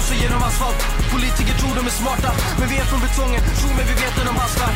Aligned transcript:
sig 0.00 0.16
genom 0.22 0.42
asfalt. 0.48 0.80
Politiker 1.14 1.54
tror 1.60 1.74
de 1.78 1.82
är 1.90 1.96
smarta 2.02 2.30
Men 2.58 2.68
vi 2.68 2.76
är 2.82 2.86
från 2.90 3.00
betongen, 3.06 3.42
tro 3.60 3.68
mig 3.76 3.84
vi 3.90 3.94
vet 4.02 4.14
när 4.18 4.26
de 4.30 4.36
hastar. 4.44 4.72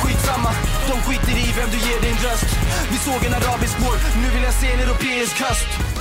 Skitsamma, 0.00 0.50
de 0.90 0.94
skiter 1.04 1.36
i 1.44 1.46
vem 1.58 1.68
du 1.74 1.78
ger 1.86 2.00
din 2.06 2.18
röst. 2.26 2.50
Vi 2.92 2.98
såg 3.06 3.20
en 3.28 3.34
arabisk 3.40 3.74
vår, 3.84 3.96
nu 4.22 4.28
vill 4.34 4.44
jag 4.48 4.54
se 4.60 4.68
en 4.74 4.80
europeisk 4.86 5.36
höst. 5.46 5.93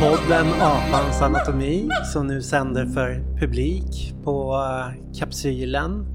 Podden 0.00 0.46
Apans 0.60 1.22
anatomi 1.22 1.88
som 2.12 2.26
nu 2.26 2.42
sänder 2.42 2.86
för 2.86 3.38
publik 3.40 4.14
på 4.24 4.54
eh, 4.54 5.18
Kapsylen. 5.18 6.06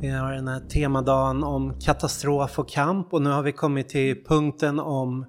Vi 0.00 0.08
har 0.08 0.32
den 0.32 0.48
här 0.48 0.60
temadagen 0.60 1.44
om 1.44 1.80
katastrof 1.80 2.58
och 2.58 2.68
kamp 2.68 3.14
och 3.14 3.22
nu 3.22 3.30
har 3.30 3.42
vi 3.42 3.52
kommit 3.52 3.88
till 3.88 4.24
punkten 4.24 4.80
om 4.80 5.26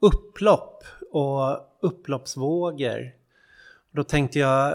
upplopp 0.00 0.84
och 1.12 1.40
upploppsvågor. 1.82 3.12
Då 3.92 4.04
tänkte 4.04 4.38
jag, 4.38 4.74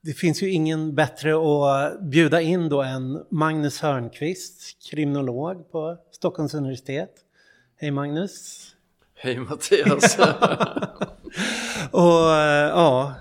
det 0.00 0.12
finns 0.12 0.42
ju 0.42 0.50
ingen 0.50 0.94
bättre 0.94 1.32
att 1.32 2.00
bjuda 2.00 2.40
in 2.40 2.68
då 2.68 2.82
än 2.82 3.24
Magnus 3.30 3.80
Hörnqvist, 3.80 4.90
kriminolog 4.90 5.70
på 5.72 5.96
Stockholms 6.10 6.54
universitet. 6.54 7.12
Hej 7.76 7.90
Magnus! 7.90 8.66
Hej 9.14 9.38
Mattias! 9.38 10.18
och 11.90 12.34
eh, 12.34 12.68
ja, 12.68 13.14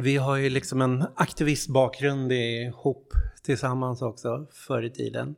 vi 0.00 0.16
har 0.16 0.36
ju 0.36 0.50
liksom 0.50 0.82
en 0.82 1.04
aktivistbakgrund 1.14 2.32
ihop 2.32 3.12
tillsammans 3.42 4.02
också 4.02 4.46
förr 4.52 4.82
i 4.82 4.90
tiden. 4.90 5.34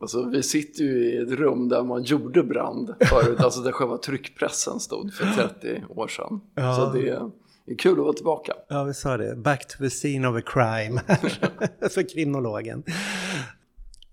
Alltså, 0.00 0.24
vi 0.24 0.42
sitter 0.42 0.84
ju 0.84 1.04
i 1.04 1.16
ett 1.16 1.30
rum 1.30 1.68
där 1.68 1.82
man 1.82 2.02
gjorde 2.02 2.42
brand 2.42 2.94
förut, 3.00 3.40
alltså 3.40 3.60
där 3.60 3.72
själva 3.72 3.98
tryckpressen 3.98 4.80
stod 4.80 5.14
för 5.14 5.24
30 5.24 5.84
år 5.88 6.08
sedan. 6.08 6.40
Ja. 6.54 6.76
Så 6.76 6.98
det 6.98 7.08
är, 7.08 7.30
kul 7.78 7.92
att 7.92 7.98
vara 7.98 8.12
tillbaka. 8.12 8.52
Ja, 8.68 8.84
vi 8.84 8.94
sa 8.94 9.16
det. 9.16 9.36
Back 9.36 9.68
to 9.68 9.78
the 9.78 9.90
scene 9.90 10.28
of 10.28 10.36
a 10.36 10.42
crime 10.46 11.00
för 11.90 12.14
kvinnologen. 12.14 12.82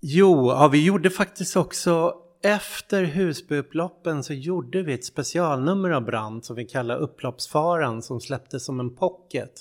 Jo, 0.00 0.50
ja, 0.50 0.68
vi 0.68 0.84
gjorde 0.84 1.10
faktiskt 1.10 1.56
också 1.56 2.14
efter 2.42 3.04
Husbyupploppen 3.04 4.24
så 4.24 4.34
gjorde 4.34 4.82
vi 4.82 4.92
ett 4.92 5.04
specialnummer 5.04 5.90
av 5.90 6.04
Brand 6.04 6.44
som 6.44 6.56
vi 6.56 6.64
kallar 6.64 6.96
Upploppsfaran 6.96 8.02
som 8.02 8.20
släpptes 8.20 8.64
som 8.64 8.80
en 8.80 8.96
pocket. 8.96 9.52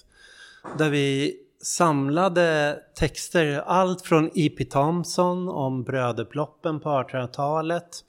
Där 0.78 0.90
vi 0.90 1.36
samlade 1.62 2.80
texter, 2.96 3.64
allt 3.66 4.02
från 4.02 4.30
E.P. 4.36 4.66
Thompson 4.66 5.50
om 5.50 5.84
brödupploppen 5.84 6.80
på 6.80 6.90
1800-talet 6.90 8.04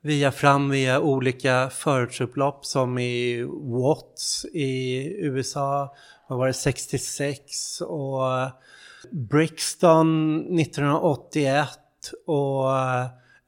via 0.00 0.32
fram 0.32 0.70
via 0.70 1.00
olika 1.00 1.70
förortsupplopp 1.70 2.64
som 2.64 2.98
i 2.98 3.42
Watts 3.62 4.44
i 4.52 4.96
USA, 5.24 5.94
vad 6.28 6.38
var 6.38 6.46
det, 6.46 6.52
66 6.52 7.80
och 7.80 8.50
Brixton 9.10 10.40
1981 10.60 11.68
och 12.26 12.64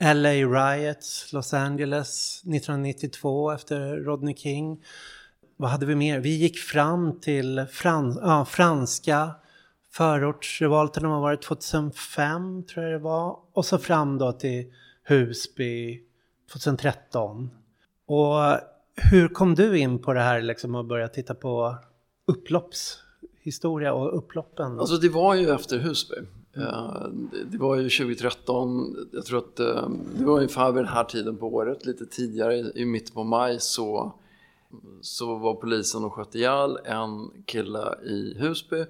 LA 0.00 0.30
Riots, 0.30 1.32
Los 1.32 1.54
Angeles 1.54 2.42
1992 2.44 3.50
efter 3.52 3.96
Rodney 3.96 4.34
King. 4.34 4.84
Vad 5.56 5.70
hade 5.70 5.86
vi 5.86 5.94
mer? 5.94 6.20
Vi 6.20 6.36
gick 6.36 6.58
fram 6.58 7.20
till 7.20 7.66
frans 7.70 8.18
ja, 8.22 8.44
franska 8.44 9.30
förortsrevolten, 9.92 11.04
har 11.04 11.20
varit 11.20 11.42
2005 11.42 12.62
tror 12.62 12.84
jag 12.84 12.94
det 12.94 13.04
var. 13.04 13.38
Och 13.52 13.64
så 13.64 13.78
fram 13.78 14.18
då 14.18 14.32
till 14.32 14.72
Husby 15.04 16.02
2013. 16.52 17.50
Och 18.06 18.34
hur 19.10 19.28
kom 19.28 19.54
du 19.54 19.78
in 19.78 19.98
på 19.98 20.12
det 20.12 20.20
här 20.20 20.42
liksom 20.42 20.74
och 20.74 20.84
började 20.84 21.14
titta 21.14 21.34
på 21.34 21.76
upploppshistoria 22.26 23.92
och 23.92 24.18
upploppen? 24.18 24.80
Alltså 24.80 24.96
det 24.96 25.08
var 25.08 25.34
ju 25.34 25.50
efter 25.50 25.78
Husby. 25.78 26.16
Eh, 26.56 27.08
det 27.46 27.58
var 27.58 27.76
ju 27.76 27.82
2013, 27.82 28.96
jag 29.12 29.24
tror 29.24 29.38
att 29.38 29.60
eh, 29.60 29.88
det 30.18 30.24
var 30.24 30.34
ungefär 30.34 30.72
vid 30.72 30.84
den 30.84 30.92
här 30.92 31.04
tiden 31.04 31.36
på 31.36 31.46
året, 31.54 31.86
lite 31.86 32.06
tidigare 32.06 32.54
i 32.74 32.84
mitten 32.84 33.14
på 33.14 33.24
maj 33.24 33.60
så, 33.60 34.12
så 35.00 35.36
var 35.36 35.54
polisen 35.54 36.04
och 36.04 36.12
sköt 36.12 36.34
ihjäl 36.34 36.78
en 36.84 37.30
kille 37.46 37.94
i 38.04 38.36
Husby. 38.38 38.84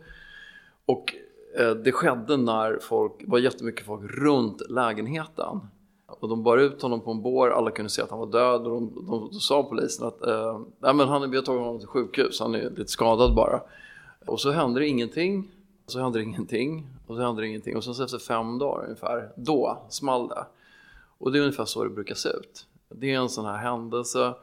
Och 0.86 1.14
eh, 1.58 1.70
det 1.70 1.92
skedde 1.92 2.36
när 2.36 2.78
folk, 2.82 3.12
var 3.26 3.38
jättemycket 3.38 3.86
folk 3.86 4.10
runt 4.10 4.62
lägenheten. 4.70 5.60
Och 6.06 6.28
de 6.28 6.42
bar 6.42 6.58
ut 6.58 6.82
honom 6.82 7.00
på 7.00 7.10
en 7.10 7.22
bår, 7.22 7.50
alla 7.50 7.70
kunde 7.70 7.90
se 7.90 8.02
att 8.02 8.10
han 8.10 8.18
var 8.18 8.26
död 8.26 8.60
och 8.60 8.70
de, 8.70 9.06
de, 9.06 9.28
då 9.32 9.38
sa 9.38 9.62
polisen 9.62 10.06
att 10.06 10.26
eh, 10.26 10.60
Nej, 10.78 10.94
men 10.94 11.08
han, 11.08 11.30
vi 11.30 11.36
har 11.36 11.44
tagit 11.44 11.60
honom 11.60 11.78
till 11.78 11.88
sjukhus, 11.88 12.40
han 12.40 12.54
är 12.54 12.70
lite 12.70 12.90
skadad 12.90 13.34
bara. 13.34 13.60
Och 14.26 14.40
så 14.40 14.50
hände 14.50 14.80
det 14.80 14.86
ingenting 14.86 15.50
så 15.86 16.00
hände 16.00 16.18
det 16.18 16.22
ingenting 16.22 16.86
och 17.08 17.16
så 17.16 17.22
hände 17.22 17.42
det 17.42 17.48
ingenting 17.48 17.76
och 17.76 17.84
sen 17.84 18.04
efter 18.04 18.18
fem 18.18 18.58
dagar 18.58 18.84
ungefär, 18.84 19.32
då 19.36 19.82
small 19.88 20.28
det. 20.28 20.46
Och 21.18 21.32
det 21.32 21.38
är 21.38 21.40
ungefär 21.40 21.64
så 21.64 21.84
det 21.84 21.90
brukar 21.90 22.14
se 22.14 22.28
ut. 22.28 22.66
Det 22.88 23.14
är 23.14 23.18
en 23.18 23.28
sån 23.28 23.44
här 23.44 23.56
händelse. 23.56 24.34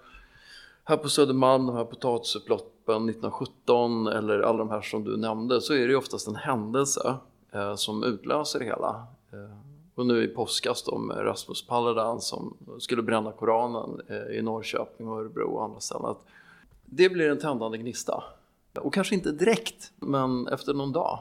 Här 0.83 0.97
på 0.97 1.09
Södermalm, 1.09 1.65
de 1.65 1.75
här 1.75 1.85
potatisupploppen 1.85 3.09
1917 3.09 4.07
eller 4.07 4.39
alla 4.39 4.57
de 4.57 4.69
här 4.69 4.81
som 4.81 5.03
du 5.03 5.17
nämnde 5.17 5.61
så 5.61 5.73
är 5.73 5.79
det 5.79 5.85
ju 5.85 5.95
oftast 5.95 6.27
en 6.27 6.35
händelse 6.35 7.15
eh, 7.51 7.75
som 7.75 8.03
utlöser 8.03 8.59
det 8.59 8.65
hela. 8.65 9.07
Eh, 9.31 9.57
och 9.95 10.05
nu 10.05 10.23
i 10.23 10.27
påskas 10.27 10.83
då 10.83 10.97
med 10.97 11.25
Rasmus 11.25 11.67
Paludan 11.67 12.21
som 12.21 12.57
skulle 12.79 13.01
bränna 13.01 13.31
Koranen 13.31 14.01
eh, 14.07 14.37
i 14.37 14.41
Norrköping 14.41 15.07
och 15.07 15.19
Örebro 15.19 15.55
och 15.55 15.63
andra 15.63 15.79
ställen. 15.79 16.05
Att 16.05 16.25
det 16.85 17.09
blir 17.09 17.29
en 17.29 17.39
tändande 17.39 17.77
gnista. 17.77 18.23
Och 18.79 18.93
kanske 18.93 19.15
inte 19.15 19.31
direkt, 19.31 19.91
men 19.99 20.47
efter 20.47 20.73
någon 20.73 20.91
dag 20.91 21.19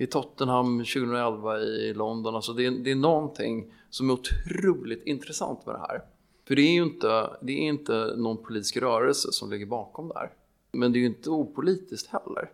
i 0.00 0.06
Tottenham 0.06 0.78
2011 0.78 1.58
i 1.58 1.94
London. 1.94 2.34
Alltså 2.34 2.52
det, 2.52 2.66
är, 2.66 2.70
det 2.70 2.90
är 2.90 2.94
någonting 2.94 3.72
som 3.90 4.10
är 4.10 4.14
otroligt 4.14 5.02
intressant 5.06 5.66
med 5.66 5.74
det 5.74 5.78
här. 5.78 6.02
För 6.48 6.56
det 6.56 6.62
är 6.62 6.72
ju 6.72 6.82
inte, 6.82 7.30
det 7.40 7.52
är 7.52 7.68
inte 7.68 8.14
någon 8.16 8.36
politisk 8.36 8.76
rörelse 8.76 9.32
som 9.32 9.50
ligger 9.50 9.66
bakom 9.66 10.08
det 10.08 10.18
här. 10.18 10.30
Men 10.72 10.92
det 10.92 10.98
är 10.98 11.00
ju 11.00 11.06
inte 11.06 11.30
opolitiskt 11.30 12.10
heller. 12.10 12.50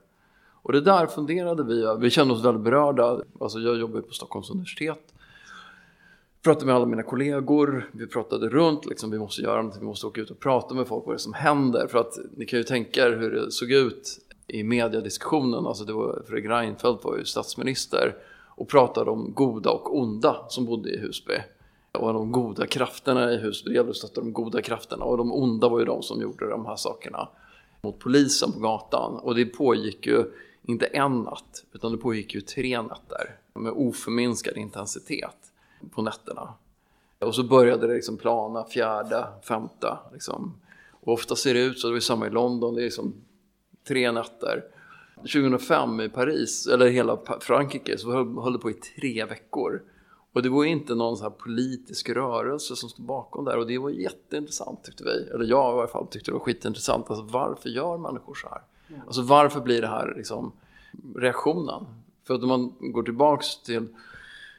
Och 0.62 0.72
det 0.72 0.80
där 0.80 1.06
funderade 1.06 1.64
vi 1.64 1.96
Vi 2.00 2.10
kände 2.10 2.34
oss 2.34 2.44
väldigt 2.44 2.64
berörda. 2.64 3.20
Alltså 3.40 3.58
jag 3.58 3.78
jobbar 3.78 3.96
ju 3.96 4.02
på 4.02 4.14
Stockholms 4.14 4.50
universitet. 4.50 5.14
Pratade 6.42 6.66
med 6.66 6.74
alla 6.74 6.86
mina 6.86 7.02
kollegor, 7.02 7.90
vi 7.92 8.06
pratade 8.06 8.48
runt, 8.48 8.86
liksom, 8.86 9.10
vi 9.10 9.18
måste 9.18 9.42
göra 9.42 9.56
någonting, 9.56 9.80
vi 9.80 9.86
måste 9.86 10.06
åka 10.06 10.20
ut 10.20 10.30
och 10.30 10.40
prata 10.40 10.74
med 10.74 10.86
folk 10.86 11.06
vad 11.06 11.14
det 11.14 11.16
är 11.16 11.18
som 11.18 11.34
händer. 11.34 11.86
För 11.86 11.98
att 11.98 12.18
ni 12.36 12.46
kan 12.46 12.58
ju 12.58 12.62
tänka 12.62 13.06
er 13.06 13.16
hur 13.16 13.30
det 13.30 13.50
såg 13.50 13.70
ut 13.70 14.25
i 14.48 14.62
mediediskussionen, 14.62 15.66
alltså 15.66 15.84
det 15.84 15.92
var, 15.92 16.22
Fredrik 16.26 16.50
Reinfeldt 16.50 17.04
var 17.04 17.16
ju 17.16 17.24
statsminister 17.24 18.16
och 18.56 18.68
pratade 18.68 19.10
om 19.10 19.32
goda 19.34 19.70
och 19.70 19.98
onda 19.98 20.36
som 20.48 20.64
bodde 20.64 20.90
i 20.90 20.98
Husby. 20.98 21.34
Och 21.92 22.12
de 22.12 22.32
goda 22.32 22.66
krafterna 22.66 23.32
i 23.32 23.36
Husby, 23.36 23.70
det 23.70 23.76
gällde 23.76 23.90
att 23.90 23.96
stötta 23.96 24.20
de 24.20 24.32
goda 24.32 24.62
krafterna 24.62 25.04
och 25.04 25.16
de 25.16 25.32
onda 25.32 25.68
var 25.68 25.78
ju 25.78 25.84
de 25.84 26.02
som 26.02 26.20
gjorde 26.20 26.50
de 26.50 26.66
här 26.66 26.76
sakerna 26.76 27.28
mot 27.80 27.98
polisen 27.98 28.52
på 28.52 28.58
gatan. 28.58 29.18
Och 29.18 29.34
det 29.34 29.46
pågick 29.46 30.06
ju 30.06 30.24
inte 30.62 30.86
en 30.86 31.22
natt, 31.22 31.64
utan 31.72 31.92
det 31.92 31.98
pågick 31.98 32.34
ju 32.34 32.40
tre 32.40 32.82
nätter 32.82 33.38
med 33.54 33.72
oförminskad 33.72 34.56
intensitet 34.56 35.36
på 35.90 36.02
nätterna. 36.02 36.54
Och 37.18 37.34
så 37.34 37.42
började 37.42 37.86
det 37.86 37.94
liksom 37.94 38.16
plana 38.16 38.64
fjärde, 38.64 39.26
femte. 39.42 39.96
Liksom. 40.12 40.54
Och 40.90 41.12
ofta 41.12 41.36
ser 41.36 41.54
det 41.54 41.60
ut 41.60 41.78
så, 41.78 41.86
det 41.86 41.92
var 41.92 42.00
samma 42.00 42.26
i 42.26 42.30
London, 42.30 42.74
det 42.74 42.80
är 42.80 42.84
liksom 42.84 43.14
tre 43.88 44.12
nätter. 44.12 44.64
2005 45.16 46.00
i 46.00 46.08
Paris, 46.08 46.66
eller 46.66 46.86
hela 46.86 47.18
Frankrike, 47.40 47.98
så 47.98 48.12
höll 48.42 48.52
det 48.52 48.58
på 48.58 48.70
i 48.70 48.74
tre 48.74 49.24
veckor. 49.24 49.82
Och 50.32 50.42
det 50.42 50.48
var 50.48 50.64
inte 50.64 50.94
någon 50.94 51.16
så 51.16 51.22
här 51.22 51.30
politisk 51.30 52.08
rörelse 52.08 52.76
som 52.76 52.88
stod 52.88 53.06
bakom 53.06 53.44
där 53.44 53.58
och 53.58 53.66
det 53.66 53.78
var 53.78 53.90
jätteintressant 53.90 54.84
tyckte 54.84 55.04
vi. 55.04 55.30
Eller 55.34 55.44
jag 55.44 55.76
i 55.76 55.78
alla 55.78 55.86
fall 55.86 56.06
tyckte 56.06 56.30
det 56.30 56.32
var 56.32 56.44
skitintressant. 56.44 57.10
Alltså 57.10 57.24
varför 57.24 57.68
gör 57.68 57.98
människor 57.98 58.34
så 58.34 58.48
här? 58.48 58.62
Alltså 59.06 59.22
varför 59.22 59.60
blir 59.60 59.80
det 59.80 59.88
här 59.88 60.14
liksom 60.16 60.52
reaktionen? 61.16 61.84
För 62.26 62.34
att 62.34 62.42
om 62.42 62.48
man 62.48 62.74
går 62.80 63.02
tillbaks 63.02 63.62
till 63.62 63.88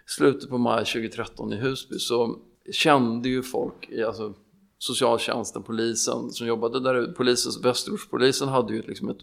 slutet 0.06 0.50
på 0.50 0.58
maj 0.58 0.86
2013 0.86 1.54
i 1.54 1.56
Husby 1.56 2.00
så 2.00 2.40
kände 2.72 3.30
ju 3.30 3.44
folk, 3.44 3.90
alltså 4.08 4.34
socialtjänsten, 4.80 5.64
polisen 5.64 6.32
som 6.32 6.48
jobbade 6.48 6.80
där 6.80 7.14
polisen, 7.18 7.62
Västerortspolisen 7.64 8.48
hade 8.48 8.74
ju 8.74 8.82
liksom 8.82 9.10
ett 9.10 9.18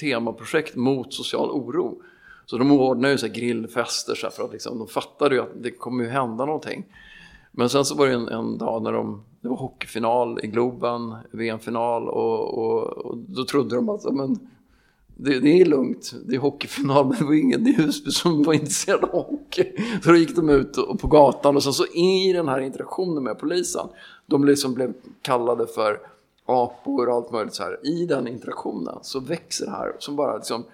temaprojekt 0.00 0.76
mot 0.76 1.14
social 1.14 1.50
oro. 1.50 2.02
Så 2.46 2.58
de 2.58 2.72
ordnade 2.72 3.12
ju 3.12 3.18
så 3.18 3.28
grillfester 3.28 4.14
så 4.14 4.30
för 4.30 4.44
att 4.44 4.52
liksom, 4.52 4.78
de 4.78 4.88
fattade 4.88 5.34
ju 5.34 5.40
att 5.40 5.62
det 5.62 5.70
kommer 5.70 6.04
ju 6.04 6.10
hända 6.10 6.44
någonting. 6.44 6.84
Men 7.52 7.68
sen 7.68 7.84
så 7.84 7.94
var 7.94 8.06
det 8.06 8.12
en, 8.12 8.28
en 8.28 8.58
dag 8.58 8.82
när 8.82 8.92
de, 8.92 9.24
det 9.40 9.48
var 9.48 9.56
hockeyfinal 9.56 10.40
i 10.42 10.46
Globen, 10.46 11.14
VM-final 11.30 12.08
och, 12.08 12.58
och, 12.58 12.82
och, 12.82 13.18
då 13.18 13.44
trodde 13.44 13.76
de 13.76 13.88
att 13.88 14.14
men, 14.14 14.50
det, 15.20 15.40
det, 15.40 15.60
är 15.60 15.64
lugnt, 15.64 16.12
det 16.26 16.34
är 16.34 16.40
hockeyfinal, 16.40 17.06
men 17.06 17.18
det 17.18 17.24
var 17.24 17.34
ingen 17.34 17.66
i 17.66 17.72
Husby 17.72 18.10
som 18.10 18.42
var 18.42 18.52
intresserad 18.54 19.04
av 19.04 19.10
hockey. 19.10 19.72
Så 20.02 20.10
då 20.10 20.16
gick 20.16 20.36
de 20.36 20.50
ut 20.50 20.76
och, 20.76 21.00
på 21.00 21.06
gatan 21.06 21.56
och 21.56 21.62
sen 21.62 21.72
så 21.72 21.86
i 21.86 22.32
den 22.32 22.48
här 22.48 22.60
interaktionen 22.60 23.24
med 23.24 23.38
polisen, 23.38 23.86
de 24.26 24.44
liksom 24.44 24.74
blev 24.74 24.94
kallade 25.22 25.66
för 25.66 26.00
apor 26.46 27.08
och 27.08 27.14
allt 27.14 27.32
möjligt 27.32 27.54
så 27.54 27.62
här. 27.62 27.86
I 27.86 28.06
den 28.06 28.28
interaktionen 28.28 28.98
så 29.02 29.20
växer 29.20 29.64
det 29.64 29.70
här 29.70 29.96
som 29.98 30.16
bara, 30.16 30.36
liksom, 30.36 30.64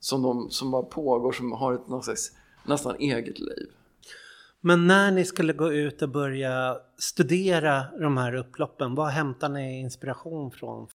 som, 0.00 0.22
de, 0.22 0.50
som 0.50 0.70
bara 0.70 0.82
pågår, 0.82 1.32
som 1.32 1.52
har 1.52 1.74
ett 1.74 1.88
något 1.88 2.04
slags, 2.04 2.32
nästan 2.66 2.96
eget 2.98 3.38
liv. 3.38 3.68
Men 4.60 4.86
när 4.86 5.10
ni 5.10 5.24
skulle 5.24 5.52
gå 5.52 5.72
ut 5.72 6.02
och 6.02 6.08
börja 6.08 6.76
studera 6.98 7.84
de 8.00 8.16
här 8.16 8.34
upploppen, 8.34 8.94
vad 8.94 9.08
hämtar 9.08 9.48
ni 9.48 9.80
inspiration 9.80 10.50
från? 10.50 10.88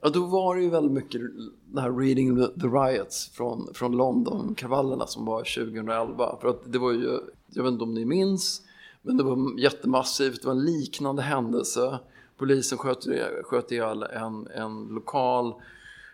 Ja, 0.00 0.08
då 0.08 0.26
var 0.26 0.56
det 0.56 0.62
ju 0.62 0.70
väldigt 0.70 0.92
mycket 0.92 1.20
den 1.66 1.82
här 1.82 1.90
Reading 1.90 2.36
the 2.36 2.66
Riots 2.66 3.28
från, 3.28 3.74
från 3.74 3.96
London-kravallerna 3.96 5.06
som 5.06 5.24
var 5.24 5.38
2011. 5.38 6.38
För 6.40 6.48
att 6.48 6.72
det 6.72 6.78
var 6.78 6.92
ju, 6.92 7.18
jag 7.46 7.62
vet 7.62 7.72
inte 7.72 7.84
om 7.84 7.94
ni 7.94 8.04
minns, 8.04 8.62
men 9.02 9.16
det 9.16 9.24
var 9.24 9.60
jättemassivt, 9.60 10.42
det 10.42 10.48
var 10.48 10.54
en 10.54 10.64
liknande 10.64 11.22
händelse. 11.22 11.98
Polisen 12.36 12.78
sköt, 12.78 13.06
sköt 13.42 13.72
ihjäl 13.72 14.02
en, 14.02 14.46
en 14.46 14.86
lokal 14.86 15.54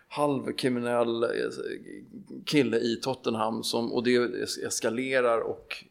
halvkriminell 0.09 1.23
eh, 1.23 1.29
kille 2.45 2.77
i 2.77 2.95
Tottenham 3.01 3.63
som, 3.63 3.93
och 3.93 4.03
det 4.03 4.15
eskalerar 4.65 5.39
och 5.39 5.85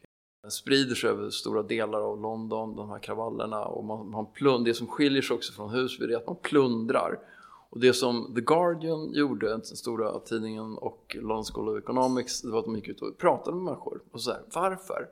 sprider 0.49 0.95
sig 0.95 1.09
över 1.09 1.29
stora 1.29 1.63
delar 1.63 2.01
av 2.01 2.21
London, 2.21 2.75
de 2.75 2.89
här 2.89 2.99
kravallerna. 2.99 3.65
Och 3.65 3.85
man, 3.85 4.09
man 4.09 4.25
plund, 4.33 4.65
det 4.65 4.73
som 4.73 4.87
skiljer 4.87 5.21
sig 5.21 5.35
också 5.35 5.53
från 5.53 5.69
Husby 5.69 6.05
är 6.05 6.17
att 6.17 6.27
man 6.27 6.35
plundrar. 6.41 7.19
Och 7.69 7.79
det 7.79 7.93
som 7.93 8.33
The 8.35 8.41
Guardian 8.41 9.13
gjorde, 9.13 9.49
den 9.49 9.63
stora 9.63 10.19
tidningen 10.19 10.77
och 10.77 11.17
London 11.19 11.43
School 11.43 11.69
of 11.69 11.83
Economics, 11.83 12.41
det 12.41 12.51
var 12.51 12.59
att 12.59 12.65
de 12.65 12.75
gick 12.75 12.87
ut 12.87 13.01
och 13.01 13.17
pratade 13.17 13.55
med 13.55 13.63
människor. 13.63 14.01
Och 14.11 14.21
så 14.21 14.31
här, 14.31 14.41
varför? 14.53 15.09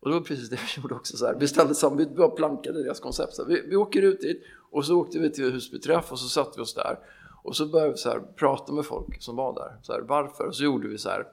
Och 0.00 0.08
det 0.08 0.14
var 0.14 0.20
precis 0.22 0.50
det 0.50 0.56
vi 0.56 0.82
gjorde 0.82 0.94
också. 0.94 1.16
Så 1.16 1.26
här. 1.26 1.36
Vi 1.40 1.48
ställde 1.48 1.74
samman, 1.74 1.98
vi 1.98 2.06
bara 2.06 2.28
plankade 2.28 2.82
deras 2.82 3.00
koncept. 3.00 3.34
Så 3.34 3.42
här. 3.42 3.48
Vi, 3.48 3.62
vi 3.68 3.76
åker 3.76 4.02
ut 4.02 4.20
dit 4.20 4.42
och 4.70 4.84
så 4.84 4.96
åkte 5.00 5.18
vi 5.18 5.30
till 5.30 5.52
Husbyträff 5.52 6.12
och 6.12 6.18
så 6.18 6.28
satte 6.28 6.52
vi 6.56 6.62
oss 6.62 6.74
där. 6.74 6.98
Och 7.42 7.56
så 7.56 7.66
började 7.66 7.92
vi 7.92 7.98
så 7.98 8.08
här, 8.08 8.20
prata 8.36 8.72
med 8.72 8.86
folk 8.86 9.22
som 9.22 9.36
var 9.36 9.54
där. 9.54 9.78
Så 9.82 9.92
här, 9.92 10.00
varför? 10.00 10.46
Och 10.46 10.56
så 10.56 10.64
gjorde 10.64 10.88
vi 10.88 10.98
så 10.98 11.08
här, 11.08 11.26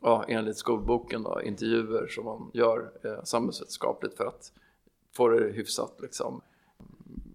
ja, 0.00 0.24
enligt 0.28 0.56
skolboken 0.56 1.22
då, 1.22 1.42
intervjuer 1.42 2.06
som 2.06 2.24
man 2.24 2.50
gör 2.54 2.92
eh, 3.04 3.24
samhällsvetenskapligt 3.24 4.16
för 4.16 4.24
att 4.24 4.52
få 5.12 5.28
det 5.28 5.52
hyfsat 5.52 5.98
liksom, 6.02 6.40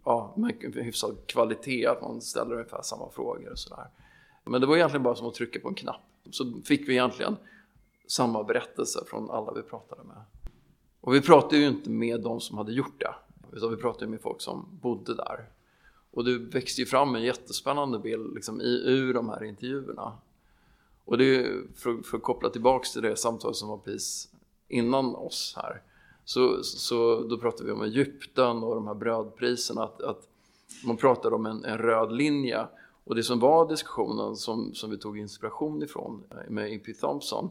ja, 0.05 0.33
med 0.35 0.75
hyfsad 0.75 1.17
kvalitet, 1.27 1.85
att 1.85 2.01
man 2.01 2.21
ställer 2.21 2.51
ungefär 2.51 2.81
samma 2.81 3.09
frågor 3.09 3.51
och 3.51 3.59
sådär. 3.59 3.87
Men 4.43 4.61
det 4.61 4.67
var 4.67 4.75
egentligen 4.75 5.03
bara 5.03 5.15
som 5.15 5.27
att 5.27 5.33
trycka 5.33 5.59
på 5.59 5.67
en 5.67 5.75
knapp. 5.75 6.01
Så 6.31 6.53
fick 6.65 6.89
vi 6.89 6.93
egentligen 6.93 7.35
samma 8.07 8.43
berättelse 8.43 8.99
från 9.07 9.31
alla 9.31 9.53
vi 9.53 9.61
pratade 9.61 10.03
med. 10.03 10.17
Och 11.01 11.13
vi 11.13 11.21
pratade 11.21 11.57
ju 11.57 11.67
inte 11.67 11.89
med 11.89 12.21
de 12.21 12.41
som 12.41 12.57
hade 12.57 12.71
gjort 12.71 12.99
det, 12.99 13.15
utan 13.57 13.69
vi 13.69 13.77
pratade 13.77 14.07
med 14.07 14.21
folk 14.21 14.41
som 14.41 14.79
bodde 14.81 15.15
där. 15.15 15.49
Och 16.11 16.25
det 16.25 16.37
växte 16.37 16.81
ju 16.81 16.85
fram 16.85 17.15
en 17.15 17.23
jättespännande 17.23 17.99
bild 17.99 18.33
liksom, 18.33 18.61
i, 18.61 18.83
ur 18.85 19.13
de 19.13 19.29
här 19.29 19.43
intervjuerna. 19.43 20.13
Och 21.05 21.17
det 21.17 21.35
är 21.35 21.61
för, 21.75 22.01
för 22.03 22.17
att 22.17 22.23
koppla 22.23 22.49
tillbaks 22.49 22.93
till 22.93 23.01
det 23.01 23.15
samtal 23.15 23.55
som 23.55 23.69
var 23.69 23.77
precis 23.77 24.31
innan 24.67 25.15
oss 25.15 25.53
här. 25.57 25.81
Så, 26.25 26.63
så 26.63 27.21
då 27.29 27.37
pratade 27.37 27.65
vi 27.65 27.71
om 27.71 27.81
Egypten 27.81 28.63
och 28.63 28.75
de 28.75 28.87
här 28.87 28.93
brödpriserna. 28.93 29.83
Att, 29.83 30.01
att 30.01 30.27
man 30.85 30.97
pratade 30.97 31.35
om 31.35 31.45
en, 31.45 31.65
en, 31.65 31.77
röd 31.77 32.11
linje. 32.11 32.67
Och 33.03 33.15
det 33.15 33.23
som 33.23 33.39
var 33.39 33.69
diskussionen 33.69 34.35
som, 34.35 34.73
som 34.73 34.91
vi 34.91 34.97
tog 34.97 35.17
inspiration 35.17 35.83
ifrån 35.83 36.23
eh, 36.31 36.49
med 36.49 36.73
E.P. 36.73 36.93
Thompson. 36.93 37.49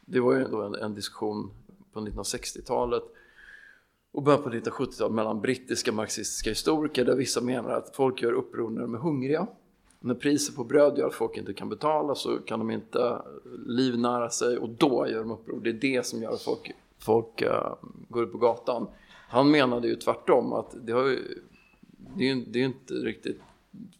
Det 0.00 0.20
var 0.20 0.34
ju 0.34 0.44
då 0.44 0.62
en, 0.62 0.74
en 0.74 0.94
diskussion 0.94 1.50
på 1.92 2.00
1960-talet 2.00 3.02
och 4.12 4.22
början 4.22 4.42
på 4.42 4.50
1970-talet 4.50 5.14
mellan 5.14 5.40
brittiska 5.40 5.92
marxistiska 5.92 6.50
historiker 6.50 7.04
där 7.04 7.16
vissa 7.16 7.40
menar 7.40 7.70
att 7.70 7.96
folk 7.96 8.22
gör 8.22 8.32
uppror 8.32 8.70
när 8.70 8.80
de 8.80 8.94
är 8.94 8.98
hungriga. 8.98 9.46
När 10.00 10.14
priset 10.14 10.56
på 10.56 10.64
bröd 10.64 10.98
gör 10.98 11.06
att 11.06 11.14
folk 11.14 11.36
inte 11.36 11.54
kan 11.54 11.68
betala 11.68 12.14
så 12.14 12.38
kan 12.38 12.58
de 12.58 12.70
inte 12.70 13.22
livnära 13.66 14.30
sig 14.30 14.58
och 14.58 14.68
då 14.68 15.08
gör 15.08 15.18
de 15.18 15.30
uppror. 15.30 15.60
Det 15.60 15.70
är 15.70 15.72
det 15.72 16.06
som 16.06 16.22
gör 16.22 16.32
att 16.32 16.42
folk, 16.42 16.72
folk 16.98 17.42
uh, 17.42 17.74
går 18.08 18.24
ut 18.24 18.32
på 18.32 18.38
gatan. 18.38 18.88
Han 19.28 19.50
menade 19.50 19.88
ju 19.88 19.96
tvärtom 19.96 20.52
att 20.52 20.74
det, 20.86 20.92
har 20.92 21.04
ju, 21.04 21.42
det, 22.16 22.30
är, 22.30 22.44
det 22.46 22.60
är 22.60 22.64
inte 22.64 22.94
riktigt 22.94 23.40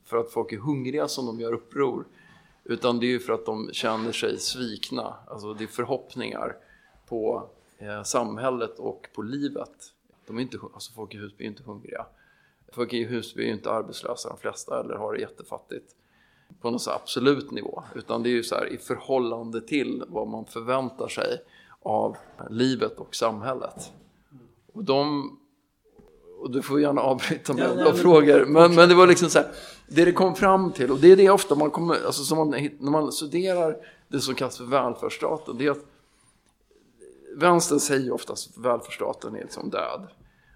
för 0.05 0.17
att 0.17 0.31
folk 0.31 0.53
är 0.53 0.59
hungriga 0.59 1.09
som 1.09 1.27
de 1.27 1.41
gör 1.41 1.53
uppror 1.53 2.05
utan 2.69 3.01
det 3.01 3.07
är 3.07 3.11
ju 3.11 3.19
för 3.19 3.33
att 3.33 3.47
de 3.47 3.71
känner 3.73 4.13
sig 4.13 4.39
svikna. 4.39 5.15
Alltså 5.27 5.55
det 5.55 5.65
är 5.65 5.69
förhoppningar 5.69 6.57
på 7.09 7.49
eh, 7.79 8.03
samhället 8.03 8.79
och 8.79 9.09
på 9.15 9.23
livet. 9.23 9.93
De 10.27 10.39
är 10.39 10.43
inte, 10.43 10.59
alltså 10.75 10.93
folk 10.93 11.15
i 11.15 11.19
Husby 11.19 11.45
är 11.45 11.49
inte 11.49 11.63
hungriga. 11.63 12.07
Folk 12.73 12.93
i 12.93 13.05
Husby 13.05 13.43
är 13.43 13.47
ju 13.47 13.53
inte 13.53 13.71
arbetslösa 13.71 14.29
de 14.29 14.39
flesta 14.39 14.81
eller 14.81 14.95
har 14.95 15.15
det 15.15 15.21
jättefattigt 15.21 15.97
på 16.61 16.71
någon 16.71 16.81
så 16.81 16.91
absolut 16.91 17.51
nivå. 17.51 17.83
Utan 17.95 18.23
det 18.23 18.29
är 18.29 18.33
ju 18.33 18.43
så 18.43 18.55
här 18.55 18.67
i 18.67 18.77
förhållande 18.77 19.61
till 19.61 20.05
vad 20.09 20.29
man 20.29 20.45
förväntar 20.45 21.09
sig 21.09 21.43
av 21.87 22.17
livet 22.51 22.99
och 22.99 23.15
samhället. 23.15 23.93
Och 24.73 24.85
de 24.85 25.31
och 26.39 26.51
du 26.51 26.63
får 26.63 26.81
gärna 26.81 27.01
avbryta 27.01 27.53
du 27.53 27.63
har 27.63 27.93
frågor. 27.93 28.45
Men, 28.45 28.75
men 28.75 28.89
det 28.89 28.95
var 28.95 29.07
liksom 29.07 29.31
så 29.31 29.39
här, 29.39 29.49
det 29.89 30.05
det 30.05 30.13
kom 30.13 30.35
fram 30.35 30.73
till, 30.73 30.91
och 30.91 30.99
det 30.99 31.13
är 31.13 31.17
det 31.17 31.31
ofta 31.31 31.55
man 31.55 31.71
kommer, 31.71 31.95
alltså 32.07 32.25
som 32.25 32.39
man, 32.39 32.51
när 32.51 32.91
man 32.91 33.13
studerar 33.13 33.77
det 34.09 34.21
som 34.21 34.35
kallas 34.35 34.57
för 34.57 34.65
välfärdsstaten, 34.65 35.59
det 35.59 35.67
är 35.67 35.71
att 35.71 35.87
vänstern 37.37 37.81
säger 37.81 38.13
oftast 38.13 38.59
välfärdsstaten 38.59 39.37
är 39.37 39.41
liksom 39.41 39.71
död. 39.71 40.07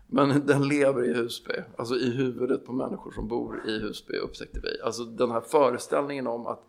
Men 0.06 0.46
den 0.46 0.68
lever 0.68 1.10
i 1.10 1.14
Husby, 1.14 1.54
alltså 1.78 1.94
i 1.94 2.10
huvudet 2.10 2.66
på 2.66 2.72
människor 2.72 3.12
som 3.12 3.28
bor 3.28 3.62
i 3.66 3.78
Husby 3.78 4.16
upptäckte 4.16 4.60
vi. 4.62 4.82
Alltså 4.82 5.04
den 5.04 5.30
här 5.30 5.40
föreställningen 5.40 6.26
om 6.26 6.46
att, 6.46 6.62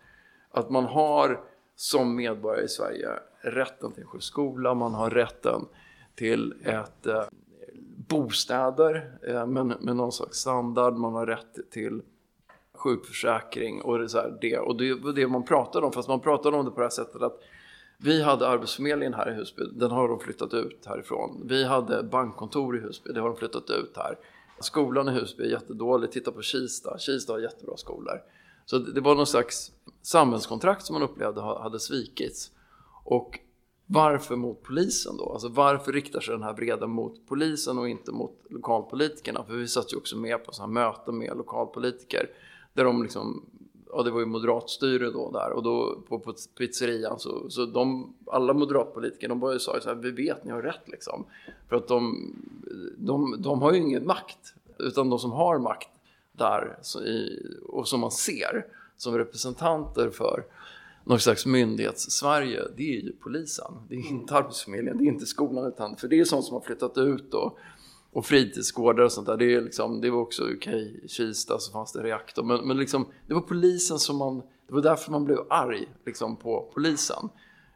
att 0.51 0.69
man 0.69 0.85
har 0.85 1.43
som 1.75 2.15
medborgare 2.15 2.65
i 2.65 2.67
Sverige 2.67 3.09
rätten 3.41 3.91
till 3.91 4.03
en 4.13 4.21
skola, 4.21 4.73
man 4.73 4.93
har 4.93 5.09
rätten 5.09 5.65
till 6.15 6.53
ett 6.63 7.07
eh, 7.07 7.23
bostäder 8.07 9.11
eh, 9.27 9.45
med, 9.45 9.65
med 9.65 9.95
någon 9.95 10.11
slags 10.11 10.37
standard, 10.37 10.93
man 10.93 11.13
har 11.13 11.25
rätt 11.25 11.71
till 11.71 12.01
sjukförsäkring 12.73 13.81
och 13.81 13.99
det, 13.99 14.09
så 14.09 14.17
här, 14.17 14.37
det. 14.41 14.57
Och 14.57 14.77
det 14.77 14.93
var 14.93 15.13
det 15.13 15.27
man 15.27 15.43
pratade 15.43 15.85
om, 15.85 15.91
fast 15.91 16.09
man 16.09 16.19
pratade 16.19 16.57
om 16.57 16.65
det 16.65 16.71
på 16.71 16.79
det 16.79 16.85
här 16.85 16.89
sättet 16.89 17.21
att 17.21 17.39
vi 17.97 18.23
hade 18.23 18.47
Arbetsförmedlingen 18.47 19.13
här 19.13 19.31
i 19.31 19.33
Husby, 19.33 19.63
den 19.73 19.91
har 19.91 20.07
de 20.07 20.19
flyttat 20.19 20.53
ut 20.53 20.85
härifrån. 20.85 21.41
Vi 21.45 21.63
hade 21.63 22.03
bankkontor 22.03 22.77
i 22.77 22.79
Husby, 22.79 23.11
det 23.13 23.21
har 23.21 23.27
de 23.27 23.37
flyttat 23.37 23.69
ut 23.69 23.97
här. 23.97 24.17
Skolan 24.59 25.09
i 25.09 25.11
Husby 25.11 25.43
är 25.43 25.47
jättedålig, 25.47 26.11
titta 26.11 26.31
på 26.31 26.41
Kista, 26.41 26.97
Kista 26.99 27.33
har 27.33 27.39
jättebra 27.39 27.77
skolor. 27.77 28.21
Så 28.65 28.77
det 28.77 29.01
var 29.01 29.15
någon 29.15 29.27
slags 29.27 29.71
samhällskontrakt 30.01 30.85
som 30.85 30.93
man 30.93 31.03
upplevde 31.03 31.41
hade 31.41 31.79
svikits. 31.79 32.51
Och 33.03 33.39
varför 33.85 34.35
mot 34.35 34.63
polisen 34.63 35.17
då? 35.17 35.31
Alltså 35.33 35.47
varför 35.47 35.91
riktar 35.91 36.19
sig 36.19 36.33
den 36.33 36.43
här 36.43 36.53
vreden 36.53 36.89
mot 36.89 37.27
polisen 37.27 37.77
och 37.77 37.89
inte 37.89 38.11
mot 38.11 38.39
lokalpolitikerna? 38.49 39.43
För 39.43 39.53
vi 39.53 39.67
satt 39.67 39.93
ju 39.93 39.97
också 39.97 40.17
med 40.17 40.45
på 40.45 40.51
sådana 40.51 40.73
möten 40.73 41.17
med 41.17 41.37
lokalpolitiker 41.37 42.29
där 42.73 42.83
de 42.83 43.03
liksom 43.03 43.45
ja 43.91 44.03
det 44.03 44.11
var 44.11 44.19
ju 44.19 44.25
moderatstyre 44.25 45.11
då 45.11 45.31
där 45.31 45.51
och 45.51 45.63
då 45.63 46.01
på, 46.09 46.19
på 46.19 46.33
pizzerian 46.57 47.19
så, 47.19 47.49
så 47.49 47.65
de, 47.65 48.13
alla 48.27 48.53
moderatpolitiker 48.53 49.27
de 49.27 49.39
bara 49.39 49.59
sa 49.59 49.79
så 49.81 49.89
här, 49.89 49.95
vi 49.95 50.11
vet 50.11 50.45
ni 50.45 50.51
har 50.51 50.61
rätt 50.61 50.87
liksom. 50.87 51.25
För 51.69 51.75
att 51.75 51.87
de, 51.87 52.33
de, 52.97 53.41
de 53.41 53.61
har 53.61 53.71
ju 53.71 53.77
ingen 53.77 54.05
makt, 54.05 54.53
utan 54.79 55.09
de 55.09 55.19
som 55.19 55.31
har 55.31 55.59
makt 55.59 55.89
där 56.31 56.77
i, 57.05 57.45
och 57.65 57.87
som 57.87 57.99
man 57.99 58.11
ser 58.11 58.65
som 58.97 59.17
representanter 59.17 60.09
för 60.09 60.45
någon 61.03 61.19
slags 61.19 61.45
myndighets-Sverige, 61.45 62.61
det 62.77 62.83
är 62.83 63.01
ju 63.01 63.11
polisen. 63.11 63.73
Det 63.89 63.95
är 63.95 64.09
inte 64.09 64.35
Arbetsförmedlingen, 64.35 64.97
det 64.97 65.03
är 65.03 65.07
inte 65.07 65.25
skolan, 65.25 65.67
utan 65.67 65.95
för 65.95 66.07
det 66.07 66.19
är 66.19 66.25
sånt 66.25 66.45
som 66.45 66.53
har 66.53 66.61
flyttat 66.61 66.97
ut 66.97 67.33
och 67.33 67.57
och 68.13 68.25
fritidsgårdar 68.25 69.03
och 69.03 69.11
sånt 69.11 69.27
där. 69.27 69.37
Det, 69.37 69.53
är 69.55 69.61
liksom, 69.61 70.01
det 70.01 70.09
var 70.09 70.19
också 70.19 70.43
okej, 70.43 70.55
okay, 70.57 71.07
Kista 71.07 71.59
så 71.59 71.71
fanns 71.71 71.91
det 71.91 72.03
reaktor. 72.03 72.43
Men, 72.43 72.67
men 72.67 72.77
liksom, 72.77 73.05
det 73.27 73.33
var 73.33 73.41
polisen 73.41 73.99
som 73.99 74.17
man, 74.17 74.41
det 74.67 74.73
var 74.73 74.81
därför 74.81 75.11
man 75.11 75.25
blev 75.25 75.37
arg 75.49 75.87
liksom, 76.05 76.35
på 76.35 76.71
polisen. 76.73 77.29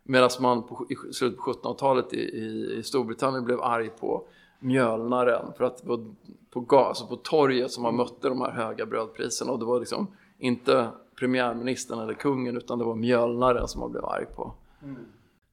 Medan 0.03 0.29
man 0.39 0.63
på, 0.63 0.87
i 0.89 1.13
slutet 1.13 1.39
på 1.39 1.53
1700-talet 1.53 2.13
i, 2.13 2.17
i, 2.17 2.75
i, 2.77 2.83
Storbritannien 2.83 3.45
blev 3.45 3.61
arg 3.61 3.89
på 3.89 4.27
mjölnaren. 4.59 5.53
För 5.57 5.63
att 5.63 5.77
det 5.77 5.87
var 5.87 6.05
på, 6.49 6.77
alltså 6.77 7.07
på 7.07 7.15
torget 7.15 7.71
som 7.71 7.83
man 7.83 7.95
mötte 7.95 8.29
de 8.29 8.41
här 8.41 8.51
höga 8.51 8.85
brödpriserna. 8.85 9.51
Och 9.51 9.59
det 9.59 9.65
var 9.65 9.79
liksom 9.79 10.07
inte 10.37 10.87
premiärministern 11.19 11.99
eller 11.99 12.13
kungen 12.13 12.57
utan 12.57 12.79
det 12.79 12.85
var 12.85 12.95
mjölnaren 12.95 13.67
som 13.67 13.81
man 13.81 13.91
blev 13.91 14.05
arg 14.05 14.25
på. 14.25 14.53
Mm. 14.83 15.05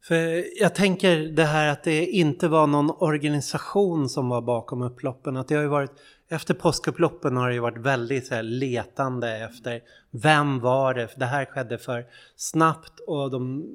För 0.04 0.44
jag 0.62 0.74
tänker 0.74 1.18
det 1.18 1.44
här 1.44 1.68
att 1.68 1.84
det 1.84 2.06
inte 2.06 2.48
var 2.48 2.66
någon 2.66 2.90
organisation 2.90 4.08
som 4.08 4.28
var 4.28 4.42
bakom 4.42 4.82
upploppen. 4.82 5.36
Att 5.36 5.48
det 5.48 5.54
har 5.54 5.62
ju 5.62 5.68
varit 5.68 5.92
efter 6.28 6.54
påskupploppen 6.54 7.36
har 7.36 7.48
det 7.48 7.54
ju 7.54 7.60
varit 7.60 7.78
väldigt 7.78 8.26
så 8.26 8.34
här, 8.34 8.42
letande 8.42 9.38
efter 9.38 9.80
vem 10.10 10.60
var 10.60 10.94
det? 10.94 11.08
För 11.08 11.20
det 11.20 11.26
här 11.26 11.44
skedde 11.44 11.78
för 11.78 12.04
snabbt 12.36 13.00
och 13.06 13.30
de 13.30 13.66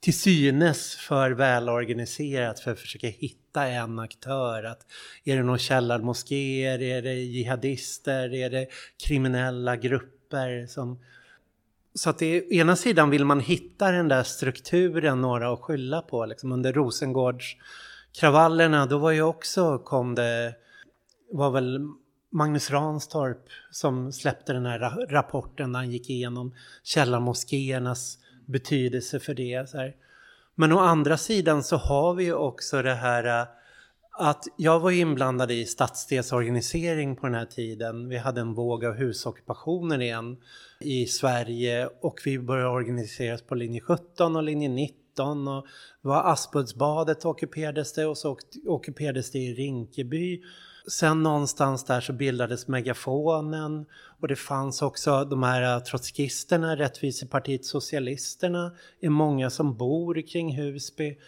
till 0.00 0.18
synes 0.18 0.94
för 0.94 1.30
välorganiserat 1.30 2.60
för 2.60 2.70
att 2.70 2.78
försöka 2.78 3.06
hitta 3.06 3.66
en 3.66 3.98
aktör. 3.98 4.64
Att 4.64 4.86
är 5.24 5.36
det 5.36 5.42
någon 5.42 5.58
källarmoskéer? 5.58 6.82
Är 6.82 7.02
det 7.02 7.14
jihadister? 7.14 8.34
Är 8.34 8.50
det 8.50 8.66
kriminella 9.06 9.76
grupper? 9.76 10.13
Som... 10.68 10.98
Så 11.94 12.10
att 12.10 12.18
det, 12.18 12.52
ena 12.52 12.76
sidan 12.76 13.10
vill 13.10 13.24
man 13.24 13.40
hitta 13.40 13.90
den 13.90 14.08
där 14.08 14.22
strukturen, 14.22 15.20
några 15.20 15.52
att 15.52 15.60
skylla 15.60 16.02
på. 16.02 16.26
Liksom 16.26 16.52
under 16.52 16.72
Rosengårdskravallerna, 16.72 18.86
då 18.86 18.98
var 18.98 19.10
ju 19.10 19.22
också, 19.22 19.78
kom 19.78 20.14
det, 20.14 20.54
var 21.32 21.50
väl 21.50 21.88
Magnus 22.30 22.70
Ranstorp 22.70 23.48
som 23.70 24.12
släppte 24.12 24.52
den 24.52 24.66
här 24.66 25.06
rapporten 25.08 25.72
där 25.72 25.80
han 25.80 25.90
gick 25.90 26.10
igenom 26.10 26.54
källarmoskéernas 26.82 28.18
betydelse 28.46 29.20
för 29.20 29.34
det. 29.34 29.70
Så 29.70 29.76
här. 29.76 29.94
Men 30.54 30.72
å 30.72 30.78
andra 30.78 31.16
sidan 31.16 31.62
så 31.62 31.76
har 31.76 32.14
vi 32.14 32.24
ju 32.24 32.34
också 32.34 32.82
det 32.82 32.94
här 32.94 33.40
äh, 33.40 33.46
att 34.18 34.44
jag 34.56 34.80
var 34.80 34.90
inblandad 34.90 35.50
i 35.50 35.66
stadsdelsorganisering 35.66 37.16
på 37.16 37.26
den 37.26 37.34
här 37.34 37.44
tiden. 37.44 38.08
Vi 38.08 38.18
hade 38.18 38.40
en 38.40 38.54
våg 38.54 38.84
av 38.84 38.94
husockupationer 38.94 40.02
igen 40.02 40.36
i 40.80 41.06
Sverige 41.06 41.88
och 42.00 42.20
vi 42.24 42.38
började 42.38 42.70
organiseras 42.70 43.42
på 43.42 43.54
linje 43.54 43.80
17 43.80 44.36
och 44.36 44.42
linje 44.42 44.68
19 44.68 45.48
och 45.48 45.66
det 46.02 46.08
var 46.08 46.32
Aspuddsbadet 46.32 47.24
ockuperades 47.24 47.92
det 47.92 48.06
och 48.06 48.18
så 48.18 48.38
ockuperades 48.66 49.30
det 49.30 49.38
i 49.38 49.54
Rinkeby 49.54 50.42
Sen 50.86 51.22
någonstans 51.22 51.84
där 51.84 52.00
så 52.00 52.12
bildades 52.12 52.68
megafonen 52.68 53.86
och 54.20 54.28
det 54.28 54.36
fanns 54.36 54.82
också 54.82 55.24
de 55.24 55.42
här 55.42 55.80
trotskisterna, 55.80 56.76
Rättvisepartiet 56.76 57.64
Socialisterna, 57.64 58.72
är 59.00 59.08
många 59.08 59.50
som 59.50 59.76
bor 59.76 60.28
kring 60.28 60.56
Husby. 60.56 61.18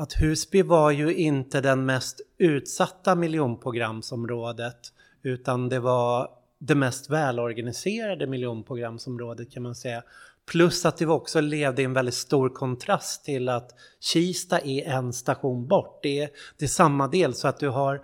Att 0.00 0.12
Husby 0.12 0.62
var 0.62 0.90
ju 0.90 1.14
inte 1.14 1.60
den 1.60 1.86
mest 1.86 2.20
utsatta 2.38 3.14
miljonprogramsområdet 3.14 4.76
utan 5.22 5.68
det 5.68 5.80
var 5.80 6.28
det 6.58 6.74
mest 6.74 7.10
välorganiserade 7.10 8.26
miljonprogramsområdet 8.26 9.52
kan 9.52 9.62
man 9.62 9.74
säga. 9.74 10.02
Plus 10.50 10.86
att 10.86 10.96
det 10.96 11.06
också 11.06 11.40
levde 11.40 11.82
i 11.82 11.84
en 11.84 11.92
väldigt 11.92 12.14
stor 12.14 12.48
kontrast 12.48 13.24
till 13.24 13.48
att 13.48 13.70
Kista 14.00 14.58
är 14.58 14.88
en 14.88 15.12
station 15.12 15.66
bort. 15.66 16.00
Det 16.02 16.20
är, 16.20 16.30
det 16.58 16.64
är 16.64 16.68
samma 16.68 17.08
del 17.08 17.34
så 17.34 17.48
att 17.48 17.58
du 17.58 17.68
har 17.68 18.02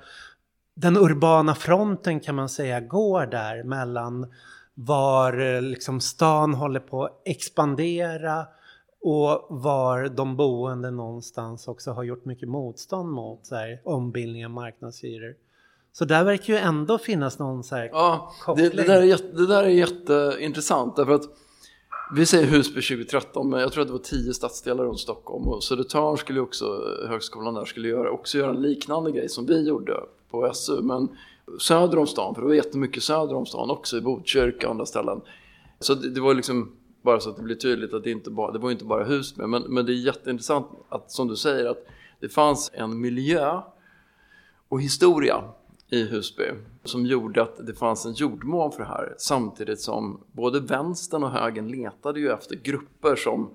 den 0.75 0.97
urbana 0.97 1.55
fronten 1.55 2.21
kan 2.21 2.35
man 2.35 2.49
säga 2.49 2.81
går 2.81 3.27
där 3.27 3.63
mellan 3.63 4.33
var 4.75 5.55
eh, 5.55 5.63
liksom 5.63 6.01
stan 6.01 6.55
håller 6.55 6.81
på 6.81 7.05
att 7.05 7.23
expandera 7.25 8.47
och 9.09 9.47
var 9.49 10.09
de 10.09 10.37
boende 10.37 10.91
någonstans 10.91 11.69
också 11.69 11.91
har 11.91 12.03
gjort 12.03 12.25
mycket 12.25 12.49
motstånd 12.49 13.13
mot 13.13 13.47
så 13.47 13.55
här, 13.55 13.81
ombildning 13.85 14.45
av 14.45 14.51
marknadshyror. 14.51 15.35
Så 15.93 16.05
där 16.05 16.25
verkar 16.25 16.53
ju 16.53 16.59
ändå 16.59 16.99
finnas 16.99 17.39
någon 17.39 17.65
så 17.65 17.77
här 17.77 17.89
ja, 17.93 18.33
koppling. 18.43 18.69
Det, 18.71 18.77
det, 18.77 18.83
där 18.83 19.03
är, 19.03 19.37
det 19.37 19.47
där 19.47 19.65
är 19.65 19.69
jätteintressant 19.69 20.97
därför 20.97 21.13
att 21.13 21.23
vi 22.15 22.27
säger 22.27 22.47
Husby 22.47 22.83
2013 22.83 23.51
men 23.51 23.61
jag 23.61 23.73
tror 23.73 23.83
att 23.83 23.89
det 23.89 23.93
var 23.93 24.01
tio 24.01 24.35
stadsdelar 24.35 24.85
runt 24.85 25.01
Stockholm 25.01 25.49
och 25.49 25.65
Södertörn 25.65 26.17
skulle 26.17 26.41
också, 26.41 26.65
högskolan 27.09 27.55
där 27.55 27.65
skulle 27.65 27.89
göra, 27.89 28.11
också 28.11 28.39
göra 28.39 28.51
en 28.51 28.63
liknande 28.63 29.13
grej 29.13 29.29
som 29.29 29.47
vi 29.47 29.69
gjorde 29.69 30.01
på 30.31 30.51
SU. 30.55 30.83
Men 30.83 31.09
söder 31.61 31.99
om 31.99 32.07
stan, 32.07 32.35
för 32.35 32.43
det 32.43 32.49
var 32.49 32.55
jättemycket 32.55 33.03
söder 33.03 33.35
om 33.35 33.47
stan 33.47 33.71
också 33.71 33.97
i 33.97 34.01
Botkyrka 34.01 34.67
och 34.67 34.71
andra 34.71 34.87
ställen. 34.87 35.21
Så 35.81 35.95
det, 35.95 36.11
det 36.11 36.21
var 36.21 36.35
liksom 36.35 36.73
bara 37.07 37.21
så 37.21 37.31
att 37.31 37.37
det 37.37 37.43
blir 37.43 37.57
tydligt 37.57 37.95
att 37.95 38.05
det 38.05 38.11
inte 38.11 38.31
bara, 38.31 38.53
det 38.53 38.59
var 38.59 38.71
inte 38.71 38.85
bara 38.85 39.05
Husby. 39.05 39.47
Men, 39.47 39.63
men 39.63 39.87
det 39.87 39.93
är 39.93 39.95
jätteintressant 39.95 40.67
att 40.89 41.11
som 41.11 41.29
du 41.29 41.37
säger 41.37 41.67
att 41.71 41.87
det 42.21 42.29
fanns 42.29 42.71
en 42.75 43.01
miljö 43.01 43.61
och 44.69 44.83
historia 44.83 45.45
i 45.91 46.05
Husby 46.05 46.45
som 46.85 47.07
gjorde 47.07 47.43
att 47.43 47.67
det 47.67 47.75
fanns 47.75 48.07
en 48.07 48.13
jordmån 48.13 48.73
för 48.73 48.79
det 48.79 48.89
här 48.89 49.15
samtidigt 49.19 49.81
som 49.81 50.21
både 50.33 50.61
vänstern 50.61 51.25
och 51.25 51.31
högern 51.31 51.69
letade 51.69 52.21
ju 52.21 52.31
efter 52.31 52.57
grupper 52.57 53.17
som 53.17 53.51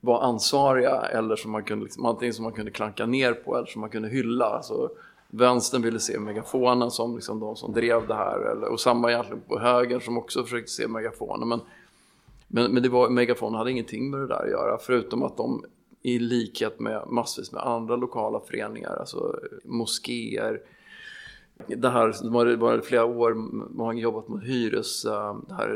var 0.00 0.22
ansvariga 0.22 1.00
eller 1.00 1.36
som 1.36 1.50
man 1.50 1.64
kunde, 1.64 1.84
liksom, 1.84 2.06
antingen 2.06 2.34
som 2.34 2.42
man 2.42 2.52
kunde 2.52 2.70
klanka 2.70 3.06
ner 3.06 3.32
på 3.32 3.56
eller 3.56 3.66
som 3.66 3.80
man 3.80 3.90
kunde 3.90 4.08
hylla. 4.08 4.44
Alltså, 4.44 4.90
vänstern 5.28 5.82
ville 5.82 6.00
se 6.00 6.18
megafonen 6.18 6.90
som 6.90 7.14
liksom 7.14 7.40
de 7.40 7.56
som 7.56 7.72
drev 7.72 8.06
det 8.06 8.14
här 8.14 8.38
eller, 8.38 8.68
och 8.68 8.80
samma 8.80 9.10
egentligen 9.10 9.42
på 9.48 9.58
högern 9.58 10.00
som 10.00 10.18
också 10.18 10.42
försökte 10.42 10.70
se 10.70 10.88
megafonen. 10.88 11.48
Men, 11.48 11.60
men, 12.50 12.72
men 12.72 12.82
det 12.82 12.88
var, 12.88 13.10
Megafon 13.10 13.54
hade 13.54 13.70
ingenting 13.70 14.10
med 14.10 14.20
det 14.20 14.26
där 14.26 14.44
att 14.44 14.50
göra 14.50 14.78
förutom 14.78 15.22
att 15.22 15.36
de 15.36 15.64
i 16.02 16.18
likhet 16.18 16.80
med 16.80 17.02
massvis 17.08 17.52
med 17.52 17.62
andra 17.62 17.96
lokala 17.96 18.40
föreningar, 18.40 18.96
alltså 19.00 19.18
eh, 19.18 19.70
moskéer, 19.70 20.60
det 21.66 21.88
här 21.88 22.14
de 22.22 22.34
har 22.34 22.56
varit 22.56 22.84
flera 22.84 23.04
år 23.04 23.34
man 23.74 23.86
har 23.86 23.92
jobbat 23.92 24.28
med 24.28 24.42
hyres, 24.42 25.04
eh, 25.04 25.36
det 25.48 25.54
här 25.54 25.68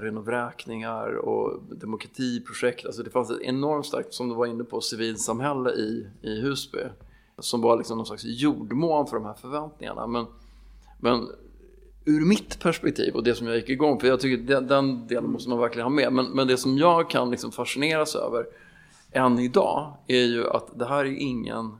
renovräkningar 0.00 1.16
och 1.16 1.62
demokratiprojekt. 1.70 2.86
Alltså 2.86 3.02
det 3.02 3.10
fanns 3.10 3.30
ett 3.30 3.40
enormt 3.40 3.86
starkt, 3.86 4.14
som 4.14 4.28
du 4.28 4.34
var 4.34 4.46
inne 4.46 4.64
på, 4.64 4.80
civilsamhälle 4.80 5.70
i, 5.70 6.06
i 6.22 6.40
Husby 6.40 6.80
som 7.40 7.60
var 7.60 7.76
liksom 7.76 7.96
någon 7.96 8.06
slags 8.06 8.24
jordmån 8.24 9.06
för 9.06 9.16
de 9.16 9.24
här 9.24 9.34
förväntningarna. 9.34 10.06
Men, 10.06 10.26
men 10.98 11.28
ur 12.10 12.26
mitt 12.26 12.60
perspektiv 12.60 13.14
och 13.14 13.24
det 13.24 13.34
som 13.34 13.46
jag 13.46 13.56
gick 13.56 13.68
igång 13.68 13.98
på. 13.98 14.06
jag 14.06 14.20
tycker 14.20 14.44
den, 14.44 14.66
den 14.66 15.06
delen 15.06 15.30
måste 15.30 15.50
man 15.50 15.58
verkligen 15.58 15.84
ha 15.84 15.90
med. 15.90 16.12
Men, 16.12 16.26
men 16.26 16.46
det 16.46 16.56
som 16.56 16.78
jag 16.78 17.10
kan 17.10 17.30
liksom 17.30 17.52
fascineras 17.52 18.14
över 18.14 18.46
än 19.12 19.38
idag 19.38 19.94
är 20.06 20.24
ju 20.24 20.48
att 20.48 20.78
det 20.78 20.86
här 20.86 21.04
är 21.04 21.16
ingen 21.18 21.76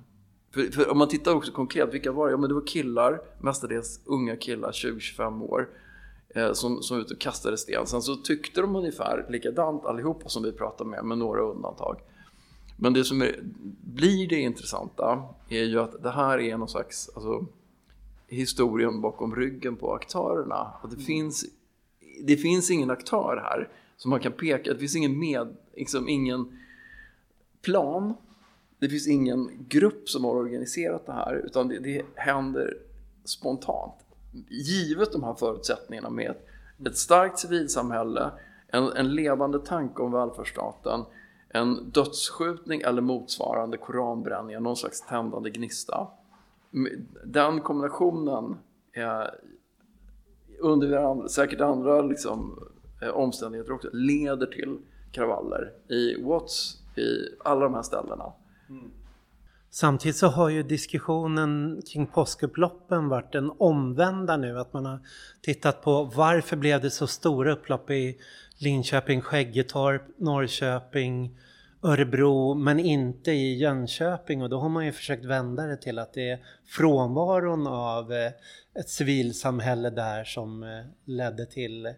för, 0.54 0.62
för, 0.62 0.90
om 0.90 0.98
man 0.98 1.08
tittar 1.08 1.34
också 1.34 1.52
konkret, 1.52 1.94
vilka 1.94 2.12
var 2.12 2.26
det? 2.26 2.32
Ja, 2.32 2.36
men 2.36 2.48
det 2.48 2.54
var 2.54 2.66
killar, 2.66 3.20
mestadels 3.40 4.00
unga 4.04 4.36
killar, 4.36 4.72
20-25 4.72 5.42
år, 5.42 5.68
eh, 6.28 6.52
som, 6.52 6.82
som 6.82 6.96
var 6.96 7.04
ute 7.04 7.14
och 7.14 7.20
kastade 7.20 7.58
sten. 7.58 7.86
Sen 7.86 8.02
så 8.02 8.16
tyckte 8.16 8.60
de 8.60 8.76
ungefär 8.76 9.26
likadant 9.28 9.84
allihopa 9.84 10.28
som 10.28 10.42
vi 10.42 10.52
pratade 10.52 10.90
med, 10.90 11.04
med 11.04 11.18
några 11.18 11.40
undantag. 11.40 11.96
Men 12.76 12.92
det 12.92 13.04
som 13.04 13.22
är, 13.22 13.40
blir 13.80 14.28
det 14.28 14.36
intressanta 14.36 15.22
är 15.48 15.64
ju 15.64 15.80
att 15.80 16.02
det 16.02 16.10
här 16.10 16.40
är 16.40 16.56
någon 16.56 16.68
slags 16.68 17.10
alltså, 17.14 17.46
historien 18.30 19.00
bakom 19.00 19.34
ryggen 19.34 19.76
på 19.76 19.94
aktörerna. 19.94 20.72
Att 20.82 20.90
det, 20.90 20.96
mm. 20.96 21.06
finns, 21.06 21.44
det 22.24 22.36
finns 22.36 22.70
ingen 22.70 22.90
aktör 22.90 23.40
här 23.44 23.68
som 23.96 24.10
man 24.10 24.20
kan 24.20 24.32
peka, 24.32 24.72
det 24.72 24.78
finns 24.78 24.96
ingen, 24.96 25.18
med, 25.18 25.56
liksom 25.74 26.08
ingen 26.08 26.58
plan 27.62 28.14
det 28.80 28.88
finns 28.88 29.08
ingen 29.08 29.66
grupp 29.68 30.08
som 30.08 30.24
har 30.24 30.34
organiserat 30.34 31.06
det 31.06 31.12
här 31.12 31.42
utan 31.46 31.68
det, 31.68 31.78
det 31.78 32.02
händer 32.14 32.76
spontant. 33.24 33.94
Givet 34.48 35.12
de 35.12 35.22
här 35.22 35.34
förutsättningarna 35.34 36.10
med 36.10 36.34
ett, 36.86 36.98
starkt 36.98 37.38
civilsamhälle, 37.38 38.30
en, 38.68 38.92
en 38.92 39.14
levande 39.14 39.58
tanke 39.58 40.02
om 40.02 40.12
välfärdsstaten, 40.12 41.04
en 41.48 41.90
dödsskjutning 41.90 42.80
eller 42.80 43.02
motsvarande 43.02 43.76
koranbränning, 43.76 44.62
någon 44.62 44.76
slags 44.76 45.00
tändande 45.00 45.50
gnista. 45.50 46.08
Den 47.24 47.60
kombinationen 47.60 48.56
är 48.92 49.34
under 50.60 51.28
säkert 51.28 51.60
andra 51.60 52.02
liksom, 52.02 52.68
eh, 53.02 53.08
omständigheter 53.08 53.72
också 53.72 53.88
leder 53.92 54.46
till 54.46 54.78
kravaller 55.12 55.72
i 55.88 56.22
Watts, 56.22 56.76
i 56.96 57.36
alla 57.44 57.60
de 57.60 57.74
här 57.74 57.82
ställena. 57.82 58.32
Mm. 58.68 58.90
Samtidigt 59.70 60.16
så 60.16 60.26
har 60.26 60.48
ju 60.48 60.62
diskussionen 60.62 61.82
kring 61.92 62.06
påskupploppen 62.06 63.08
varit 63.08 63.34
en 63.34 63.52
omvända 63.58 64.36
nu. 64.36 64.58
Att 64.58 64.72
man 64.72 64.86
har 64.86 64.98
tittat 65.42 65.82
på 65.82 66.04
varför 66.04 66.56
blev 66.56 66.80
det 66.80 66.90
så 66.90 67.06
stora 67.06 67.52
upplopp 67.52 67.90
i 67.90 68.18
Linköping, 68.58 69.20
Skäggetorp, 69.20 70.02
Norrköping, 70.16 71.38
Örebro 71.82 72.54
men 72.54 72.80
inte 72.80 73.32
i 73.32 73.58
Jönköping 73.58 74.42
och 74.42 74.50
då 74.50 74.58
har 74.58 74.68
man 74.68 74.86
ju 74.86 74.92
försökt 74.92 75.24
vända 75.24 75.66
det 75.66 75.76
till 75.76 75.98
att 75.98 76.12
det 76.12 76.30
är 76.30 76.44
frånvaron 76.66 77.66
av 77.66 78.12
eh, 78.12 78.32
ett 78.74 78.88
civilsamhälle 78.88 79.90
där 79.90 80.24
som 80.24 80.62
eh, 80.62 80.84
ledde 81.04 81.46
till 81.46 81.94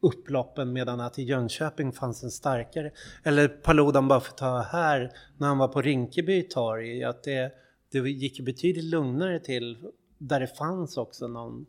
upploppen 0.00 0.72
medan 0.72 1.00
att 1.00 1.18
i 1.18 1.22
Jönköping 1.22 1.92
fanns 1.92 2.22
en 2.22 2.30
starkare, 2.30 2.90
eller 3.22 3.48
Paludan 3.48 4.08
bara 4.08 4.20
för 4.20 4.30
att 4.30 4.38
ta 4.38 4.60
här, 4.60 5.12
när 5.36 5.48
han 5.48 5.58
var 5.58 5.68
på 5.68 5.82
Rinkeby 5.82 6.42
torg, 6.42 7.04
att 7.04 7.22
det, 7.22 7.52
det 7.92 7.98
gick 7.98 8.40
betydligt 8.40 8.84
lugnare 8.84 9.38
till 9.38 9.78
där 10.18 10.40
det 10.40 10.56
fanns 10.56 10.96
också 10.96 11.28
någon 11.28 11.66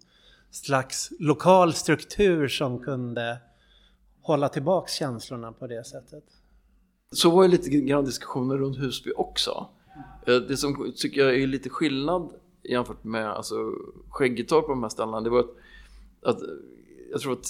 slags 0.52 1.10
lokal 1.20 1.74
struktur 1.74 2.48
som 2.48 2.80
kunde 2.80 3.38
hålla 4.22 4.50
tillbaks 4.50 4.94
känslorna 4.94 5.52
på 5.52 5.68
det 5.68 5.84
sättet. 5.84 6.24
Så 7.12 7.30
var 7.30 7.44
ju 7.44 7.50
lite 7.50 7.70
grann 7.70 8.06
diskussioner 8.06 8.58
runt 8.58 8.78
Husby 8.78 9.12
också. 9.16 9.68
Eh, 10.28 10.36
det 10.36 10.58
som 10.58 10.94
tycker 10.96 11.22
jag 11.22 11.36
är 11.36 11.48
lite 11.48 11.70
skillnad 11.70 12.30
jämfört 12.64 13.04
med 13.04 13.30
alltså, 13.30 13.74
Skäggetorp 14.10 14.66
på 14.66 14.72
de 14.72 14.84
här 14.84 14.90
ställena, 14.90 15.22
det 15.22 15.30
var 15.30 15.40
att, 15.40 15.48
att 16.22 16.42
jag 17.12 17.22
tror 17.22 17.34
att 17.34 17.48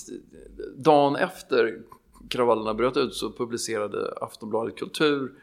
dagen 0.76 1.16
efter 1.16 1.82
kravallerna 2.30 2.74
bröt 2.74 2.98
ut 2.98 3.14
så 3.14 3.32
publicerade 3.32 4.14
Aftonbladet 4.22 4.76
Kultur 4.76 5.34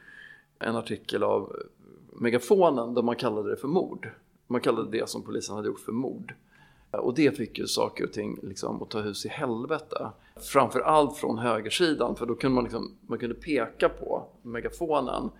en 0.58 0.76
artikel 0.76 1.22
av 1.22 1.56
megafonen 2.12 2.94
där 2.94 3.02
man 3.02 3.16
kallade 3.16 3.50
det 3.50 3.56
för 3.56 3.68
mord. 3.68 4.10
Man 4.46 4.60
kallade 4.60 4.98
det 4.98 5.08
som 5.08 5.22
polisen 5.22 5.56
hade 5.56 5.68
gjort 5.68 5.80
för 5.80 5.92
mord. 5.92 6.34
Och 6.98 7.14
det 7.14 7.36
fick 7.36 7.58
ju 7.58 7.66
saker 7.66 8.04
och 8.04 8.12
ting 8.12 8.38
liksom 8.42 8.82
att 8.82 8.90
ta 8.90 9.00
hus 9.00 9.26
i 9.26 9.28
helvete. 9.28 10.10
Framför 10.36 10.80
allt 10.80 11.16
från 11.16 11.38
högersidan, 11.38 12.16
för 12.16 12.26
då 12.26 12.34
kunde 12.34 12.54
man, 12.54 12.64
liksom, 12.64 12.96
man 13.06 13.18
kunde 13.18 13.34
peka 13.34 13.88
på 13.88 14.26
megafonen 14.42 15.30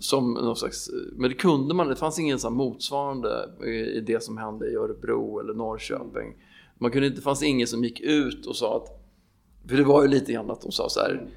som 0.00 0.32
någon 0.32 0.56
slags, 0.56 0.90
men 1.12 1.30
det 1.30 1.36
kunde 1.36 1.74
man, 1.74 1.88
det 1.88 1.96
fanns 1.96 2.18
ingen 2.18 2.38
sån 2.38 2.54
motsvarande 2.54 3.48
i 3.96 4.00
det 4.00 4.22
som 4.22 4.38
hände 4.38 4.70
i 4.70 4.74
Örebro 4.74 5.40
eller 5.40 5.54
Norrköping. 5.54 6.34
Man 6.78 6.90
kunde, 6.90 7.10
det 7.10 7.20
fanns 7.20 7.42
ingen 7.42 7.66
som 7.66 7.84
gick 7.84 8.00
ut 8.00 8.46
och 8.46 8.56
sa 8.56 8.76
att, 8.76 9.02
för 9.68 9.76
det 9.76 9.84
var 9.84 10.02
ju 10.02 10.08
lite 10.08 10.32
grann 10.32 10.50
att 10.50 10.60
de 10.60 10.72
sa 10.72 10.88
så 10.88 11.00
här, 11.00 11.28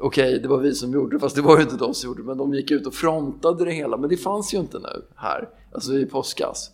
okej 0.00 0.28
okay, 0.28 0.38
det 0.38 0.48
var 0.48 0.58
vi 0.58 0.74
som 0.74 0.92
gjorde 0.92 1.16
det, 1.16 1.20
fast 1.20 1.36
det 1.36 1.42
var 1.42 1.56
ju 1.56 1.62
inte 1.62 1.76
de 1.76 1.94
som 1.94 2.08
gjorde 2.08 2.22
det, 2.22 2.26
men 2.26 2.38
de 2.38 2.54
gick 2.54 2.70
ut 2.70 2.86
och 2.86 2.94
frontade 2.94 3.64
det 3.64 3.72
hela, 3.72 3.96
men 3.96 4.10
det 4.10 4.16
fanns 4.16 4.54
ju 4.54 4.58
inte 4.58 4.78
nu 4.78 5.02
här, 5.16 5.48
alltså 5.72 5.98
i 5.98 6.06
påskas. 6.06 6.70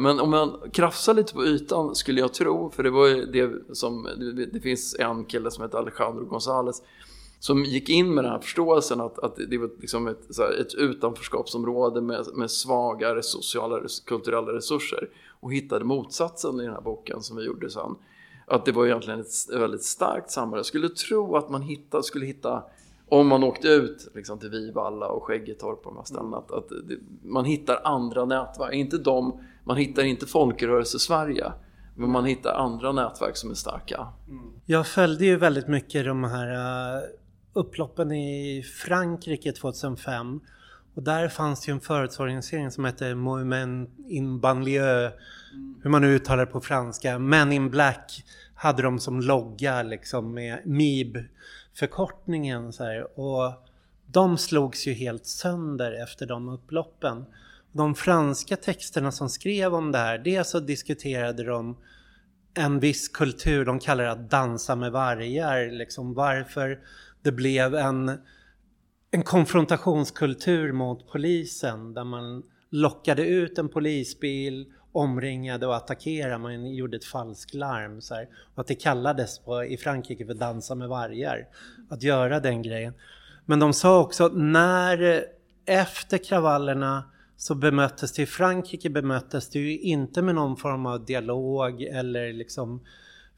Men 0.00 0.20
om 0.20 0.30
man 0.30 0.70
krafsar 0.72 1.14
lite 1.14 1.34
på 1.34 1.44
ytan 1.44 1.94
skulle 1.94 2.20
jag 2.20 2.34
tro, 2.34 2.70
för 2.70 2.82
det 2.82 2.90
var 2.90 3.06
ju 3.06 3.26
det 3.26 3.76
som, 3.76 4.08
det, 4.18 4.46
det 4.46 4.60
finns 4.60 4.96
en 4.98 5.24
kille 5.24 5.50
som 5.50 5.64
heter 5.64 5.78
Alejandro 5.78 6.24
González 6.24 6.82
som 7.40 7.64
gick 7.64 7.88
in 7.88 8.14
med 8.14 8.24
den 8.24 8.32
här 8.32 8.38
förståelsen 8.38 9.00
att, 9.00 9.18
att 9.18 9.36
det 9.48 9.58
var 9.58 9.70
liksom 9.80 10.06
ett, 10.06 10.38
här, 10.38 10.60
ett 10.60 10.74
utanförskapsområde 10.74 12.00
med, 12.00 12.26
med 12.34 12.50
svagare 12.50 13.22
sociala 13.22 13.80
kulturella 14.06 14.52
resurser 14.52 15.08
och 15.40 15.52
hittade 15.52 15.84
motsatsen 15.84 16.60
i 16.60 16.64
den 16.64 16.72
här 16.72 16.80
boken 16.80 17.22
som 17.22 17.36
vi 17.36 17.44
gjorde 17.44 17.70
sen. 17.70 17.94
Att 18.46 18.64
det 18.64 18.72
var 18.72 18.86
egentligen 18.86 19.20
ett 19.20 19.60
väldigt 19.60 19.82
starkt 19.82 20.30
samhälle. 20.30 20.58
Jag 20.58 20.66
skulle 20.66 20.88
tro 20.88 21.36
att 21.36 21.50
man 21.50 21.62
hitta, 21.62 22.02
skulle 22.02 22.26
hitta 22.26 22.62
om 23.08 23.28
man 23.28 23.44
åkte 23.44 23.68
ut 23.68 24.08
liksom, 24.14 24.38
till 24.38 24.50
Vivalla 24.50 25.08
och 25.08 25.24
Skäggetorp 25.24 25.86
och 25.86 25.92
de 25.92 25.96
här 25.96 26.04
ställena, 26.04 26.36
att, 26.36 26.50
att 26.50 26.68
det, 26.68 26.96
man 27.22 27.44
hittar 27.44 27.80
andra 27.84 28.24
nätverk. 28.24 28.74
Inte 28.74 28.98
de, 28.98 29.40
man 29.64 29.76
hittar 29.76 30.02
inte 30.02 30.26
folkrörelse-Sverige, 30.26 31.52
men 31.94 32.10
man 32.10 32.24
hittar 32.24 32.54
andra 32.54 32.92
nätverk 32.92 33.36
som 33.36 33.50
är 33.50 33.54
starka. 33.54 34.06
Jag 34.66 34.86
följde 34.86 35.24
ju 35.24 35.36
väldigt 35.36 35.68
mycket 35.68 36.04
de 36.04 36.24
här 36.24 36.52
uh, 36.52 37.02
upploppen 37.52 38.12
i 38.12 38.62
Frankrike 38.62 39.52
2005. 39.52 40.40
Och 40.94 41.02
där 41.02 41.28
fanns 41.28 41.60
det 41.60 41.70
ju 41.70 41.74
en 41.74 41.80
förortsorganisering 41.80 42.70
som 42.70 42.84
hette 42.84 43.14
Mouvement 43.14 43.90
in 44.08 44.40
banlieue, 44.40 45.12
hur 45.82 45.90
man 45.90 46.02
nu 46.02 46.14
uttalar 46.14 46.46
det 46.46 46.52
på 46.52 46.60
franska. 46.60 47.18
Men 47.18 47.52
in 47.52 47.70
Black 47.70 48.24
hade 48.54 48.82
de 48.82 48.98
som 48.98 49.20
logga 49.20 49.82
liksom 49.82 50.34
med 50.34 50.58
MIB 50.64 51.16
förkortningen 51.74 52.72
så 52.72 52.84
här. 52.84 53.18
Och 53.20 53.52
de 54.06 54.38
slogs 54.38 54.86
ju 54.86 54.92
helt 54.92 55.26
sönder 55.26 56.02
efter 56.02 56.26
de 56.26 56.48
upploppen. 56.48 57.24
De 57.72 57.94
franska 57.94 58.56
texterna 58.56 59.12
som 59.12 59.28
skrev 59.28 59.74
om 59.74 59.92
det 59.92 59.98
här, 59.98 60.18
dels 60.18 60.50
så 60.50 60.60
diskuterade 60.60 61.44
de 61.44 61.76
en 62.54 62.80
viss 62.80 63.08
kultur, 63.08 63.64
de 63.64 63.78
kallar 63.78 64.04
det 64.04 64.10
att 64.10 64.30
dansa 64.30 64.76
med 64.76 64.92
vargar, 64.92 65.70
liksom 65.70 66.14
varför 66.14 66.80
det 67.22 67.32
blev 67.32 67.74
en, 67.74 68.18
en 69.10 69.22
konfrontationskultur 69.22 70.72
mot 70.72 71.12
polisen 71.12 71.94
där 71.94 72.04
man 72.04 72.42
lockade 72.70 73.26
ut 73.26 73.58
en 73.58 73.68
polisbil, 73.68 74.72
omringade 74.92 75.66
och 75.66 75.76
attackerade, 75.76 76.38
man 76.38 76.74
gjorde 76.74 76.96
ett 76.96 77.04
falskt 77.04 77.54
larm. 77.54 78.00
Så 78.00 78.14
här. 78.14 78.28
Och 78.54 78.60
att 78.60 78.66
det 78.66 78.74
kallades 78.74 79.38
på, 79.38 79.64
i 79.64 79.76
Frankrike 79.76 80.26
för 80.26 80.34
dansa 80.34 80.74
med 80.74 80.88
vargar, 80.88 81.46
att 81.90 82.02
göra 82.02 82.40
den 82.40 82.62
grejen. 82.62 82.94
Men 83.46 83.58
de 83.58 83.72
sa 83.72 84.00
också 84.00 84.24
att 84.24 84.36
när 84.36 85.24
efter 85.66 86.18
kravallerna 86.18 87.04
så 87.40 87.54
bemöttes 87.54 88.12
det 88.12 88.22
i 88.22 88.26
Frankrike 88.26 88.90
bemöttes 88.90 89.48
det 89.48 89.58
ju 89.58 89.78
inte 89.78 90.22
med 90.22 90.34
någon 90.34 90.56
form 90.56 90.86
av 90.86 91.04
dialog 91.04 91.82
eller 91.82 92.32
liksom 92.32 92.80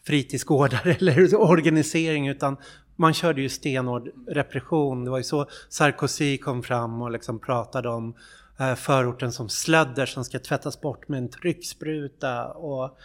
fritidsgårdar 0.06 0.86
eller 1.00 1.34
organisering 1.40 2.28
utan 2.28 2.56
man 2.96 3.14
körde 3.14 3.42
ju 3.42 3.48
stenhård 3.48 4.08
repression. 4.28 5.04
Det 5.04 5.10
var 5.10 5.18
ju 5.18 5.24
så 5.24 5.46
Sarkozy 5.68 6.38
kom 6.38 6.62
fram 6.62 7.02
och 7.02 7.10
liksom 7.10 7.38
pratade 7.38 7.88
om 7.88 8.14
eh, 8.58 8.74
förorten 8.74 9.32
som 9.32 9.48
slödder 9.48 10.06
som 10.06 10.24
ska 10.24 10.38
tvättas 10.38 10.80
bort 10.80 11.08
med 11.08 11.18
en 11.18 11.30
tryckspruta. 11.30 12.48
Och 12.48 12.98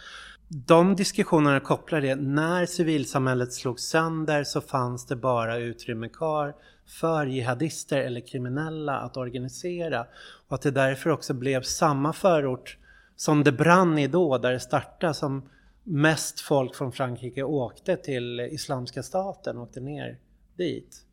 de 0.48 0.96
diskussionerna 0.96 1.60
kopplar 1.60 2.00
det, 2.00 2.14
när 2.14 2.66
civilsamhället 2.66 3.52
slog 3.52 3.80
sönder 3.80 4.44
så 4.44 4.60
fanns 4.60 5.06
det 5.06 5.16
bara 5.16 5.56
utrymme 5.58 6.08
kvar 6.08 6.54
för 6.88 7.26
jihadister 7.26 7.98
eller 7.98 8.20
kriminella 8.20 8.98
att 8.98 9.16
organisera. 9.16 10.06
Och 10.48 10.54
att 10.54 10.62
det 10.62 10.70
därför 10.70 11.10
också 11.10 11.34
blev 11.34 11.62
samma 11.62 12.12
förort 12.12 12.78
som 13.16 13.44
det 13.44 13.52
brann 13.52 13.98
i 13.98 14.06
då, 14.06 14.38
där 14.38 14.52
det 14.52 14.60
startade, 14.60 15.14
som 15.14 15.48
mest 15.84 16.40
folk 16.40 16.74
från 16.74 16.92
Frankrike 16.92 17.42
åkte 17.42 17.96
till 17.96 18.40
Islamiska 18.40 19.02
staten, 19.02 19.58
åkte 19.58 19.80
ner 19.80 20.18
dit. 20.56 21.04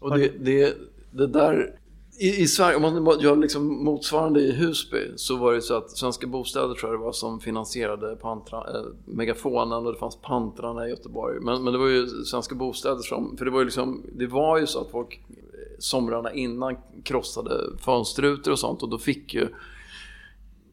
Och 0.00 0.18
det, 0.18 0.32
det, 0.38 0.76
det 1.10 1.26
där, 1.26 1.78
i, 2.18 2.42
i 2.42 2.46
Sverige, 2.46 2.76
om 2.76 3.04
man 3.04 3.20
gör 3.20 3.36
liksom 3.36 3.84
motsvarande 3.84 4.40
i 4.40 4.52
Husby 4.52 5.12
så 5.16 5.36
var 5.36 5.52
det 5.52 5.62
så 5.62 5.74
att 5.74 5.90
Svenska 5.90 6.26
Bostäder 6.26 6.74
tror 6.74 6.92
jag 6.92 7.00
det 7.00 7.04
var 7.04 7.12
som 7.12 7.40
finansierade 7.40 8.16
pantra, 8.16 8.58
äh, 8.58 8.86
megafonen 9.04 9.86
och 9.86 9.92
det 9.92 9.98
fanns 9.98 10.16
pantrarna 10.16 10.86
i 10.86 10.90
Göteborg. 10.90 11.40
Men, 11.40 11.64
men 11.64 11.72
det 11.72 11.78
var 11.78 11.86
ju 11.86 12.06
Svenska 12.06 12.54
Bostäder 12.54 13.02
som, 13.02 13.36
för 13.36 13.44
det 13.44 13.50
var 13.50 13.58
ju 13.58 13.64
liksom, 13.64 14.02
det 14.12 14.26
var 14.26 14.58
ju 14.58 14.66
så 14.66 14.80
att 14.80 14.90
folk 14.90 15.20
eh, 15.28 15.34
somrarna 15.78 16.32
innan 16.32 16.76
krossade 17.04 17.60
fönsterrutor 17.78 18.52
och 18.52 18.58
sånt 18.58 18.82
och 18.82 18.88
då 18.88 18.98
fick 18.98 19.34
ju 19.34 19.48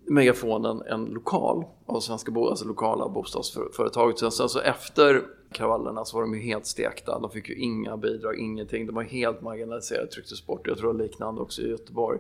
Megafonen 0.08 0.82
en 0.82 1.06
lokal 1.06 1.64
av 1.86 2.00
Svenska 2.00 2.32
Bo, 2.32 2.50
alltså 2.50 2.66
lokala 2.66 3.10
bostadsföretaget. 3.10 4.20
Sen, 4.20 4.32
sen 4.32 4.50
så 4.50 4.60
efter 4.60 5.24
kravallerna 5.56 6.06
så 6.06 6.18
var 6.18 6.22
de 6.24 6.34
ju 6.34 6.42
helt 6.42 6.66
stekta. 6.66 7.20
De 7.20 7.32
fick 7.32 7.50
ju 7.50 7.56
inga 7.56 7.98
bidrag, 7.98 8.40
ingenting. 8.40 8.86
De 8.86 8.96
var 8.96 9.04
helt 9.04 9.42
marginaliserade, 9.42 10.08
trycktes 10.08 10.46
bort. 10.46 10.68
Jag 10.68 10.78
tror 10.78 10.94
det 10.94 10.98
var 10.98 11.04
liknande 11.04 11.42
också 11.42 11.62
i 11.62 11.70
Göteborg. 11.70 12.20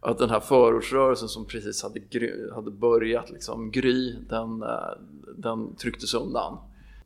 Att 0.00 0.18
den 0.18 0.30
här 0.30 0.40
förortsrörelsen 0.40 1.28
som 1.28 1.44
precis 1.44 1.82
hade, 1.82 2.00
gry, 2.00 2.50
hade 2.54 2.70
börjat 2.70 3.30
liksom 3.30 3.70
gry, 3.70 4.16
den, 4.28 4.62
eh, 4.62 4.68
den 5.36 5.76
trycktes 5.76 6.14
undan. 6.14 6.58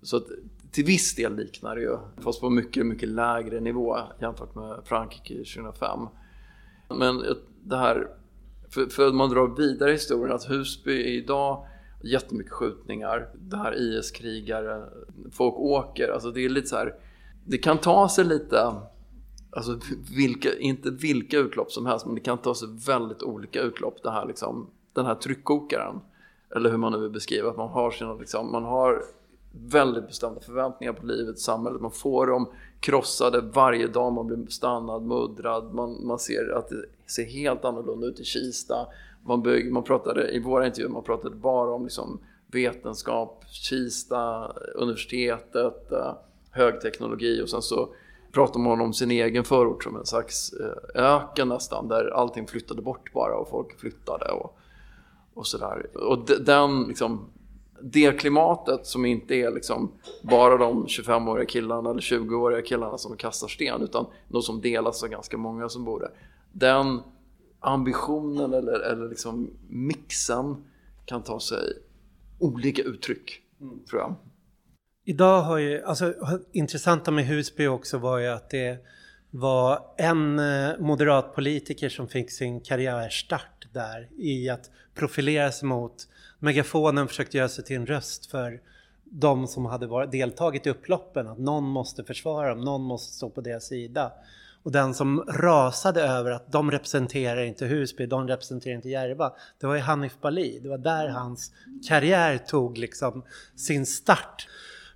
Så 0.02 0.16
att, 0.16 0.26
till 0.70 0.84
viss 0.84 1.14
del 1.14 1.36
liknar 1.36 1.76
det 1.76 1.82
ju, 1.82 1.96
fast 2.16 2.40
på 2.40 2.50
mycket, 2.50 2.86
mycket 2.86 3.08
lägre 3.08 3.60
nivå 3.60 3.98
jämfört 4.20 4.54
med 4.54 4.80
Frankrike 4.84 5.34
2005. 5.34 5.98
Men 6.88 7.24
det 7.62 7.76
här 7.76 8.08
för, 8.70 8.86
för 8.86 9.12
man 9.12 9.30
drar 9.30 9.56
vidare 9.56 9.92
historien 9.92 10.34
att 10.34 10.50
Husby 10.50 11.02
idag 11.04 11.66
jättemycket 12.00 12.52
skjutningar, 12.52 13.28
det 13.34 13.56
här 13.56 13.72
IS-krigare, 13.72 14.88
folk 15.32 15.54
åker, 15.54 16.08
alltså 16.08 16.30
det 16.30 16.44
är 16.44 16.48
lite 16.48 16.66
så 16.66 16.76
här, 16.76 16.94
det 17.44 17.58
kan 17.58 17.78
ta 17.78 18.08
sig 18.08 18.24
lite, 18.24 18.74
alltså 19.50 19.78
vilka, 20.16 20.58
inte 20.58 20.90
vilka 20.90 21.38
utlopp 21.38 21.72
som 21.72 21.86
helst, 21.86 22.06
men 22.06 22.14
det 22.14 22.20
kan 22.20 22.38
ta 22.38 22.54
sig 22.54 22.68
väldigt 22.86 23.22
olika 23.22 23.60
utlopp, 23.60 24.02
det 24.02 24.10
här 24.10 24.26
liksom, 24.26 24.70
den 24.92 25.06
här 25.06 25.14
tryckkokaren, 25.14 26.00
eller 26.56 26.70
hur 26.70 26.78
man 26.78 26.92
nu 26.92 26.98
vill 26.98 27.10
beskriva, 27.10 27.50
att 27.50 27.56
man 27.56 27.68
har 27.68 27.90
sina, 27.90 28.14
liksom, 28.14 28.52
man 28.52 28.64
har 28.64 29.02
väldigt 29.52 30.06
bestämda 30.06 30.40
förväntningar 30.40 30.92
på 30.92 31.06
livet, 31.06 31.38
samhället, 31.38 31.80
man 31.80 31.90
får 31.90 32.26
dem 32.26 32.48
krossade 32.80 33.40
varje 33.40 33.86
dag, 33.86 34.12
man 34.12 34.26
blir 34.26 34.46
stannad, 34.46 35.02
muddrad, 35.02 35.74
man, 35.74 36.06
man 36.06 36.18
ser 36.18 36.52
att 36.58 36.68
det 36.68 36.84
ser 37.06 37.24
helt 37.24 37.64
annorlunda 37.64 38.06
ut 38.06 38.20
i 38.20 38.24
Kista. 38.24 38.86
Man, 39.24 39.42
bygg, 39.42 39.72
man 39.72 39.82
pratade 39.82 40.30
i 40.30 40.38
våra 40.40 40.66
intervjuer, 40.66 40.92
man 40.92 41.02
pratade 41.02 41.36
bara 41.36 41.74
om 41.74 41.84
liksom 41.84 42.20
vetenskap, 42.46 43.44
Kista, 43.50 44.52
universitetet, 44.74 45.92
eh, 45.92 46.14
högteknologi 46.50 47.42
och 47.42 47.50
sen 47.50 47.62
så 47.62 47.88
pratade 48.32 48.64
man 48.64 48.80
om 48.80 48.92
sin 48.92 49.10
egen 49.10 49.44
förort 49.44 49.84
som 49.84 49.96
en 49.96 50.06
slags 50.06 50.52
eh, 50.52 51.02
öken 51.04 51.48
nästan, 51.48 51.88
där 51.88 52.10
allting 52.10 52.46
flyttade 52.46 52.82
bort 52.82 53.12
bara 53.12 53.36
och 53.36 53.48
folk 53.48 53.80
flyttade 53.80 54.30
och, 54.30 54.58
och 55.34 55.46
sådär. 55.46 55.96
Och 55.96 56.18
den 56.40 56.82
liksom, 56.82 57.30
det 57.80 58.20
klimatet 58.20 58.86
som 58.86 59.04
inte 59.04 59.34
är 59.34 59.50
liksom 59.50 59.92
bara 60.22 60.56
de 60.56 60.86
25-åriga 60.86 61.46
killarna 61.46 61.90
eller 61.90 62.00
20-åriga 62.00 62.62
killarna 62.62 62.98
som 62.98 63.16
kastar 63.16 63.48
sten 63.48 63.82
utan 63.82 64.06
något 64.28 64.44
som 64.44 64.60
delas 64.60 65.02
av 65.02 65.08
ganska 65.08 65.36
många 65.36 65.68
som 65.68 65.84
bor 65.84 66.00
där. 66.00 66.10
Den 66.52 67.00
ambitionen 67.60 68.54
eller, 68.54 68.80
eller 68.80 69.08
liksom 69.08 69.50
mixen 69.68 70.64
kan 71.04 71.22
ta 71.22 71.40
sig 71.40 71.58
olika 72.38 72.82
uttryck, 72.82 73.42
mm. 73.60 73.84
tror 73.84 74.00
jag. 74.00 74.14
Idag 75.04 75.42
har 75.42 75.58
ju, 75.58 75.82
alltså 75.82 76.14
intressanta 76.52 77.10
med 77.10 77.26
Husby 77.26 77.66
också 77.66 77.98
var 77.98 78.18
ju 78.18 78.28
att 78.28 78.50
det 78.50 78.78
var 79.30 79.94
en 79.96 80.38
eh, 80.38 80.78
moderatpolitiker 80.78 81.88
som 81.88 82.08
fick 82.08 82.30
sin 82.30 82.60
karriärstart 82.60 83.68
där 83.72 84.08
i 84.18 84.48
att 84.48 84.70
profilera 84.94 85.52
sig 85.52 85.68
mot 85.68 86.08
megafonen 86.38 87.08
försökte 87.08 87.36
göra 87.36 87.48
sig 87.48 87.64
till 87.64 87.76
en 87.76 87.86
röst 87.86 88.26
för 88.26 88.60
de 89.04 89.46
som 89.46 89.64
hade 89.64 89.86
varit, 89.86 90.12
deltagit 90.12 90.66
i 90.66 90.70
upploppen, 90.70 91.28
att 91.28 91.38
någon 91.38 91.64
måste 91.64 92.04
försvara 92.04 92.48
dem, 92.48 92.60
någon 92.60 92.82
måste 92.82 93.12
stå 93.12 93.30
på 93.30 93.40
deras 93.40 93.66
sida. 93.66 94.12
Och 94.68 94.72
den 94.72 94.94
som 94.94 95.24
rasade 95.28 96.02
över 96.02 96.30
att 96.30 96.52
de 96.52 96.70
representerar 96.70 97.42
inte 97.42 97.66
Husby, 97.66 98.06
de 98.06 98.28
representerar 98.28 98.74
inte 98.74 98.88
Järva, 98.88 99.32
det 99.60 99.66
var 99.66 99.74
ju 99.74 99.80
Hanif 99.80 100.20
Bali. 100.20 100.60
Det 100.62 100.68
var 100.68 100.78
där 100.78 101.08
hans 101.08 101.52
karriär 101.88 102.38
tog 102.38 102.78
liksom 102.78 103.22
sin 103.56 103.86
start. 103.86 104.48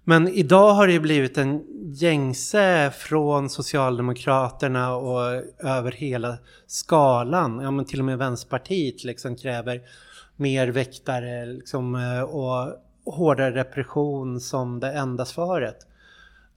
Men 0.04 0.28
idag 0.28 0.74
har 0.74 0.87
det 0.87 1.00
blivit 1.00 1.38
en 1.38 1.64
gängse 1.92 2.90
från 2.90 3.48
Socialdemokraterna 3.48 4.96
och 4.96 5.42
över 5.58 5.92
hela 5.92 6.38
skalan. 6.66 7.61
Ja, 7.62 7.70
men 7.70 7.85
till 7.85 7.98
och 7.98 8.04
med 8.04 8.18
Vänsterpartiet 8.18 9.04
liksom 9.04 9.37
kräver 9.37 9.80
mer 10.37 10.68
väktare 10.68 11.46
liksom, 11.46 11.94
och 12.28 13.12
hårdare 13.14 13.54
repression 13.54 14.40
som 14.40 14.80
det 14.80 14.92
enda 14.92 15.24
svaret. 15.24 15.87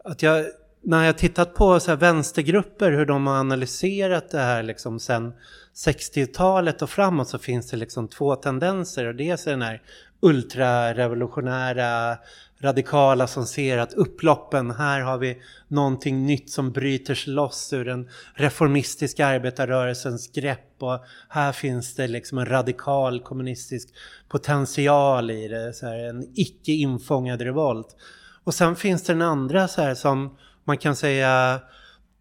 Att 0.03 0.23
jag, 0.23 0.45
när 0.85 1.05
jag 1.05 1.17
tittat 1.17 1.53
på 1.53 1.79
så 1.79 1.91
här 1.91 1.97
vänstergrupper, 1.97 2.91
hur 2.91 3.05
de 3.05 3.27
har 3.27 3.35
analyserat 3.35 4.29
det 4.29 4.39
här 4.39 4.63
liksom 4.63 4.99
sen 4.99 5.33
60-talet 5.75 6.81
och 6.81 6.89
framåt 6.89 7.29
så 7.29 7.37
finns 7.37 7.69
det 7.69 7.77
liksom 7.77 8.07
två 8.07 8.35
tendenser. 8.35 9.05
Och 9.05 9.15
dels 9.15 9.47
är 9.47 9.51
den 9.51 9.61
här 9.61 9.81
ultrarevolutionära 10.19 12.17
radikala 12.61 13.27
som 13.27 13.45
ser 13.45 13.77
att 13.77 13.93
upploppen, 13.93 14.71
här 14.71 15.01
har 15.01 15.17
vi 15.17 15.41
någonting 15.67 16.25
nytt 16.25 16.49
som 16.49 16.71
bryter 16.71 17.15
sig 17.15 17.33
loss 17.33 17.73
ur 17.73 17.85
den 17.85 18.09
reformistiska 18.33 19.27
arbetarrörelsens 19.27 20.31
grepp 20.31 20.75
och 20.79 20.99
här 21.29 21.51
finns 21.51 21.95
det 21.95 22.07
liksom 22.07 22.37
en 22.37 22.45
radikal 22.45 23.19
kommunistisk 23.19 23.89
potential 24.29 25.31
i 25.31 25.47
det, 25.47 25.73
så 25.73 25.85
här, 25.85 26.09
en 26.09 26.31
icke 26.35 26.71
infångad 26.71 27.41
revolt. 27.41 27.95
Och 28.43 28.53
sen 28.53 28.75
finns 28.75 29.03
det 29.03 29.13
den 29.13 29.21
andra 29.21 29.67
så 29.67 29.81
här 29.81 29.95
som 29.95 30.37
man 30.65 30.77
kan 30.77 30.95
säga 30.95 31.59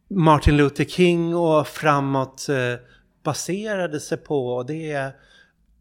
Martin 0.09 0.57
Luther 0.57 0.85
King 0.85 1.35
och 1.35 1.69
framåt 1.69 2.49
eh, 2.49 2.81
baserade 3.23 4.01
sig 4.01 4.19
på 4.19 4.49
och 4.49 4.67
det 4.67 4.93
är 4.93 5.13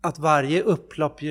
att 0.01 0.19
varje 0.19 0.61
upplopp 0.61 1.21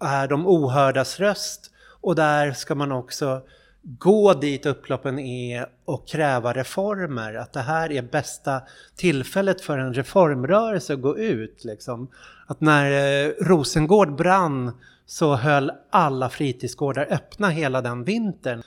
är 0.00 0.28
de 0.28 0.46
ohördas 0.46 1.20
röst 1.20 1.70
och 2.00 2.14
där 2.14 2.52
ska 2.52 2.74
man 2.74 2.92
också 2.92 3.42
gå 3.82 4.34
dit 4.34 4.66
upploppen 4.66 5.18
är 5.18 5.66
och 5.84 6.08
kräva 6.08 6.52
reformer. 6.52 7.34
Att 7.34 7.52
det 7.52 7.60
här 7.60 7.92
är 7.92 8.02
bästa 8.02 8.62
tillfället 8.96 9.60
för 9.60 9.78
en 9.78 9.94
reformrörelse 9.94 10.94
att 10.94 11.02
gå 11.02 11.18
ut. 11.18 11.64
Liksom. 11.64 12.08
Att 12.46 12.60
när 12.60 12.90
eh, 12.90 13.32
Rosengård 13.40 14.16
brann 14.16 14.72
så 15.06 15.36
höll 15.36 15.72
alla 15.90 16.28
fritidsgårdar 16.28 17.06
öppna 17.10 17.48
hela 17.48 17.80
den 17.80 18.04
vintern. 18.04 18.62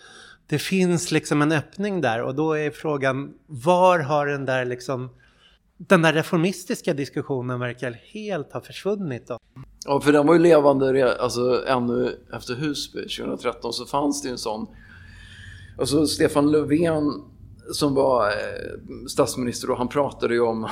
Det 0.47 0.59
finns 0.59 1.11
liksom 1.11 1.41
en 1.41 1.51
öppning 1.51 2.01
där 2.01 2.21
och 2.21 2.35
då 2.35 2.53
är 2.53 2.71
frågan 2.71 3.33
var 3.47 3.99
har 3.99 4.27
den 4.27 4.45
där 4.45 4.65
liksom 4.65 5.09
den 5.77 6.01
där 6.01 6.13
reformistiska 6.13 6.93
diskussionen 6.93 7.59
verkar 7.59 7.91
helt 7.91 8.53
ha 8.53 8.61
försvunnit. 8.61 9.27
Då. 9.27 9.39
Ja, 9.85 10.01
för 10.01 10.11
den 10.11 10.27
var 10.27 10.33
ju 10.33 10.39
levande 10.39 11.15
alltså, 11.19 11.63
ännu 11.67 12.19
efter 12.33 12.55
Husby 12.55 13.01
2013 13.01 13.73
så 13.73 13.85
fanns 13.85 14.21
det 14.21 14.27
ju 14.27 14.31
en 14.31 14.37
sån. 14.37 14.67
Alltså 15.77 16.07
Stefan 16.07 16.51
Löfven 16.51 17.23
som 17.71 17.95
var 17.95 18.27
eh, 18.27 19.07
statsminister 19.07 19.71
och 19.71 19.77
han 19.77 19.87
pratade 19.87 20.33
ju 20.33 20.41
om, 20.41 20.63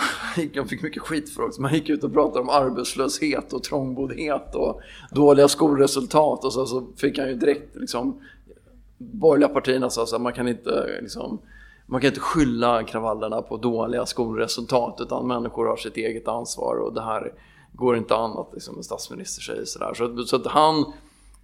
han 0.55 0.67
fick 0.67 0.81
mycket 0.81 1.01
skit 1.01 1.29
för 1.29 1.45
också, 1.45 1.61
men 1.61 1.69
han 1.69 1.79
gick 1.79 1.89
ut 1.89 2.03
och 2.03 2.13
pratade 2.13 2.39
om 2.39 2.49
arbetslöshet 2.49 3.53
och 3.53 3.63
trångboddhet 3.63 4.55
och 4.55 4.81
dåliga 5.11 5.47
skolresultat 5.47 6.45
och 6.45 6.53
så, 6.53 6.65
så 6.65 6.87
fick 6.97 7.17
han 7.19 7.27
ju 7.27 7.35
direkt 7.35 7.75
liksom 7.75 8.21
borgerliga 9.11 9.49
partierna 9.49 9.89
sa 9.89 10.03
att 10.03 10.21
man 10.21 10.33
kan 10.33 10.47
inte 10.47 10.99
liksom 11.01 11.39
man 11.85 12.01
kan 12.01 12.07
inte 12.07 12.19
skylla 12.19 12.83
kravallerna 12.83 13.41
på 13.41 13.57
dåliga 13.57 14.05
skolresultat 14.05 14.97
utan 15.01 15.27
människor 15.27 15.65
har 15.65 15.77
sitt 15.77 15.97
eget 15.97 16.27
ansvar 16.27 16.75
och 16.75 16.93
det 16.93 17.01
här 17.01 17.33
går 17.73 17.97
inte 17.97 18.15
an 18.15 18.37
att 18.37 18.53
liksom, 18.53 18.77
en 18.77 18.83
statsminister 18.83 19.41
säger 19.41 19.65
sådär. 19.65 19.93
Så, 19.93 20.25
så 20.25 20.35
att 20.35 20.47
han, 20.47 20.93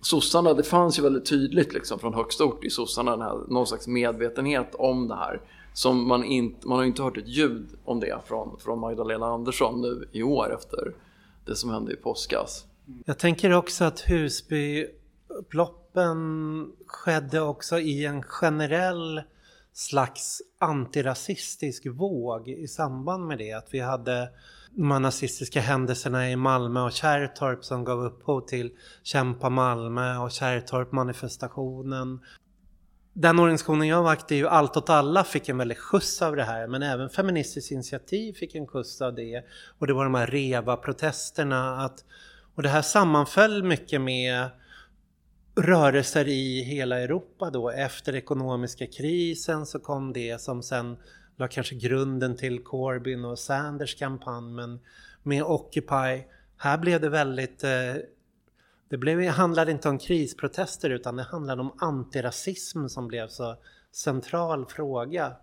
sossarna, 0.01 0.53
det 0.53 0.63
fanns 0.63 0.99
ju 0.99 1.03
väldigt 1.03 1.25
tydligt 1.25 1.73
liksom, 1.73 1.99
från 1.99 2.13
högsta 2.13 2.45
ort 2.45 2.63
i 2.63 2.69
sossarna 2.69 3.11
den 3.11 3.21
här, 3.21 3.37
någon 3.47 3.67
slags 3.67 3.87
medvetenhet 3.87 4.75
om 4.75 5.07
det 5.07 5.15
här. 5.15 5.41
Som 5.73 6.07
man, 6.07 6.23
inte, 6.23 6.67
man 6.67 6.77
har 6.77 6.85
inte 6.85 7.03
hört 7.03 7.17
ett 7.17 7.27
ljud 7.27 7.67
om 7.85 7.99
det 7.99 8.19
från, 8.25 8.59
från 8.59 8.79
Magdalena 8.79 9.25
Andersson 9.25 9.81
nu 9.81 10.07
i 10.11 10.23
år 10.23 10.53
efter 10.53 10.93
det 11.45 11.55
som 11.55 11.69
hände 11.69 11.93
i 11.93 11.95
påskas. 11.95 12.65
Jag 13.05 13.19
tänker 13.19 13.53
också 13.53 13.83
att 13.83 13.99
Husby 13.99 14.87
Upploppen 15.29 16.71
skedde 16.87 17.41
också 17.41 17.79
i 17.79 18.05
en 18.05 18.23
generell 18.23 19.21
slags 19.73 20.41
antirasistisk 20.59 21.85
våg 21.85 22.49
i 22.49 22.67
samband 22.67 23.27
med 23.27 23.37
det. 23.37 23.53
Att 23.53 23.67
vi 23.71 23.79
hade 23.79 24.29
de 24.71 24.91
här 24.91 24.99
nazistiska 24.99 25.61
händelserna 25.61 26.31
i 26.31 26.35
Malmö 26.35 26.81
och 26.81 26.91
Kärrtorp 26.91 27.65
som 27.65 27.83
gav 27.83 28.03
upphov 28.03 28.41
till 28.41 28.71
Kämpa 29.03 29.49
Malmö 29.49 30.17
och 30.17 30.31
Kärrtorp-manifestationen. 30.31 32.19
Den 33.13 33.39
organisationen 33.39 33.87
jag 33.87 34.03
var 34.03 34.11
aktiv 34.11 34.43
i, 34.43 34.47
Allt 34.47 34.77
åt 34.77 34.89
alla, 34.89 35.23
fick 35.23 35.49
en 35.49 35.57
väldig 35.57 35.77
skjuts 35.77 36.21
av 36.21 36.35
det 36.35 36.43
här. 36.43 36.67
Men 36.67 36.83
även 36.83 37.09
Feministiskt 37.09 37.71
initiativ 37.71 38.33
fick 38.33 38.55
en 38.55 38.67
skjuts 38.67 39.01
av 39.01 39.15
det. 39.15 39.43
Och 39.79 39.87
det 39.87 39.93
var 39.93 40.03
de 40.03 40.15
här 40.15 40.27
REVA-protesterna. 40.27 41.89
och 42.55 42.63
det 42.63 42.69
här 42.69 42.81
sammanföll 42.81 43.63
mycket 43.63 44.01
med 44.01 44.49
rörelser 45.61 46.27
i 46.27 46.61
hela 46.61 46.99
Europa 46.99 47.49
då. 47.49 47.69
Efter 47.69 48.15
ekonomiska 48.15 48.87
krisen 48.87 49.65
så 49.65 49.79
kom 49.79 50.13
det 50.13 50.41
som 50.41 50.63
sen 50.63 50.97
la 51.37 51.47
kanske 51.47 51.75
grunden 51.75 52.37
till 52.37 52.63
Corbyn 52.63 53.25
och 53.25 53.39
Sanders 53.39 53.95
kampanj. 53.95 54.53
Men 54.53 54.79
med 55.23 55.43
Occupy, 55.43 56.23
här 56.57 56.77
blev 56.77 57.01
det 57.01 57.09
väldigt 57.09 57.63
eh, 57.63 57.95
det 58.89 58.97
blev, 58.97 59.27
handlade 59.27 59.71
inte 59.71 59.89
om 59.89 59.97
krisprotester 59.97 60.89
utan 60.89 61.15
det 61.15 61.23
handlade 61.23 61.61
om 61.61 61.73
antirasism 61.77 62.87
som 62.87 63.07
blev 63.07 63.27
så 63.27 63.55
central 63.91 64.65
fråga. 64.65 65.35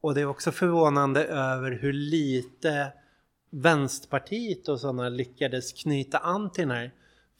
Och 0.00 0.14
det 0.14 0.20
är 0.20 0.26
också 0.26 0.52
förvånande 0.52 1.24
över 1.24 1.70
hur 1.70 1.92
lite 1.92 2.92
Vänsterpartiet 3.50 4.68
och 4.68 4.80
sådana 4.80 5.08
lyckades 5.08 5.72
knyta 5.72 6.18
an 6.18 6.50
till 6.50 6.68
den 6.68 6.76
här 6.76 6.92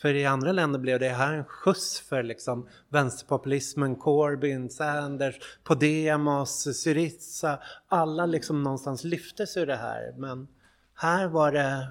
för 0.03 0.15
i 0.15 0.27
andra 0.27 0.53
länder 0.53 0.79
blev 0.79 1.01
det 1.01 1.09
här 1.09 1.35
en 1.35 1.45
skjuts 1.45 2.01
för 2.01 2.23
liksom 2.23 2.69
vänsterpopulismen, 2.89 3.97
Corbyn, 3.97 4.71
Sanders, 4.71 5.35
Podemos, 5.65 6.83
Syriza. 6.83 7.59
Alla 7.89 8.27
liksom 8.27 8.63
någonstans 8.63 9.05
lyftes 9.05 9.57
ur 9.57 9.67
det 9.67 9.77
här. 9.77 10.15
Men 10.19 10.49
här 10.95 11.29
var 11.29 11.53
det 11.53 11.89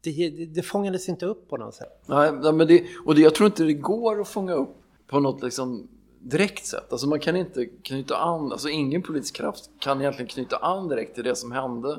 det, 0.00 0.46
det 0.46 0.62
fångades 0.62 1.08
inte 1.08 1.26
upp 1.26 1.48
på 1.48 1.56
något 1.56 1.74
sätt. 1.74 2.02
Nej, 2.06 2.32
men 2.32 2.58
det, 2.58 2.84
och 3.04 3.14
det, 3.14 3.20
jag 3.20 3.34
tror 3.34 3.46
inte 3.46 3.64
det 3.64 3.74
går 3.74 4.20
att 4.20 4.28
fånga 4.28 4.52
upp 4.52 4.76
på 5.06 5.20
något 5.20 5.42
liksom 5.42 5.88
direkt 6.20 6.66
sätt. 6.66 6.92
Alltså 6.92 7.08
man 7.08 7.20
kan 7.20 7.36
inte 7.36 7.66
knyta 7.66 8.16
an, 8.16 8.52
alltså 8.52 8.68
ingen 8.68 9.02
politisk 9.02 9.36
kraft 9.36 9.70
kan 9.78 10.00
egentligen 10.00 10.28
knyta 10.28 10.56
an 10.56 10.88
direkt 10.88 11.14
till 11.14 11.24
det 11.24 11.36
som 11.36 11.52
hände 11.52 11.98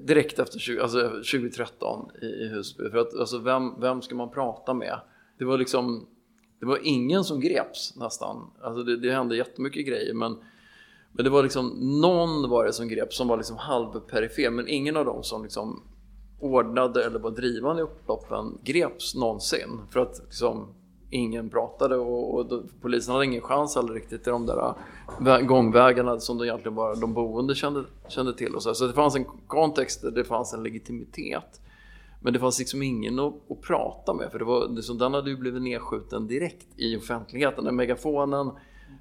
direkt 0.00 0.38
efter 0.38 0.58
20, 0.58 0.80
alltså 0.80 1.08
2013 1.08 2.10
i, 2.22 2.26
i 2.26 2.48
Husby. 2.48 2.90
För 2.90 2.98
att 2.98 3.14
alltså 3.14 3.38
vem, 3.38 3.80
vem 3.80 4.02
ska 4.02 4.14
man 4.14 4.30
prata 4.30 4.74
med? 4.74 5.00
Det 5.38 5.44
var 5.44 5.58
liksom, 5.58 6.06
det 6.60 6.66
var 6.66 6.78
ingen 6.82 7.24
som 7.24 7.40
greps 7.40 7.96
nästan. 7.96 8.50
Alltså 8.62 8.82
det, 8.82 8.96
det 8.96 9.12
hände 9.12 9.36
jättemycket 9.36 9.86
grejer 9.86 10.14
men, 10.14 10.36
men 11.12 11.24
det 11.24 11.30
var 11.30 11.42
liksom 11.42 11.66
någon 12.00 12.50
var 12.50 12.64
det 12.64 12.72
som 12.72 12.88
greps 12.88 13.16
som 13.16 13.28
var 13.28 13.36
liksom 13.36 13.56
halvperifer 13.56 14.50
men 14.50 14.68
ingen 14.68 14.96
av 14.96 15.04
dem 15.04 15.22
som 15.22 15.42
liksom 15.42 15.82
ordnade 16.40 17.04
eller 17.04 17.18
var 17.18 17.30
drivande 17.30 17.82
i 17.82 17.84
upploppen 17.84 18.58
greps 18.64 19.14
någonsin. 19.14 19.80
För 19.90 20.00
att 20.00 20.20
liksom, 20.24 20.74
ingen 21.10 21.50
pratade 21.50 21.96
och, 21.96 22.34
och 22.34 22.46
då, 22.46 22.62
polisen 22.80 23.12
hade 23.12 23.24
ingen 23.24 23.42
chans 23.42 23.76
heller 23.76 23.92
riktigt 23.92 24.26
i 24.26 24.30
de 24.30 24.46
där 24.46 24.74
äh, 25.26 25.40
gångvägarna 25.40 26.20
som 26.20 26.38
de 26.38 26.44
egentligen 26.44 26.74
bara 26.74 26.94
de 26.94 27.14
boende 27.14 27.54
kände, 27.54 27.84
kände 28.08 28.34
till. 28.34 28.54
Och 28.54 28.62
så. 28.62 28.74
så 28.74 28.86
det 28.86 28.92
fanns 28.92 29.16
en 29.16 29.24
kontext 29.46 30.02
där 30.02 30.10
det 30.10 30.24
fanns 30.24 30.54
en 30.54 30.62
legitimitet. 30.62 31.60
Men 32.20 32.32
det 32.32 32.38
fanns 32.38 32.58
liksom 32.58 32.82
ingen 32.82 33.18
att, 33.18 33.34
att 33.50 33.60
prata 33.60 34.14
med 34.14 34.30
för 34.32 34.38
det 34.38 34.44
var, 34.44 34.68
liksom, 34.68 34.98
den 34.98 35.14
hade 35.14 35.30
ju 35.30 35.36
blivit 35.36 35.62
nedskjuten 35.62 36.26
direkt 36.26 36.66
i 36.76 36.96
offentligheten. 36.96 37.64
Den 37.64 37.76
megafonen, 37.76 38.50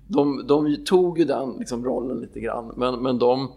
de, 0.07 0.47
de 0.47 0.77
tog 0.85 1.19
ju 1.19 1.25
den 1.25 1.55
liksom, 1.59 1.85
rollen 1.85 2.19
lite 2.19 2.39
grann 2.39 2.73
men, 2.75 2.99
men 2.99 3.19
de, 3.19 3.51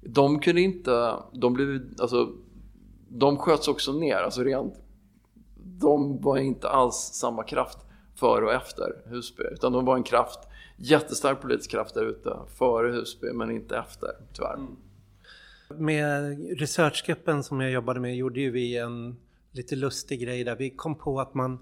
de 0.00 0.40
kunde 0.40 0.60
inte, 0.60 1.14
de 1.32 1.52
blev, 1.54 1.80
alltså 2.00 2.28
de 3.08 3.36
sköts 3.36 3.68
också 3.68 3.92
ner, 3.92 4.16
alltså 4.16 4.42
rent 4.42 4.74
de 5.80 6.20
var 6.20 6.38
inte 6.38 6.68
alls 6.68 6.94
samma 6.94 7.42
kraft 7.42 7.78
före 8.20 8.44
och 8.44 8.52
efter 8.52 8.96
Husby. 9.04 9.44
Utan 9.52 9.72
de 9.72 9.84
var 9.84 9.96
en 9.96 10.02
kraft 10.02 10.40
jättestark 10.76 11.40
politisk 11.40 11.70
kraft 11.70 11.94
där 11.94 12.04
ute 12.04 12.36
före 12.58 12.92
Husby 12.92 13.32
men 13.32 13.50
inte 13.50 13.76
efter 13.76 14.08
tyvärr. 14.32 14.54
Mm. 14.54 14.76
Med 15.84 16.38
researchgruppen 16.58 17.42
som 17.42 17.60
jag 17.60 17.70
jobbade 17.70 18.00
med 18.00 18.16
gjorde 18.16 18.40
ju 18.40 18.50
vi 18.50 18.76
en 18.76 19.16
lite 19.52 19.76
lustig 19.76 20.20
grej 20.20 20.44
där. 20.44 20.56
Vi 20.56 20.70
kom 20.70 20.94
på 20.94 21.20
att 21.20 21.34
man 21.34 21.58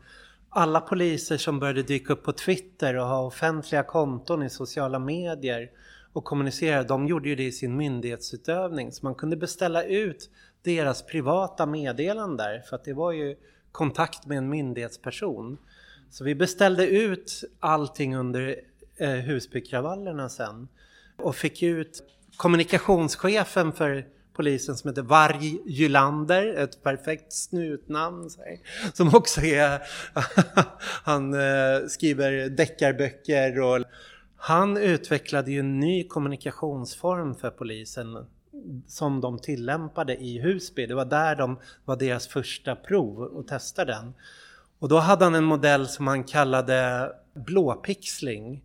alla 0.48 0.80
poliser 0.80 1.36
som 1.36 1.58
började 1.60 1.82
dyka 1.82 2.12
upp 2.12 2.22
på 2.22 2.32
Twitter 2.32 2.96
och 2.96 3.06
ha 3.06 3.22
offentliga 3.22 3.82
konton 3.82 4.42
i 4.42 4.50
sociala 4.50 4.98
medier 4.98 5.70
och 6.12 6.24
kommunicera, 6.24 6.82
de 6.82 7.06
gjorde 7.06 7.28
ju 7.28 7.34
det 7.34 7.44
i 7.44 7.52
sin 7.52 7.76
myndighetsutövning. 7.76 8.92
Så 8.92 9.06
man 9.06 9.14
kunde 9.14 9.36
beställa 9.36 9.84
ut 9.84 10.30
deras 10.62 11.02
privata 11.06 11.66
meddelanden 11.66 12.62
för 12.68 12.76
att 12.76 12.84
det 12.84 12.92
var 12.92 13.12
ju 13.12 13.36
kontakt 13.72 14.26
med 14.26 14.38
en 14.38 14.48
myndighetsperson. 14.48 15.58
Så 16.10 16.24
vi 16.24 16.34
beställde 16.34 16.86
ut 16.86 17.44
allting 17.60 18.16
under 18.16 18.60
eh, 18.96 19.10
Husbykravallerna 19.10 20.28
sen 20.28 20.68
och 21.16 21.36
fick 21.36 21.62
ut 21.62 22.02
kommunikationschefen 22.36 23.72
för 23.72 24.06
polisen 24.32 24.76
som 24.76 24.90
heter 24.90 25.02
Varg 25.02 25.58
Gylander, 25.66 26.54
ett 26.54 26.82
perfekt 26.82 27.32
snutnamn. 27.32 28.30
Som 28.92 29.14
också 29.14 29.40
är, 29.40 29.82
han 31.04 31.34
eh, 31.34 31.86
skriver 31.88 32.48
deckarböcker 32.48 33.60
och 33.60 33.84
han 34.36 34.76
utvecklade 34.76 35.50
ju 35.50 35.60
en 35.60 35.80
ny 35.80 36.08
kommunikationsform 36.08 37.34
för 37.34 37.50
polisen 37.50 38.26
som 38.86 39.20
de 39.20 39.38
tillämpade 39.38 40.16
i 40.16 40.40
Husby. 40.40 40.86
Det 40.86 40.94
var 40.94 41.04
där 41.04 41.36
de 41.36 41.58
var 41.84 41.96
deras 41.96 42.26
första 42.26 42.76
prov 42.76 43.18
och 43.20 43.46
testade 43.46 43.92
den. 43.92 44.14
Och 44.78 44.88
då 44.88 44.98
hade 44.98 45.24
han 45.24 45.34
en 45.34 45.44
modell 45.44 45.86
som 45.86 46.06
han 46.06 46.24
kallade 46.24 47.10
blåpixling. 47.34 48.64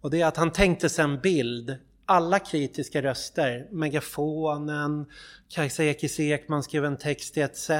Och 0.00 0.10
det 0.10 0.20
är 0.20 0.26
att 0.26 0.36
han 0.36 0.50
tänkte 0.52 0.88
sig 0.88 1.04
en 1.04 1.20
bild 1.20 1.78
alla 2.06 2.38
kritiska 2.38 3.02
röster, 3.02 3.66
megafonen, 3.70 5.06
Kajsa 5.48 5.84
Ekis 5.84 6.20
Ekman 6.20 6.62
skrev 6.62 6.84
en 6.84 6.96
text 6.96 7.36
etc. 7.36 7.70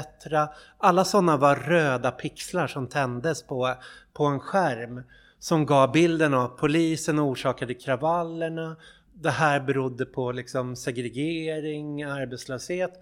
Alla 0.78 1.04
sådana 1.04 1.36
var 1.36 1.56
röda 1.56 2.10
pixlar 2.10 2.66
som 2.66 2.86
tändes 2.88 3.42
på, 3.42 3.74
på 4.12 4.24
en 4.24 4.40
skärm 4.40 5.02
som 5.38 5.66
gav 5.66 5.92
bilden 5.92 6.34
av 6.34 6.48
polisen 6.48 7.20
orsakade 7.20 7.74
kravallerna. 7.74 8.76
Det 9.14 9.30
här 9.30 9.60
berodde 9.60 10.04
på 10.04 10.32
liksom 10.32 10.76
segregering, 10.76 12.02
arbetslöshet. 12.02 12.92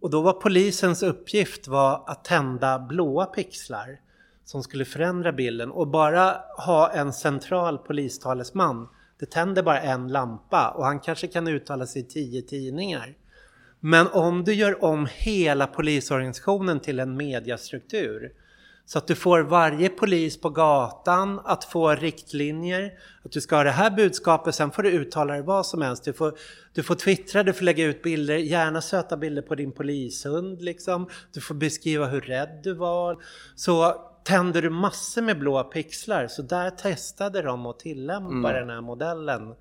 Och 0.00 0.10
då 0.10 0.20
var 0.20 0.32
polisens 0.32 1.02
uppgift 1.02 1.68
var 1.68 2.04
att 2.06 2.24
tända 2.24 2.78
blåa 2.78 3.26
pixlar 3.26 3.98
som 4.46 4.62
skulle 4.62 4.84
förändra 4.84 5.32
bilden 5.32 5.70
och 5.70 5.88
bara 5.88 6.36
ha 6.56 6.90
en 6.92 7.12
central 7.12 7.78
polistalesman 7.78 8.88
det 9.18 9.30
tänder 9.30 9.62
bara 9.62 9.80
en 9.80 10.08
lampa 10.08 10.70
och 10.70 10.84
han 10.84 11.00
kanske 11.00 11.26
kan 11.26 11.48
uttala 11.48 11.86
sig 11.86 12.02
i 12.02 12.04
tio 12.04 12.42
tidningar. 12.42 13.14
Men 13.80 14.06
om 14.06 14.44
du 14.44 14.54
gör 14.54 14.84
om 14.84 15.08
hela 15.12 15.66
polisorganisationen 15.66 16.80
till 16.80 17.00
en 17.00 17.16
mediastruktur 17.16 18.32
så 18.88 18.98
att 18.98 19.06
du 19.06 19.14
får 19.14 19.40
varje 19.40 19.88
polis 19.88 20.40
på 20.40 20.50
gatan 20.50 21.40
att 21.44 21.64
få 21.64 21.94
riktlinjer. 21.94 22.92
Att 23.22 23.32
du 23.32 23.40
ska 23.40 23.56
ha 23.56 23.64
det 23.64 23.70
här 23.70 23.90
budskapet, 23.90 24.54
sen 24.54 24.70
får 24.70 24.82
du 24.82 24.90
uttala 24.90 25.32
dig 25.32 25.42
vad 25.42 25.66
som 25.66 25.82
helst. 25.82 26.04
Du 26.04 26.12
får, 26.12 26.38
du 26.72 26.82
får 26.82 26.94
twittra, 26.94 27.42
du 27.42 27.52
får 27.52 27.64
lägga 27.64 27.84
ut 27.84 28.02
bilder, 28.02 28.36
gärna 28.36 28.82
söta 28.82 29.16
bilder 29.16 29.42
på 29.42 29.54
din 29.54 29.72
polishund 29.72 30.62
liksom. 30.62 31.08
Du 31.32 31.40
får 31.40 31.54
beskriva 31.54 32.06
hur 32.06 32.20
rädd 32.20 32.60
du 32.62 32.74
var. 32.74 33.22
Så 33.54 33.94
tände 34.26 34.60
du 34.60 34.70
massor 34.70 35.22
med 35.22 35.38
blåa 35.38 35.64
pixlar 35.64 36.26
så 36.26 36.42
där 36.42 36.70
testade 36.70 37.42
de 37.42 37.66
att 37.66 37.78
tillämpa 37.78 38.30
mm. 38.30 38.42
den 38.42 38.70
här 38.70 38.80
modellen 38.80 39.54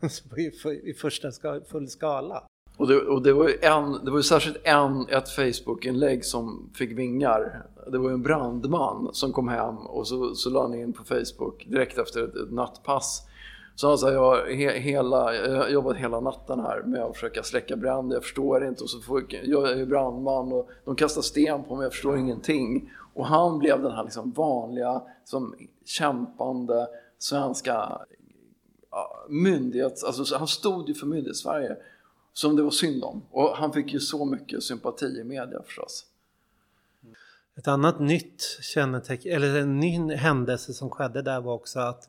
i 0.84 0.94
första 0.94 1.28
full 1.70 1.88
skala. 1.88 2.42
Och 2.76 2.88
det, 2.88 3.00
och 3.00 3.22
det 3.22 3.32
var 3.32 3.48
ju, 3.48 3.54
en, 3.62 4.04
det 4.04 4.10
var 4.10 4.18
ju 4.18 4.22
särskilt 4.22 4.56
en, 4.64 5.06
ett 5.08 5.28
Facebook-inlägg 5.28 6.24
som 6.24 6.70
fick 6.74 6.98
vingar. 6.98 7.66
Det 7.92 7.98
var 7.98 8.08
ju 8.08 8.14
en 8.14 8.22
brandman 8.22 9.08
som 9.12 9.32
kom 9.32 9.48
hem 9.48 9.76
och 9.76 10.08
så, 10.08 10.34
så 10.34 10.50
la 10.50 10.62
han 10.62 10.74
in 10.74 10.92
på 10.92 11.04
Facebook 11.04 11.66
direkt 11.68 11.98
efter 11.98 12.24
ett, 12.24 12.36
ett 12.36 12.52
nattpass. 12.52 13.26
Så 13.74 13.88
han 13.88 13.98
sa, 13.98 14.12
jag, 14.12 14.54
he, 14.54 14.78
hela, 14.78 15.34
jag 15.34 15.56
har 15.56 15.68
jobbat 15.68 15.96
hela 15.96 16.20
natten 16.20 16.60
här 16.60 16.82
med 16.82 17.02
att 17.02 17.14
försöka 17.14 17.42
släcka 17.42 17.76
brand, 17.76 18.12
jag 18.12 18.22
förstår 18.22 18.66
inte. 18.66 18.82
Och 18.82 18.90
så 18.90 19.00
får, 19.00 19.24
jag 19.42 19.70
är 19.70 19.76
ju 19.76 19.86
brandman 19.86 20.52
och 20.52 20.68
de 20.84 20.96
kastar 20.96 21.22
sten 21.22 21.64
på 21.64 21.76
mig, 21.76 21.84
jag 21.84 21.92
förstår 21.92 22.18
ingenting. 22.18 22.90
Och 23.20 23.26
han 23.26 23.58
blev 23.58 23.82
den 23.82 23.92
här 23.92 24.04
liksom 24.04 24.32
vanliga, 24.32 25.02
som 25.24 25.54
kämpande 25.84 26.88
svenska 27.18 28.00
myndighets... 29.28 30.04
Alltså 30.04 30.36
han 30.36 30.48
stod 30.48 30.88
ju 30.88 30.94
för 30.94 31.06
myndighets-Sverige 31.06 31.76
som 32.32 32.56
det 32.56 32.62
var 32.62 32.70
synd 32.70 33.04
om. 33.04 33.22
Och 33.30 33.56
han 33.56 33.72
fick 33.72 33.92
ju 33.92 34.00
så 34.00 34.24
mycket 34.24 34.62
sympati 34.62 35.06
i 35.06 35.24
media 35.24 35.62
förstås. 35.66 36.06
Ett 37.56 37.68
annat 37.68 38.00
nytt 38.00 38.42
kännetecken, 38.60 39.32
eller 39.32 39.60
en 39.60 39.80
ny 39.80 40.14
händelse 40.14 40.72
som 40.72 40.90
skedde 40.90 41.22
där 41.22 41.40
var 41.40 41.54
också 41.54 41.80
att 41.80 42.08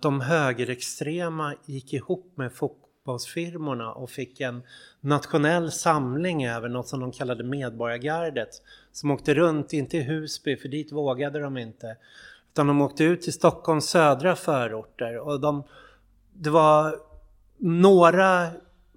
de 0.00 0.20
högerextrema 0.20 1.54
gick 1.64 1.92
ihop 1.92 2.32
med 2.34 2.52
fotbollsfirmorna 3.06 3.92
och 3.92 4.10
fick 4.10 4.40
en 4.40 4.62
nationell 5.00 5.72
samling 5.72 6.46
över 6.46 6.68
något 6.68 6.88
som 6.88 7.00
de 7.00 7.12
kallade 7.12 7.44
Medborgargardet. 7.44 8.62
Som 8.92 9.10
åkte 9.10 9.34
runt, 9.34 9.72
inte 9.72 9.96
i 9.96 10.02
Husby, 10.02 10.56
för 10.56 10.68
dit 10.68 10.92
vågade 10.92 11.40
de 11.40 11.56
inte. 11.56 11.96
Utan 12.52 12.66
de 12.66 12.80
åkte 12.80 13.04
ut 13.04 13.22
till 13.22 13.32
Stockholms 13.32 13.84
södra 13.84 14.36
förorter 14.36 15.18
och 15.18 15.40
de, 15.40 15.62
det 16.32 16.50
var 16.50 16.96
några 17.58 18.50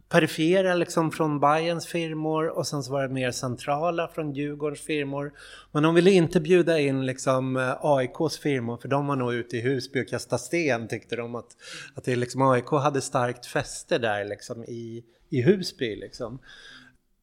perifera 0.10 0.76
liksom 0.76 1.12
från 1.12 1.40
Bayerns 1.40 1.88
firmor 1.88 2.48
och 2.48 2.68
sen 2.68 2.84
så 2.84 2.92
var 2.92 3.02
det 3.02 3.14
mer 3.14 3.32
centrala 3.32 4.08
från 4.08 4.34
Djurgårdens 4.34 4.82
firmor. 4.82 5.34
Men 5.72 5.84
de 5.84 5.96
ville 5.96 6.12
inte 6.12 6.40
bjuda 6.40 6.80
in 6.80 7.06
liksom 7.06 7.58
eh, 7.58 7.78
AIKs 7.82 8.40
firmor 8.40 8.78
för 8.78 8.88
de 8.88 9.08
var 9.08 9.16
nog 9.16 9.34
ute 9.34 9.58
i 9.58 9.62
Husby 9.62 10.04
och 10.04 10.08
kastade 10.08 10.42
sten 10.42 10.88
tyckte 10.88 11.16
de 11.16 11.36
att, 11.36 11.58
att 11.96 12.04
det 12.04 12.16
liksom 12.16 12.42
AIK 12.42 12.70
hade 12.72 13.02
starkt 13.02 13.46
fäste 13.46 13.98
där 13.98 14.26
liksom 14.26 14.64
i, 14.64 15.04
i 15.30 15.42
Husby 15.42 15.96
liksom. 15.96 16.40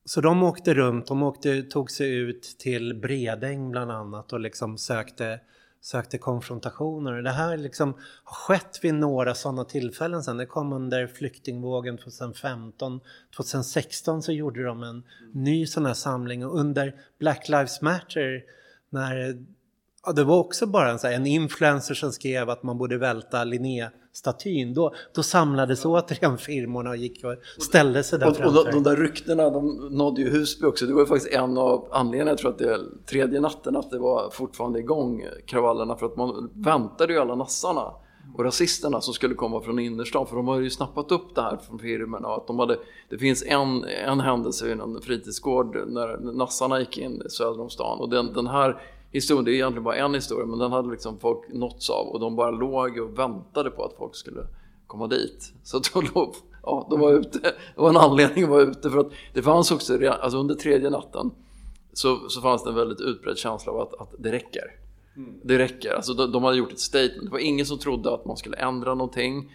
Så 0.05 0.21
de 0.21 0.43
åkte 0.43 0.75
runt, 0.75 1.07
de 1.07 1.23
åkte, 1.23 1.63
tog 1.63 1.91
sig 1.91 2.15
ut 2.15 2.57
till 2.59 2.95
Bredäng 2.95 3.71
bland 3.71 3.91
annat 3.91 4.33
och 4.33 4.41
liksom 4.41 4.79
sökte 4.79 5.41
sökte 5.87 6.19
konfrontationer. 6.19 7.23
Det 7.23 7.31
här 7.31 7.57
liksom 7.57 7.95
har 8.25 8.35
skett 8.35 8.79
vid 8.83 8.95
några 8.95 9.35
sådana 9.35 9.65
tillfällen 9.65 10.23
sen. 10.23 10.37
Det 10.37 10.47
kom 10.47 10.73
under 10.73 11.07
flyktingvågen 11.07 11.99
2015. 11.99 13.01
2016 13.37 14.23
så 14.23 14.33
gjorde 14.33 14.65
de 14.65 14.83
en 14.83 15.03
ny 15.33 15.67
sån 15.67 15.87
här 15.87 15.95
samling 15.95 16.47
och 16.47 16.59
under 16.59 16.95
Black 17.19 17.49
Lives 17.49 17.83
Matter 17.83 18.43
när 18.91 19.45
Ja, 20.07 20.13
det 20.13 20.25
var 20.25 20.39
också 20.39 20.67
bara 20.67 20.91
en, 20.91 21.13
en 21.13 21.27
influencer 21.27 21.95
som 21.95 22.13
skrev 22.13 22.51
att 22.51 22.63
man 22.63 22.79
borde 22.79 22.99
välta 22.99 23.45
Linné-statyn. 24.17 24.75
Då, 24.75 24.95
då 25.15 25.23
samlades 25.23 25.85
återigen 25.85 26.39
firmorna 26.39 26.91
och 26.91 26.97
gick 26.97 27.25
och 27.25 27.63
ställde 27.63 28.03
sig 28.03 28.19
där 28.19 28.29
och, 28.29 28.37
framför. 28.37 28.59
Och 28.59 28.65
de, 28.65 28.71
de 28.71 28.83
där 28.83 28.97
ryktena 28.97 29.51
de 29.51 29.89
nådde 29.91 30.21
ju 30.21 30.31
Husby 30.31 30.67
också. 30.67 30.87
Det 30.87 30.93
var 30.93 31.01
ju 31.01 31.07
faktiskt 31.07 31.35
en 31.35 31.59
av 31.59 31.89
anledningarna, 31.91 32.31
jag 32.31 32.39
tror 32.39 32.51
att 32.51 32.59
det 32.59 32.73
är 32.73 32.81
tredje 33.07 33.41
natten, 33.41 33.77
att 33.77 33.91
det 33.91 33.99
var 33.99 34.31
fortfarande 34.31 34.79
igång 34.79 35.25
kravallerna. 35.47 35.97
För 35.97 36.07
att 36.07 36.17
man 36.17 36.51
väntade 36.55 37.13
ju 37.13 37.19
alla 37.19 37.35
nassarna 37.35 37.93
och 38.35 38.45
rasisterna 38.45 39.01
som 39.01 39.15
skulle 39.15 39.35
komma 39.35 39.61
från 39.61 39.79
innerstan. 39.79 40.27
För 40.27 40.37
de 40.37 40.49
har 40.49 40.61
ju 40.61 40.71
snappat 40.71 41.13
upp 41.13 41.35
det 41.35 41.43
här 41.43 41.57
från 41.57 41.79
firmorna. 41.79 42.29
Att 42.29 42.47
de 42.47 42.59
hade, 42.59 42.79
det 43.09 43.19
finns 43.19 43.45
en, 43.47 43.85
en 43.85 44.21
händelse 44.21 44.69
i 44.69 44.73
en 44.73 45.01
fritidsgård 45.03 45.77
när 45.87 46.33
nassarna 46.33 46.81
gick 46.81 46.99
in 46.99 47.23
söder 47.29 47.61
om 47.61 47.71
stan. 47.71 48.01
Och 48.01 48.09
den, 48.09 48.33
den 48.33 48.47
här 48.47 48.83
historien, 49.11 49.45
det 49.45 49.51
är 49.51 49.55
egentligen 49.55 49.85
bara 49.85 49.97
en 49.97 50.15
historia, 50.15 50.47
men 50.47 50.59
den 50.59 50.73
hade 50.73 50.91
liksom 50.91 51.19
folk 51.19 51.53
nåtts 51.53 51.91
av 51.91 52.07
och 52.07 52.21
de 52.21 52.37
bara 52.37 52.51
låg 52.51 52.99
och 52.99 53.19
väntade 53.19 53.71
på 53.71 53.85
att 53.85 53.95
folk 53.99 54.17
skulle 54.17 54.47
komma 54.87 55.07
dit. 55.07 55.53
Så 55.63 55.81
då 55.95 56.01
låg, 56.15 56.35
ja, 56.63 56.87
de 56.91 57.01
var 57.01 57.13
ute. 57.13 57.39
Det 57.39 57.55
var 57.77 57.89
en 57.89 57.97
anledning 57.97 58.45
att 58.45 58.51
vara 58.51 58.63
ute 58.63 58.91
för 58.91 58.99
att 58.99 59.11
det 59.35 59.43
fanns 59.43 59.71
också, 59.71 60.09
alltså 60.09 60.39
under 60.39 60.55
tredje 60.55 60.91
natten 60.91 61.31
så, 61.93 62.29
så 62.29 62.41
fanns 62.41 62.65
det 62.65 62.71
en 62.71 62.77
väldigt 62.77 63.01
utbredd 63.01 63.39
känsla 63.39 63.73
av 63.73 63.81
att, 63.81 63.95
att 63.95 64.15
det 64.19 64.33
räcker. 64.33 64.73
Mm. 65.17 65.35
Det 65.43 65.59
räcker. 65.59 65.93
Alltså 65.93 66.15
de, 66.15 66.33
de, 66.33 66.45
hade 66.45 66.57
gjort 66.57 66.73
ett 66.73 66.81
statement. 66.81 67.25
Det 67.25 67.31
var 67.31 67.39
ingen 67.39 67.67
som 67.67 67.79
trodde 67.79 68.15
att 68.15 68.25
man 68.25 68.37
skulle 68.37 68.57
ändra 68.57 68.95
någonting. 68.95 69.53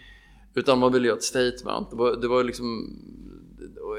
Utan 0.54 0.78
man 0.78 0.92
ville 0.92 1.06
göra 1.06 1.16
ett 1.16 1.22
statement. 1.22 1.90
Det 1.90 1.96
var, 1.96 2.16
det 2.16 2.28
var 2.28 2.44
liksom 2.44 2.96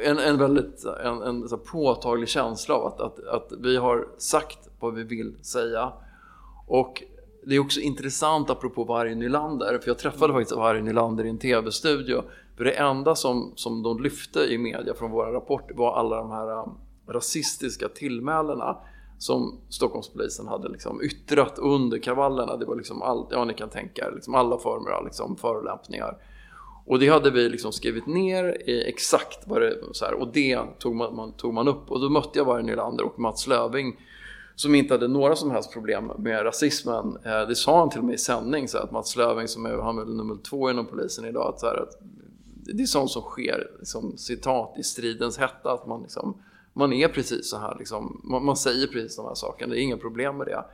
en, 0.03 0.19
en 0.19 0.37
väldigt 0.37 0.85
en, 1.03 1.21
en 1.21 1.49
så 1.49 1.57
påtaglig 1.57 2.29
känsla 2.29 2.75
av 2.75 2.85
att, 2.85 2.99
att, 2.99 3.27
att 3.27 3.53
vi 3.59 3.77
har 3.77 4.07
sagt 4.17 4.69
vad 4.83 4.95
vi 4.95 5.03
vill 5.03 5.35
säga. 5.41 5.93
Och 6.67 7.03
det 7.45 7.55
är 7.55 7.59
också 7.59 7.79
intressant 7.79 8.49
apropå 8.49 8.83
Varg 8.83 9.15
Nylander, 9.15 9.79
för 9.81 9.87
jag 9.87 9.97
träffade 9.97 10.33
faktiskt 10.33 10.55
Varg 10.55 10.81
Nylander 10.81 11.23
i 11.23 11.29
en 11.29 11.37
tv-studio. 11.37 12.23
För 12.57 12.63
det 12.63 12.71
enda 12.71 13.15
som, 13.15 13.51
som 13.55 13.83
de 13.83 14.03
lyfte 14.03 14.39
i 14.39 14.57
media 14.57 14.93
från 14.93 15.11
våra 15.11 15.33
rapporter 15.33 15.75
var 15.75 15.95
alla 15.95 16.17
de 16.17 16.31
här 16.31 16.63
um, 16.63 16.77
rasistiska 17.07 17.89
tillmälena 17.89 18.77
som 19.17 19.57
Stockholmspolisen 19.69 20.47
hade 20.47 20.69
liksom 20.69 21.01
yttrat 21.01 21.59
under 21.59 21.97
kravallerna. 21.97 22.57
Det 22.57 22.65
var 22.65 22.75
liksom 22.75 23.01
allt, 23.01 23.27
ja 23.31 23.45
ni 23.45 23.53
kan 23.53 23.69
tänka 23.69 24.05
er, 24.07 24.11
liksom 24.11 24.35
alla 24.35 24.57
former 24.57 24.91
av 24.91 25.05
liksom 25.05 25.35
förolämpningar. 25.35 26.17
Och 26.85 26.99
det 26.99 27.07
hade 27.07 27.31
vi 27.31 27.49
liksom 27.49 27.71
skrivit 27.71 28.07
ner 28.07 28.69
i 28.69 28.89
exakt 28.89 29.47
vad 29.47 29.61
det 29.61 29.77
så 29.91 30.05
här, 30.05 30.13
och 30.13 30.27
det 30.27 30.59
tog 30.79 30.95
man, 30.95 31.15
man, 31.15 31.33
tog 31.33 31.53
man 31.53 31.67
upp 31.67 31.91
och 31.91 32.01
då 32.01 32.09
mötte 32.09 32.39
jag 32.39 32.45
Varg 32.45 32.63
Nylander 32.63 33.05
och 33.05 33.19
Mats 33.19 33.47
Löving 33.47 33.97
som 34.55 34.75
inte 34.75 34.93
hade 34.93 35.07
några 35.07 35.35
som 35.35 35.51
helst 35.51 35.73
problem 35.73 36.11
med 36.17 36.45
rasismen. 36.45 37.17
Eh, 37.23 37.47
det 37.47 37.55
sa 37.55 37.79
han 37.79 37.89
till 37.89 37.99
och 37.99 38.05
med 38.05 38.15
i 38.15 38.17
sändning, 38.17 38.67
så 38.67 38.77
att 38.77 38.91
Mats 38.91 39.15
Löfving 39.15 39.47
som 39.47 39.65
är, 39.65 39.77
han 39.77 39.97
är 39.97 40.05
nummer 40.05 40.37
två 40.43 40.69
inom 40.69 40.85
polisen 40.85 41.25
idag, 41.25 41.53
att, 41.53 41.59
så 41.59 41.65
här, 41.65 41.75
att 41.75 42.01
det 42.65 42.83
är 42.83 42.87
sånt 42.87 43.11
som 43.11 43.21
sker, 43.21 43.71
liksom, 43.79 44.17
citat, 44.17 44.75
i 44.77 44.83
stridens 44.83 45.37
hetta, 45.37 45.71
att 45.71 45.87
man, 45.87 46.01
liksom, 46.01 46.41
man 46.73 46.93
är 46.93 47.07
precis 47.07 47.49
så 47.49 47.57
här, 47.57 47.75
liksom, 47.79 48.21
man, 48.23 48.45
man, 48.45 48.57
säger 48.57 48.87
precis 48.87 49.15
de 49.15 49.25
här 49.25 49.35
sakerna, 49.35 49.73
det 49.73 49.79
är 49.79 49.83
inga 49.83 49.97
problem 49.97 50.37
med 50.37 50.47
det. 50.47 50.65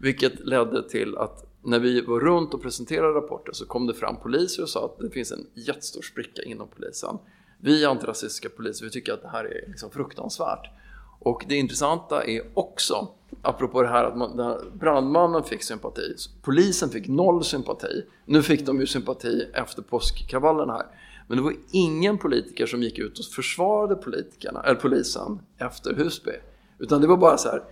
Vilket 0.00 0.40
ledde 0.40 0.88
till 0.88 1.16
att 1.16 1.44
när 1.62 1.78
vi 1.78 2.00
var 2.00 2.20
runt 2.20 2.54
och 2.54 2.62
presenterade 2.62 3.14
rapporter 3.14 3.52
så 3.52 3.66
kom 3.66 3.86
det 3.86 3.94
fram 3.94 4.16
poliser 4.16 4.62
och 4.62 4.68
sa 4.68 4.84
att 4.84 4.98
det 4.98 5.10
finns 5.10 5.32
en 5.32 5.46
jättestor 5.54 6.02
spricka 6.02 6.42
inom 6.42 6.68
polisen. 6.68 7.18
Vi 7.60 7.84
antirasistiska 7.84 8.48
poliser, 8.48 8.84
vi 8.84 8.90
tycker 8.90 9.12
att 9.12 9.22
det 9.22 9.28
här 9.28 9.44
är 9.44 9.68
liksom 9.68 9.90
fruktansvärt. 9.90 10.70
Och 11.18 11.44
det 11.48 11.56
intressanta 11.56 12.24
är 12.24 12.42
också, 12.54 13.08
apropå 13.42 13.82
det 13.82 13.88
här 13.88 14.04
att 14.04 14.16
man, 14.16 14.56
brandmannen 14.74 15.42
fick 15.42 15.62
sympati, 15.62 16.14
polisen 16.42 16.90
fick 16.90 17.08
noll 17.08 17.44
sympati. 17.44 18.04
Nu 18.26 18.42
fick 18.42 18.66
de 18.66 18.80
ju 18.80 18.86
sympati 18.86 19.50
efter 19.54 19.82
påskkravallerna 19.82 20.72
här. 20.72 20.86
Men 21.28 21.36
det 21.36 21.42
var 21.42 21.54
ingen 21.70 22.18
politiker 22.18 22.66
som 22.66 22.82
gick 22.82 22.98
ut 22.98 23.18
och 23.18 23.24
försvarade 23.24 23.94
politikerna, 23.94 24.62
eller 24.62 24.80
polisen 24.80 25.38
efter 25.58 25.94
Husby. 25.94 26.32
Utan 26.78 27.00
det 27.00 27.06
var 27.06 27.16
bara 27.16 27.36
så 27.36 27.48
här, 27.48 27.62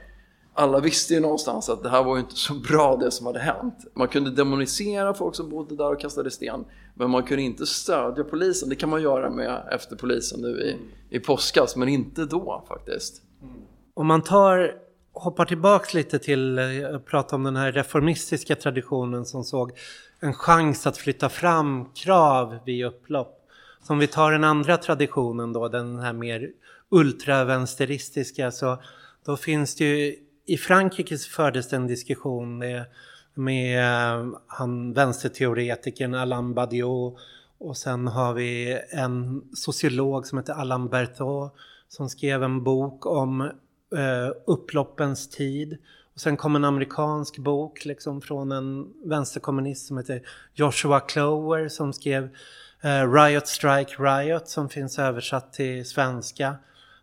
alla 0.54 0.80
visste 0.80 1.14
ju 1.14 1.20
någonstans 1.20 1.68
att 1.68 1.82
det 1.82 1.88
här 1.88 2.04
var 2.04 2.16
ju 2.16 2.20
inte 2.20 2.34
så 2.36 2.54
bra 2.54 2.96
det 2.96 3.10
som 3.10 3.26
hade 3.26 3.38
hänt. 3.38 3.86
Man 3.94 4.08
kunde 4.08 4.30
demonisera 4.30 5.14
folk 5.14 5.34
som 5.34 5.50
bodde 5.50 5.76
där 5.76 5.92
och 5.92 6.00
kastade 6.00 6.30
sten. 6.30 6.64
Men 6.94 7.10
man 7.10 7.22
kunde 7.22 7.42
inte 7.42 7.66
stödja 7.66 8.24
polisen. 8.24 8.68
Det 8.68 8.74
kan 8.74 8.88
man 8.88 9.02
göra 9.02 9.30
med 9.30 9.68
efter 9.72 9.96
polisen 9.96 10.40
nu 10.40 10.48
i, 10.48 10.76
i 11.16 11.20
påskas, 11.20 11.76
men 11.76 11.88
inte 11.88 12.24
då 12.24 12.64
faktiskt. 12.68 13.22
Om 13.94 14.06
man 14.06 14.22
tar, 14.22 14.72
hoppar 15.16 15.44
tillbaks 15.44 15.94
lite 15.94 16.18
till, 16.18 16.58
eh, 16.58 16.94
att 16.94 17.04
prata 17.04 17.36
om 17.36 17.44
den 17.44 17.56
här 17.56 17.72
reformistiska 17.72 18.56
traditionen 18.56 19.24
som 19.24 19.44
såg 19.44 19.72
en 20.20 20.34
chans 20.34 20.86
att 20.86 20.96
flytta 20.96 21.28
fram 21.28 21.90
krav 21.94 22.58
vid 22.66 22.84
upplopp. 22.84 23.48
Så 23.82 23.92
om 23.92 23.98
vi 23.98 24.06
tar 24.06 24.32
den 24.32 24.44
andra 24.44 24.76
traditionen 24.76 25.52
då, 25.52 25.68
den 25.68 25.98
här 25.98 26.12
mer 26.12 26.50
ultravänsteristiska, 26.90 28.50
så 28.50 28.82
då 29.26 29.36
finns 29.36 29.74
det 29.74 29.84
ju 29.84 30.16
i 30.46 30.56
Frankrike 30.56 31.18
fördes 31.18 31.68
det 31.68 31.76
en 31.76 31.86
diskussion 31.86 32.58
med, 32.58 32.84
med 33.34 33.78
eh, 33.78 34.26
han 34.46 34.92
vänsterteoretikern 34.92 36.14
Alain 36.14 36.54
Badiou 36.54 37.18
och 37.58 37.76
sen 37.76 38.06
har 38.06 38.34
vi 38.34 38.80
en 38.90 39.42
sociolog 39.54 40.26
som 40.26 40.38
heter 40.38 40.52
Alain 40.52 40.88
Berthaud 40.88 41.50
som 41.88 42.08
skrev 42.08 42.42
en 42.42 42.64
bok 42.64 43.06
om 43.06 43.50
eh, 43.96 44.32
upploppens 44.46 45.30
tid. 45.30 45.78
Och 46.14 46.20
sen 46.20 46.36
kom 46.36 46.56
en 46.56 46.64
amerikansk 46.64 47.38
bok 47.38 47.84
liksom 47.84 48.20
från 48.20 48.52
en 48.52 48.86
vänsterkommunist 49.04 49.86
som 49.86 49.98
heter 49.98 50.22
Joshua 50.54 51.00
Clower 51.00 51.68
som 51.68 51.92
skrev 51.92 52.24
eh, 52.82 53.12
Riot 53.12 53.46
Strike 53.46 54.02
Riot 54.02 54.48
som 54.48 54.68
finns 54.68 54.98
översatt 54.98 55.52
till 55.52 55.88
svenska. 55.88 56.56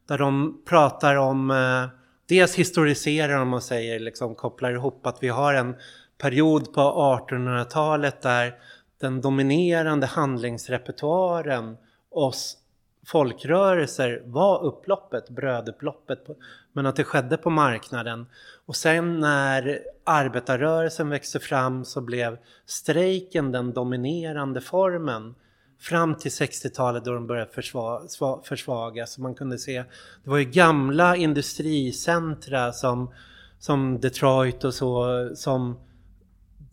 Där 0.08 0.18
de 0.18 0.62
pratar 0.66 1.16
om, 1.16 1.52
eh, 1.52 1.86
dels 2.30 2.56
historiserar 2.56 3.38
de 3.38 3.54
och 3.54 3.64
säger, 3.64 4.00
liksom 4.00 4.36
kopplar 4.36 4.72
ihop 4.72 5.08
att 5.08 5.24
vi 5.24 5.30
har 5.30 5.54
en 5.54 5.76
period 6.18 6.74
på 6.74 6.82
1800-talet 6.82 8.22
där 8.22 8.54
den 9.02 9.22
dominerande 9.22 10.08
handlingsrepertoaren 10.08 11.78
oss 12.12 12.58
folkrörelser 13.06 14.22
var 14.26 14.64
upploppet, 14.64 15.30
brödupploppet, 15.30 16.28
men 16.74 16.86
att 16.86 16.96
det 16.96 17.04
skedde 17.04 17.38
på 17.38 17.50
marknaden. 17.50 18.26
Och 18.66 18.76
sen 18.76 19.20
när 19.20 19.80
arbetarrörelsen 20.04 21.10
växte 21.10 21.40
fram 21.40 21.86
så 21.86 22.02
blev 22.02 22.38
strejken 22.66 23.52
den 23.52 23.74
dominerande 23.74 24.62
formen 24.62 25.36
fram 25.80 26.16
till 26.16 26.32
60-talet 26.32 27.06
då 27.06 27.14
de 27.14 27.28
började 27.28 27.52
försva 27.52 28.02
försvagas. 28.44 29.18
Man 29.18 29.36
kunde 29.36 29.58
se, 29.58 29.84
det 30.24 30.30
var 30.30 30.38
ju 30.38 30.46
gamla 30.46 31.16
industricentra 31.16 32.72
som, 32.72 33.14
som 33.60 34.00
Detroit 34.00 34.64
och 34.64 34.74
så, 34.74 35.30
som 35.36 35.80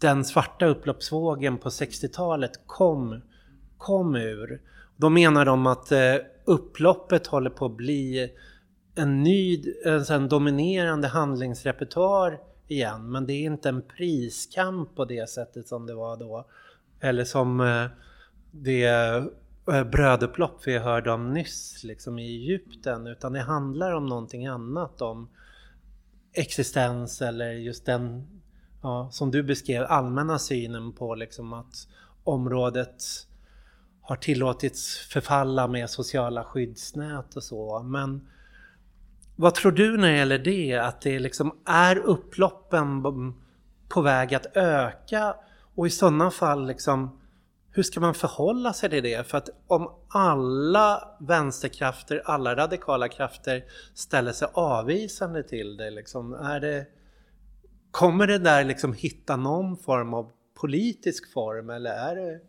den 0.01 0.25
svarta 0.25 0.66
upploppsvågen 0.66 1.59
på 1.59 1.69
60-talet 1.69 2.61
kom, 2.66 3.21
kom 3.79 4.16
ur. 4.16 4.61
Då 5.01 5.09
menar 5.09 5.45
de 5.45 5.67
att 5.67 5.93
eh, 5.93 6.15
upploppet 6.45 7.27
håller 7.27 7.51
på 7.51 7.67
att 7.67 7.77
bli 7.77 8.31
en 8.95 9.23
ny, 9.23 9.63
en 10.11 10.29
dominerande 10.29 11.09
handlingsrepertoar 11.09 12.41
igen. 12.69 13.11
Men 13.11 13.27
det 13.27 13.33
är 13.33 13.45
inte 13.45 13.69
en 13.69 13.83
priskamp 13.83 14.97
på 14.97 15.05
det 15.05 15.31
sättet 15.31 15.69
som 15.69 15.87
det 15.87 15.95
var 15.95 16.17
då. 16.17 16.47
Eller 17.01 17.25
som 17.25 17.61
eh, 17.61 17.87
det 18.51 18.85
eh, 19.69 19.85
brödupplopp 19.85 20.67
vi 20.67 20.79
hörde 20.79 21.13
om 21.13 21.35
nyss 21.35 21.85
liksom 21.85 22.19
i 22.19 22.27
Egypten. 22.27 23.07
Utan 23.07 23.33
det 23.33 23.41
handlar 23.41 23.93
om 23.93 24.07
någonting 24.07 24.47
annat. 24.47 25.03
Om 25.03 25.29
existens 26.33 27.23
eller 27.23 27.51
just 27.51 27.87
den, 27.87 28.27
ja, 28.83 29.09
som 29.13 29.31
du 29.31 29.43
beskrev, 29.43 29.85
allmänna 29.89 30.39
synen 30.39 30.93
på 30.93 31.15
liksom 31.15 31.53
att 31.53 31.89
området 32.25 33.03
har 34.11 34.16
tillåtits 34.16 34.99
förfalla 34.99 35.68
med 35.68 35.90
sociala 35.90 36.44
skyddsnät 36.44 37.37
och 37.37 37.42
så. 37.42 37.83
Men 37.83 38.29
vad 39.37 39.55
tror 39.55 39.73
du 39.73 39.96
när 39.96 40.11
det 40.11 40.16
gäller 40.16 40.38
det? 40.38 40.79
Att 40.79 41.01
det 41.01 41.18
liksom 41.18 41.59
är 41.66 41.99
upploppen 41.99 43.03
på 43.88 44.01
väg 44.03 44.35
att 44.35 44.57
öka? 44.57 45.35
Och 45.75 45.87
i 45.87 45.90
sådana 45.90 46.31
fall, 46.31 46.66
liksom, 46.66 47.20
hur 47.70 47.83
ska 47.83 48.01
man 48.01 48.14
förhålla 48.14 48.73
sig 48.73 48.90
till 48.90 49.03
det? 49.03 49.27
För 49.27 49.38
att 49.38 49.49
om 49.66 49.90
alla 50.09 51.16
vänsterkrafter, 51.20 52.23
alla 52.25 52.57
radikala 52.57 53.09
krafter 53.09 53.64
ställer 53.94 54.33
sig 54.33 54.49
avvisande 54.53 55.42
till 55.42 55.77
det, 55.77 55.90
liksom, 55.90 56.35
är 56.35 56.61
det 56.61 56.87
kommer 57.90 58.27
det 58.27 58.38
där 58.38 58.64
liksom 58.64 58.92
hitta 58.92 59.37
någon 59.37 59.77
form 59.77 60.14
av 60.14 60.31
politisk 60.61 61.33
form 61.33 61.70
eller 61.70 61.90
är 61.90 62.16
det 62.16 62.40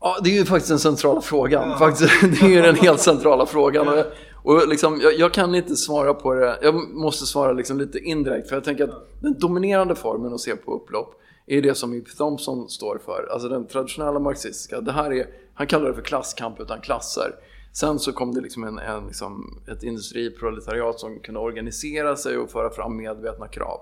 Ja, 0.00 0.18
det 0.24 0.30
är 0.30 0.34
ju 0.34 0.44
faktiskt 0.44 0.68
den 0.68 0.78
centrala 0.78 1.20
frågan. 1.20 1.70
Ja. 1.70 1.78
Faktiskt, 1.78 2.20
det 2.40 2.46
är 2.46 2.50
ju 2.50 2.62
den 2.62 2.74
helt 2.74 3.00
centrala 3.00 3.46
frågan. 3.46 3.88
Och, 3.88 4.04
och 4.42 4.68
liksom, 4.68 5.00
jag, 5.00 5.18
jag, 5.18 5.32
kan 5.32 5.54
inte 5.54 5.76
svara 5.76 6.14
på 6.14 6.34
det, 6.34 6.58
jag 6.62 6.74
måste 6.74 7.26
svara 7.26 7.52
liksom 7.52 7.78
lite 7.78 7.98
indirekt. 7.98 8.48
För 8.48 8.56
jag 8.56 8.64
tänker 8.64 8.84
att 8.84 9.08
den 9.20 9.38
dominerande 9.38 9.94
formen 9.94 10.34
att 10.34 10.40
se 10.40 10.56
på 10.56 10.74
upplopp 10.74 11.14
är 11.46 11.62
det 11.62 11.74
som 11.74 11.94
Ip 11.94 12.16
Thompson 12.16 12.68
står 12.68 13.00
för. 13.04 13.28
Alltså 13.32 13.48
den 13.48 13.66
traditionella 13.66 14.18
marxistiska. 14.18 14.80
Det 14.80 14.92
här 14.92 15.12
är, 15.12 15.26
han 15.54 15.66
kallar 15.66 15.88
det 15.88 15.94
för 15.94 16.02
klasskamp 16.02 16.60
utan 16.60 16.80
klasser. 16.80 17.34
Sen 17.72 17.98
så 17.98 18.12
kom 18.12 18.34
det 18.34 18.40
liksom 18.40 18.64
en, 18.64 18.78
en 18.78 19.06
liksom 19.06 19.60
ett 19.72 19.82
industriproletariat 19.82 21.00
som 21.00 21.18
kunde 21.18 21.40
organisera 21.40 22.16
sig 22.16 22.38
och 22.38 22.50
föra 22.50 22.70
fram 22.70 22.96
medvetna 22.96 23.48
krav. 23.48 23.80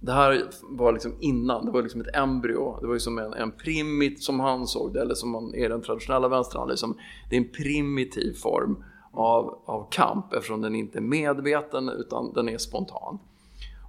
Det 0.00 0.12
här 0.12 0.44
var 0.62 0.92
liksom 0.92 1.14
innan, 1.20 1.64
det 1.64 1.70
var 1.70 1.82
liksom 1.82 2.00
ett 2.00 2.16
embryo. 2.16 2.78
Det 2.80 2.86
var 2.86 2.94
ju 2.94 3.00
som 3.00 3.18
en, 3.18 3.32
en 3.32 3.52
primit, 3.52 4.22
som 4.22 4.40
han 4.40 4.66
såg 4.66 4.92
det, 4.92 5.00
eller 5.00 5.14
som 5.14 5.30
man 5.30 5.54
är 5.54 5.68
den 5.68 5.82
traditionella 5.82 6.28
vänsterhandeln, 6.28 6.72
liksom, 6.72 6.96
det 7.30 7.36
är 7.36 7.40
en 7.40 7.52
primitiv 7.52 8.32
form 8.32 8.84
av, 9.12 9.58
av 9.64 9.90
kamp 9.90 10.32
eftersom 10.32 10.60
den 10.60 10.74
inte 10.74 10.98
är 10.98 11.02
medveten 11.02 11.88
utan 11.88 12.32
den 12.32 12.48
är 12.48 12.58
spontan. 12.58 13.18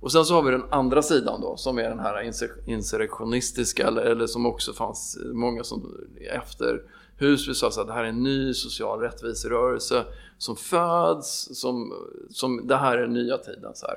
Och 0.01 0.11
sen 0.11 0.25
så 0.25 0.33
har 0.33 0.41
vi 0.41 0.51
den 0.51 0.63
andra 0.69 1.01
sidan 1.01 1.41
då 1.41 1.57
som 1.57 1.77
är 1.77 1.89
den 1.89 1.99
här 1.99 2.31
insurrektionistiska 2.65 3.87
eller, 3.87 4.01
eller 4.01 4.27
som 4.27 4.45
också 4.45 4.73
fanns 4.73 5.19
många 5.33 5.63
som 5.63 5.97
efter 6.33 6.81
Husby 7.17 7.53
sa 7.53 7.67
att 7.67 7.87
det 7.87 7.93
här 7.93 8.03
är 8.03 8.09
en 8.09 8.23
ny 8.23 8.53
social 8.53 8.99
rättviserörelse 8.99 10.05
som 10.37 10.55
föds, 10.55 11.49
som, 11.59 11.93
som 12.29 12.67
det 12.67 12.75
här 12.75 12.97
är 12.97 13.07
nya 13.07 13.37
tiden. 13.37 13.71
Så 13.75 13.87
här. 13.87 13.95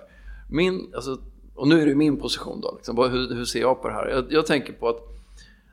Min, 0.50 0.92
alltså, 0.94 1.18
och 1.60 1.68
nu 1.68 1.82
är 1.82 1.86
det 1.86 1.94
min 1.94 2.16
position 2.16 2.60
då, 2.60 2.74
liksom, 2.76 2.98
hur, 2.98 3.34
hur, 3.34 3.44
ser 3.44 3.60
jag 3.60 3.82
på 3.82 3.88
det 3.88 3.94
här? 3.94 4.08
Jag, 4.08 4.32
jag 4.32 4.46
tänker 4.46 4.72
på 4.72 4.88
att 4.88 5.00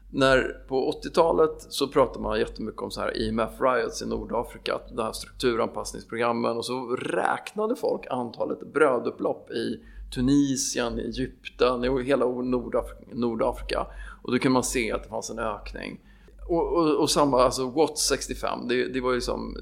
när 0.09 0.63
på 0.67 0.91
80-talet 0.91 1.65
så 1.69 1.87
pratade 1.87 2.19
man 2.19 2.39
jättemycket 2.39 2.81
om 2.81 2.91
så 2.91 3.01
här 3.01 3.17
IMF 3.17 3.49
riots 3.59 4.01
i 4.01 4.05
Nordafrika, 4.05 4.79
de 4.95 5.01
här 5.01 5.11
strukturanpassningsprogrammen 5.11 6.57
och 6.57 6.65
så 6.65 6.95
räknade 6.95 7.75
folk 7.75 8.07
antalet 8.09 8.73
brödupplopp 8.73 9.51
i 9.51 9.79
Tunisien, 10.15 10.99
Egypten, 10.99 11.83
i 11.83 12.03
hela 12.03 12.25
Nordafrika, 12.25 13.01
Nordafrika. 13.13 13.87
Och 14.21 14.31
då 14.31 14.39
kunde 14.39 14.53
man 14.53 14.63
se 14.63 14.91
att 14.91 15.03
det 15.03 15.09
fanns 15.09 15.29
en 15.29 15.39
ökning. 15.39 15.99
Och, 16.47 16.73
och, 16.73 16.95
och 16.95 17.09
samma, 17.09 17.43
alltså 17.43 17.69
Watts 17.69 18.07
65, 18.07 18.67
det, 18.67 18.87
det 18.87 19.01
var 19.01 19.13
ju 19.13 19.21
som 19.21 19.57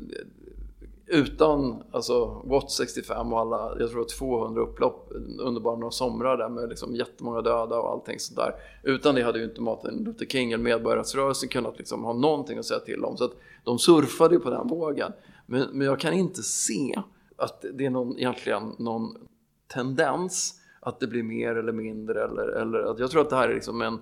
utan 1.07 1.83
alltså 1.91 2.41
Watt 2.45 2.71
65 2.71 3.33
och 3.33 3.39
alla, 3.39 3.75
jag 3.79 3.91
tror 3.91 4.05
200 4.19 4.61
upplopp 4.61 5.11
under 5.39 5.61
bara 5.61 5.75
några 5.75 5.91
somrar 5.91 6.37
där 6.37 6.49
med 6.49 6.69
liksom 6.69 6.95
jättemånga 6.95 7.41
döda 7.41 7.79
och 7.79 7.89
allting 7.89 8.19
sånt 8.19 8.37
där. 8.37 8.55
Utan 8.83 9.15
det 9.15 9.21
hade 9.21 9.39
ju 9.39 9.45
inte 9.45 9.61
Martin 9.61 10.03
Luther 10.03 10.25
King 10.25 10.51
eller 10.51 10.63
medborgarrättsrörelsen 10.63 11.49
kunnat 11.49 11.77
liksom 11.77 12.03
ha 12.03 12.13
någonting 12.13 12.57
att 12.57 12.65
säga 12.65 12.79
till 12.79 13.03
om. 13.03 13.17
Så 13.17 13.23
att 13.23 13.33
de 13.63 13.79
surfade 13.79 14.35
ju 14.35 14.41
på 14.41 14.49
den 14.49 14.67
vågen. 14.67 15.11
Men, 15.45 15.67
men 15.71 15.87
jag 15.87 15.99
kan 15.99 16.13
inte 16.13 16.43
se 16.43 17.01
att 17.37 17.65
det 17.73 17.85
är 17.85 17.89
någon, 17.89 18.17
egentligen 18.17 18.75
någon 18.77 19.17
tendens 19.73 20.53
att 20.79 20.99
det 20.99 21.07
blir 21.07 21.23
mer 21.23 21.55
eller 21.55 21.71
mindre 21.71 22.23
eller, 22.23 22.47
eller 22.47 22.79
att 22.79 22.99
jag 22.99 23.11
tror 23.11 23.21
att 23.21 23.29
det 23.29 23.35
här 23.35 23.49
är 23.49 23.53
liksom 23.53 23.81
en 23.81 23.99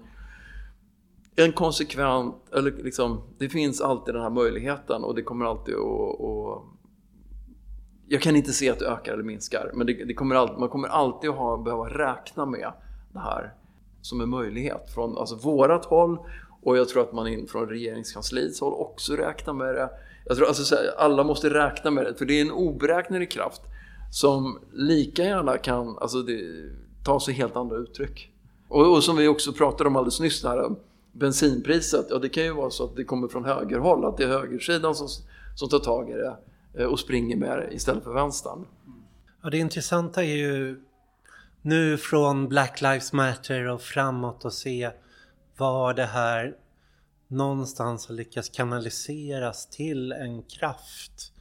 en 1.36 1.54
konsekvent, 1.54 2.36
eller 2.52 2.72
liksom, 2.72 3.22
det 3.38 3.50
finns 3.50 3.82
alltid 3.82 4.14
den 4.14 4.24
här 4.24 4.30
möjligheten 4.30 5.04
och 5.04 5.16
det 5.16 5.22
kommer 5.22 5.46
alltid 5.46 5.76
att, 5.76 6.22
att 6.22 6.73
jag 8.14 8.22
kan 8.22 8.36
inte 8.36 8.54
se 8.54 8.70
att 8.70 8.80
det 8.80 8.86
ökar 8.86 9.14
eller 9.14 9.24
minskar, 9.24 9.72
men 9.74 9.88
det, 9.88 9.94
det 9.94 10.14
kommer 10.14 10.36
all, 10.36 10.60
man 10.60 10.70
kommer 10.70 10.88
alltid 10.88 11.30
att 11.30 11.36
ha, 11.36 11.58
behöva 11.58 11.90
räkna 11.90 12.46
med 12.46 12.72
det 13.14 13.20
här 13.20 13.54
som 14.02 14.22
en 14.22 14.30
möjlighet 14.30 14.90
från 14.94 15.18
alltså 15.18 15.36
vårat 15.36 15.86
håll 15.86 16.18
och 16.64 16.78
jag 16.78 16.90
tror 16.90 17.02
att 17.02 17.14
man 17.14 17.28
in 17.28 17.48
från 17.48 17.70
regeringskansliets 17.70 18.60
håll 18.60 18.74
också 18.74 19.16
räknar 19.16 19.54
med 19.54 19.76
det. 19.76 19.90
Jag 20.26 20.38
tror 20.38 20.48
alltså 20.48 20.76
alla 20.98 21.24
måste 21.24 21.50
räkna 21.50 21.92
med 21.92 22.06
det, 22.06 22.16
för 22.16 22.26
det 22.26 22.34
är 22.34 22.42
en 22.42 22.52
oberäknelig 22.52 23.32
kraft 23.32 23.62
som 24.12 24.60
lika 24.74 25.24
gärna 25.24 25.58
kan 25.58 25.98
alltså 25.98 26.22
det, 26.22 26.42
ta 27.06 27.20
sig 27.20 27.34
helt 27.34 27.56
andra 27.56 27.76
uttryck. 27.76 28.32
Och, 28.68 28.96
och 28.96 29.04
som 29.04 29.16
vi 29.16 29.28
också 29.28 29.54
pratade 29.54 29.88
om 29.90 29.96
alldeles 29.96 30.20
nyss, 30.20 30.44
här, 30.44 30.76
bensinpriset, 31.12 32.08
ja 32.10 32.18
det 32.18 32.30
kan 32.30 32.44
ju 32.44 32.54
vara 32.54 32.70
så 32.70 32.84
att 32.84 32.96
det 32.96 33.04
kommer 33.04 33.28
från 33.28 33.46
högerhåll, 33.46 34.06
att 34.06 34.18
det 34.18 34.24
är 34.24 34.28
högersidan 34.28 34.96
som, 34.96 35.08
som 35.56 35.70
tar 35.70 35.80
tag 35.80 36.10
i 36.10 36.14
det 36.14 36.36
Eh, 36.78 36.86
och 36.86 37.00
springer 37.00 37.38
med 37.38 37.58
det 37.58 37.74
istället 37.74 38.04
för 38.04 38.14
vänstern. 38.14 38.66
Ja, 39.44 39.50
det 39.50 39.58
intressanta 39.58 40.24
är 40.24 40.36
ju 40.36 40.82
nu 41.62 41.98
från 41.98 42.48
Black 42.48 42.82
Lives 42.82 43.14
Matter 43.14 43.68
och 43.68 43.82
framåt 43.82 44.46
och 44.46 44.54
se 44.54 44.92
var 45.58 45.94
det 45.94 46.06
här 46.06 46.56
någonstans 47.28 48.08
har 48.08 48.16
lyckats 48.16 48.50
kanaliseras 48.50 49.70
till 49.70 50.12
en 50.12 50.44
kraft. 50.44 51.34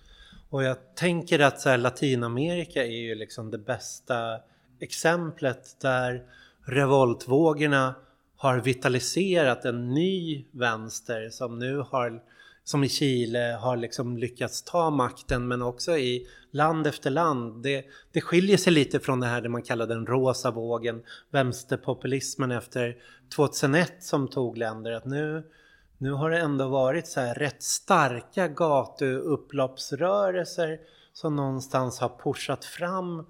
Och 0.50 0.62
jag 0.62 0.94
tänker 0.94 1.38
att 1.38 1.60
så 1.60 1.68
här, 1.68 1.78
Latinamerika 1.78 2.84
är 2.84 3.00
ju 3.00 3.14
liksom 3.14 3.50
det 3.50 3.58
bästa 3.58 4.40
exemplet 4.80 5.76
där 5.80 6.22
revoltvågorna 6.64 7.94
har 8.36 8.58
vitaliserat 8.58 9.64
en 9.64 9.88
ny 9.88 10.44
vänster 10.50 11.30
som 11.30 11.58
nu 11.58 11.78
har, 11.78 12.22
som 12.64 12.84
i 12.84 12.88
Chile, 12.88 13.58
har 13.60 13.76
liksom 13.76 14.18
lyckats 14.18 14.62
ta 14.62 14.90
makten 14.90 15.48
men 15.48 15.62
också 15.62 15.98
i 15.98 16.26
land 16.50 16.86
efter 16.86 17.10
land. 17.10 17.62
Det, 17.62 17.84
det 18.12 18.20
skiljer 18.20 18.56
sig 18.56 18.72
lite 18.72 19.00
från 19.00 19.20
det 19.20 19.26
här 19.26 19.40
det 19.40 19.48
man 19.48 19.62
kallar 19.62 19.86
den 19.86 20.06
rosa 20.06 20.50
vågen, 20.50 21.02
vänsterpopulismen 21.30 22.50
efter 22.50 22.96
2001 23.36 23.92
som 24.00 24.28
tog 24.28 24.58
länder. 24.58 24.92
Att 24.92 25.04
nu, 25.04 25.50
nu 25.98 26.12
har 26.12 26.30
det 26.30 26.38
ändå 26.38 26.68
varit 26.68 27.06
så 27.06 27.20
här 27.20 27.34
rätt 27.34 27.62
starka 27.62 28.48
gatuupploppsrörelser 28.48 30.80
som 31.12 31.36
någonstans 31.36 31.98
har 31.98 32.18
pushat 32.24 32.64
fram 32.64 33.26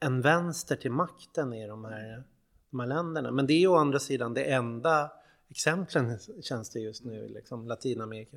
en 0.00 0.20
vänster 0.20 0.76
till 0.76 0.92
makten 0.92 1.52
i 1.52 1.66
de 1.66 1.84
här 1.84 2.24
de 2.72 2.80
här 2.80 2.86
länderna. 2.86 3.30
Men 3.30 3.46
det 3.46 3.52
är 3.52 3.58
ju 3.58 3.66
å 3.66 3.76
andra 3.76 3.98
sidan 3.98 4.34
det 4.34 4.44
enda 4.44 5.12
exemplen 5.48 6.18
känns 6.42 6.70
det 6.70 6.80
just 6.80 7.04
nu, 7.04 7.28
liksom 7.28 7.68
Latinamerika. 7.68 8.36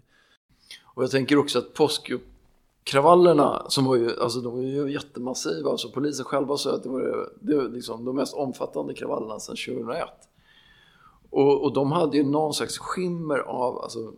Och 0.84 1.03
jag 1.03 1.11
tänker 1.11 1.38
också 1.38 1.59
att 1.59 1.74
påskkravallerna 1.74 3.66
som 3.70 3.86
var 3.86 3.95
ju, 3.95 4.20
alltså 4.20 4.39
de 4.39 4.53
var 4.53 4.61
ju 4.61 4.91
jättemassiva, 4.91 5.70
alltså 5.70 5.89
polisen 5.89 6.26
själva 6.26 6.57
sa 6.57 6.76
att 6.76 6.84
det 6.84 6.89
var, 6.89 7.30
det 7.39 7.55
var 7.55 7.63
liksom 7.63 8.05
de 8.05 8.16
mest 8.16 8.34
omfattande 8.34 8.93
kravallerna 8.93 9.39
sedan 9.39 9.55
2001. 9.55 10.09
Och, 11.30 11.63
och 11.63 11.74
de 11.74 11.91
hade 11.91 12.18
ju 12.18 12.24
någon 12.24 12.53
slags 12.53 12.78
skimmer 12.78 13.38
av 13.38 13.82
alltså, 13.82 14.13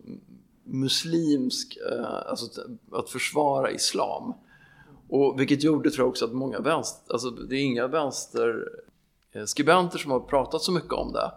muslimsk, 0.63 1.77
eh, 1.91 2.29
alltså 2.29 2.61
att 2.91 3.09
försvara 3.09 3.71
islam. 3.71 4.33
Och 5.09 5.39
vilket 5.39 5.63
gjorde 5.63 5.91
tror 5.91 6.03
jag 6.03 6.09
också 6.09 6.25
att 6.25 6.33
många 6.33 6.59
vänster, 6.59 7.13
alltså 7.13 7.29
det 7.29 7.55
är 7.55 7.63
inga 7.63 7.87
vänster 7.87 8.69
eh, 9.31 9.45
skribenter 9.45 9.97
som 9.97 10.11
har 10.11 10.19
pratat 10.19 10.61
så 10.61 10.71
mycket 10.71 10.93
om 10.93 11.13
det. 11.13 11.31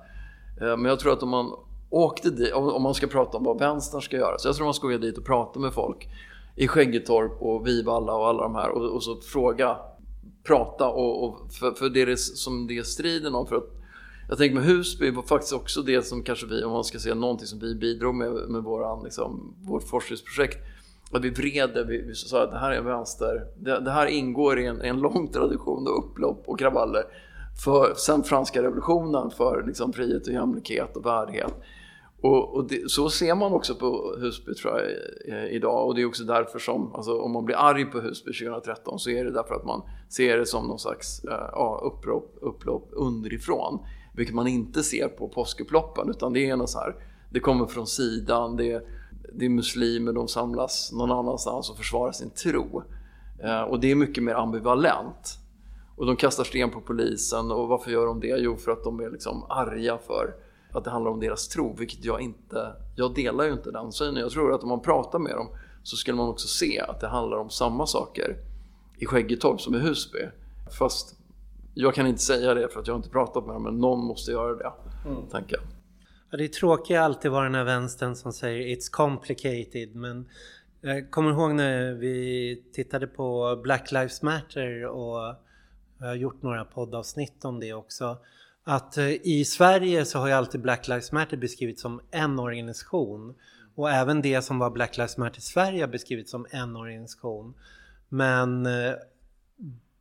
Eh, 0.60 0.76
men 0.76 0.84
jag 0.84 1.00
tror 1.00 1.12
att 1.12 1.22
om 1.22 1.28
man 1.28 1.52
åkte 1.90 2.30
dit, 2.30 2.52
om 2.52 2.82
man 2.82 2.94
ska 2.94 3.06
prata 3.06 3.38
om 3.38 3.44
vad 3.44 3.58
vänstern 3.58 4.00
ska 4.00 4.16
göra, 4.16 4.38
så 4.38 4.48
jag 4.48 4.56
tror 4.56 4.64
man 4.64 4.74
ska 4.74 4.88
gå 4.88 4.96
dit 4.96 5.18
och 5.18 5.24
prata 5.24 5.60
med 5.60 5.72
folk 5.74 6.08
i 6.56 6.68
Skäggetorp 6.68 7.42
och 7.42 7.66
Vivalla 7.66 8.14
och 8.14 8.28
alla 8.28 8.42
de 8.42 8.54
här 8.54 8.70
och, 8.70 8.94
och 8.94 9.02
så 9.02 9.20
fråga, 9.20 9.76
prata 10.44 10.88
och, 10.88 11.24
och 11.24 11.52
för, 11.52 11.72
för 11.72 11.88
det 11.88 12.02
är 12.02 12.06
det 12.06 12.16
som 12.16 12.66
det 12.66 12.78
är 12.78 12.82
striden 12.82 13.34
om. 13.34 13.46
För 13.46 13.56
att, 13.56 13.68
jag 14.28 14.38
tänker 14.38 14.54
med 14.54 14.64
Husby 14.64 15.10
var 15.10 15.22
faktiskt 15.22 15.52
också 15.52 15.82
det 15.82 16.02
som 16.02 16.22
kanske 16.22 16.46
vi, 16.46 16.64
om 16.64 16.72
man 16.72 16.84
ska 16.84 16.98
säga 16.98 17.14
någonting 17.14 17.46
som 17.46 17.58
vi 17.58 17.74
bidrog 17.74 18.14
med 18.14 18.32
med 18.32 18.62
våran, 18.62 19.04
liksom, 19.04 19.54
vårt 19.62 19.82
forskningsprojekt, 19.82 20.58
att 21.12 21.24
vi 21.24 21.30
vred 21.30 21.70
det, 21.74 21.84
vi, 21.84 22.02
vi 22.02 22.14
sa 22.14 22.42
att 22.42 22.50
det 22.50 22.58
här 22.58 22.70
är 22.72 22.82
vänster, 22.82 23.46
det, 23.58 23.80
det 23.80 23.90
här 23.90 24.06
ingår 24.06 24.60
i 24.60 24.66
en, 24.66 24.80
en 24.80 25.00
lång 25.00 25.28
tradition 25.28 25.86
av 25.88 25.92
upplopp 25.92 26.42
och 26.46 26.58
kravaller 26.58 27.04
för, 27.64 27.94
sen 27.96 28.22
franska 28.22 28.62
revolutionen 28.62 29.30
för 29.30 29.64
liksom, 29.66 29.92
frihet 29.92 30.26
och 30.26 30.32
jämlikhet 30.32 30.96
och 30.96 31.06
värdighet. 31.06 31.54
Och, 32.22 32.54
och 32.54 32.68
det, 32.68 32.90
så 32.90 33.10
ser 33.10 33.34
man 33.34 33.52
också 33.52 33.74
på 33.74 34.16
Husby 34.18 34.54
tror 34.54 34.78
jag 34.78 34.88
eh, 35.34 35.52
idag 35.52 35.86
och 35.86 35.94
det 35.94 36.02
är 36.02 36.06
också 36.06 36.24
därför 36.24 36.58
som, 36.58 36.94
alltså, 36.94 37.20
om 37.20 37.32
man 37.32 37.44
blir 37.44 37.56
arg 37.56 37.84
på 37.84 38.00
Husby 38.00 38.32
2013 38.32 38.98
så 38.98 39.10
är 39.10 39.24
det 39.24 39.30
därför 39.30 39.54
att 39.54 39.64
man 39.64 39.82
ser 40.08 40.38
det 40.38 40.46
som 40.46 40.66
någon 40.66 40.78
slags 40.78 41.24
eh, 41.24 41.82
upplopp, 41.82 42.38
upplopp 42.40 42.88
underifrån. 42.92 43.78
Vilket 44.14 44.34
man 44.34 44.46
inte 44.46 44.82
ser 44.82 45.08
på 45.08 45.28
påskupploppen 45.28 46.10
utan 46.10 46.32
det 46.32 46.50
är 46.50 46.56
något 46.56 46.70
så 46.70 46.78
här, 46.78 46.94
det 47.30 47.40
kommer 47.40 47.66
från 47.66 47.86
sidan, 47.86 48.56
det 48.56 48.72
är, 48.72 48.82
det 49.32 49.44
är 49.44 49.48
muslimer, 49.48 50.12
de 50.12 50.28
samlas 50.28 50.92
någon 50.92 51.10
annanstans 51.10 51.70
och 51.70 51.76
försvarar 51.76 52.12
sin 52.12 52.30
tro. 52.30 52.82
Eh, 53.42 53.62
och 53.62 53.80
det 53.80 53.90
är 53.90 53.94
mycket 53.94 54.24
mer 54.24 54.34
ambivalent. 54.34 55.38
Och 55.96 56.06
de 56.06 56.16
kastar 56.16 56.44
sten 56.44 56.70
på 56.70 56.80
polisen 56.80 57.50
och 57.50 57.68
varför 57.68 57.90
gör 57.90 58.06
de 58.06 58.20
det? 58.20 58.36
Jo, 58.38 58.56
för 58.56 58.72
att 58.72 58.84
de 58.84 59.00
är 59.00 59.10
liksom 59.10 59.46
arga 59.48 59.98
för 59.98 60.34
att 60.72 60.84
det 60.84 60.90
handlar 60.90 61.10
om 61.10 61.20
deras 61.20 61.48
tro, 61.48 61.76
vilket 61.76 62.04
jag 62.04 62.20
inte, 62.20 62.72
jag 62.96 63.14
delar 63.14 63.44
ju 63.44 63.52
inte 63.52 63.70
den 63.70 63.92
synen. 63.92 64.16
Jag 64.16 64.30
tror 64.30 64.54
att 64.54 64.62
om 64.62 64.68
man 64.68 64.80
pratar 64.80 65.18
med 65.18 65.32
dem 65.32 65.48
så 65.82 65.96
skulle 65.96 66.16
man 66.16 66.28
också 66.28 66.48
se 66.48 66.80
att 66.80 67.00
det 67.00 67.08
handlar 67.08 67.36
om 67.36 67.50
samma 67.50 67.86
saker 67.86 68.36
i 68.98 69.06
Skäggetorp 69.06 69.60
som 69.60 69.74
i 69.74 69.78
Husby. 69.78 70.18
Fast 70.78 71.16
jag 71.74 71.94
kan 71.94 72.06
inte 72.06 72.22
säga 72.22 72.54
det 72.54 72.68
för 72.68 72.80
att 72.80 72.86
jag 72.86 72.94
har 72.94 72.98
inte 72.98 73.10
pratat 73.10 73.46
med 73.46 73.54
dem, 73.54 73.62
men 73.62 73.78
någon 73.78 74.06
måste 74.06 74.30
göra 74.30 74.54
det, 74.54 74.72
mm. 75.06 75.26
tänker 75.26 75.56
jag. 75.56 75.64
Ja, 76.30 76.38
det 76.38 76.44
är 76.44 76.48
tråkigt 76.48 76.98
alltid 76.98 77.30
vara 77.30 77.44
den 77.44 77.54
här 77.54 77.64
vänstern 77.64 78.16
som 78.16 78.32
säger 78.32 78.76
It's 78.76 78.90
complicated, 78.90 79.94
men 79.94 80.28
jag 80.80 81.10
kommer 81.10 81.30
ihåg 81.30 81.54
när 81.54 81.92
vi 81.92 82.62
tittade 82.72 83.06
på 83.06 83.60
Black 83.62 83.92
Lives 83.92 84.22
Matter 84.22 84.86
och 84.86 85.36
jag 85.98 86.06
har 86.06 86.14
gjort 86.14 86.42
några 86.42 86.64
poddavsnitt 86.64 87.44
om 87.44 87.60
det 87.60 87.72
också. 87.72 88.16
Att 88.64 88.98
eh, 88.98 89.10
i 89.10 89.44
Sverige 89.44 90.04
så 90.04 90.18
har 90.18 90.26
ju 90.26 90.32
alltid 90.32 90.60
Black 90.60 90.88
Lives 90.88 91.12
Matter 91.12 91.36
beskrivits 91.36 91.82
som 91.82 92.00
en 92.10 92.38
organisation. 92.38 93.34
Och 93.74 93.90
även 93.90 94.22
det 94.22 94.42
som 94.42 94.58
var 94.58 94.70
Black 94.70 94.96
Lives 94.96 95.16
Matter 95.16 95.40
Sverige 95.40 95.82
har 95.82 95.88
beskrivits 95.88 96.30
som 96.30 96.46
en 96.50 96.76
organisation. 96.76 97.54
Men 98.08 98.66
eh, 98.66 98.92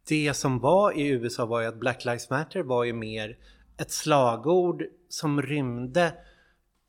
det 0.08 0.34
som 0.34 0.60
var 0.60 0.98
i 0.98 1.08
USA 1.08 1.46
var 1.46 1.62
ju 1.62 1.68
att 1.68 1.80
Black 1.80 2.06
Lives 2.06 2.30
Matter 2.30 2.64
var 2.64 2.84
ju 2.84 2.94
mer 2.94 3.38
ett 3.78 3.92
slagord 3.92 4.84
som 5.10 5.42
rymde 5.42 6.14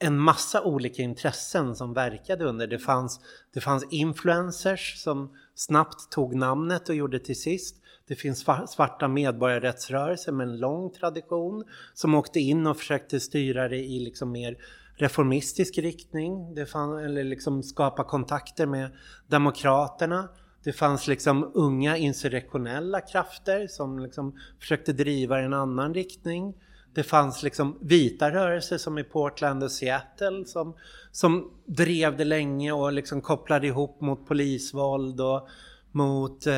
en 0.03 0.19
massa 0.19 0.63
olika 0.63 1.03
intressen 1.03 1.77
som 1.77 1.95
verkade 1.95 2.45
under. 2.45 2.67
Det 2.67 2.79
fanns, 2.79 3.21
det 3.55 3.61
fanns 3.61 3.87
influencers 3.91 5.03
som 5.03 5.37
snabbt 5.55 6.11
tog 6.11 6.35
namnet 6.35 6.89
och 6.89 6.95
gjorde 6.95 7.19
till 7.19 7.41
sist. 7.41 7.77
Det 8.09 8.15
finns 8.15 8.47
svarta 8.69 9.09
medborgarrättsrörelser 9.09 10.33
med 10.33 10.49
en 10.49 10.59
lång 10.59 10.91
tradition 10.91 11.65
som 11.95 12.15
åkte 12.15 12.41
in 12.41 12.67
och 12.67 12.77
försökte 12.77 13.21
styra 13.21 13.69
det 13.69 13.79
i 13.79 14.01
liksom 14.01 14.33
mer 14.33 14.57
reformistisk 14.97 15.79
riktning. 15.79 16.55
Det 16.55 16.67
fanns, 16.67 17.03
eller 17.03 17.25
liksom 17.25 17.63
skapa 17.63 18.05
kontakter 18.05 18.67
med 18.67 18.91
demokraterna. 19.27 20.29
Det 20.65 20.73
fanns 20.73 21.07
liksom 21.07 21.51
unga 21.55 21.97
insurrektionella 21.97 23.01
krafter 23.01 23.67
som 23.67 23.99
liksom 23.99 24.39
försökte 24.61 24.93
driva 24.93 25.41
i 25.41 25.45
en 25.45 25.55
annan 25.55 25.95
riktning. 25.95 26.55
Det 26.95 27.03
fanns 27.03 27.43
liksom 27.43 27.79
vita 27.81 28.31
rörelser 28.31 28.79
som 28.79 28.99
i 28.99 29.05
Portland 29.05 29.63
och 29.63 29.73
Seattle 29.73 30.45
som, 30.47 30.77
som 31.13 31.51
drev 31.67 32.17
det 32.17 32.25
länge 32.25 32.73
och 32.73 32.93
liksom 32.93 33.21
kopplade 33.21 33.67
ihop 33.67 34.01
mot 34.01 34.27
polisvåld 34.27 35.21
och 35.21 35.49
mot 35.91 36.47
eh, 36.47 36.55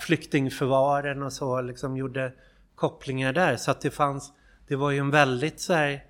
flyktingförvaren 0.00 1.22
och 1.22 1.32
så 1.32 1.60
liksom 1.60 1.96
gjorde 1.96 2.32
kopplingar 2.74 3.32
där. 3.32 3.56
Så 3.56 3.70
att 3.70 3.80
det 3.80 3.90
fanns, 3.90 4.32
det 4.68 4.76
var 4.76 4.90
ju 4.90 4.98
en 4.98 5.10
väldigt 5.10 5.60
så 5.60 5.72
här 5.72 6.04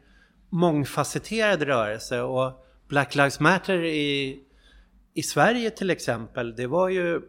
mångfacetterad 0.49 1.63
rörelse 1.63 2.21
och 2.21 2.65
Black 2.89 3.15
Lives 3.15 3.41
Matter 3.41 3.85
i, 3.85 4.41
i 5.15 5.23
Sverige 5.23 5.71
till 5.71 5.91
exempel, 5.91 6.57
det 6.57 6.67
var 6.67 6.89
ju 6.89 7.21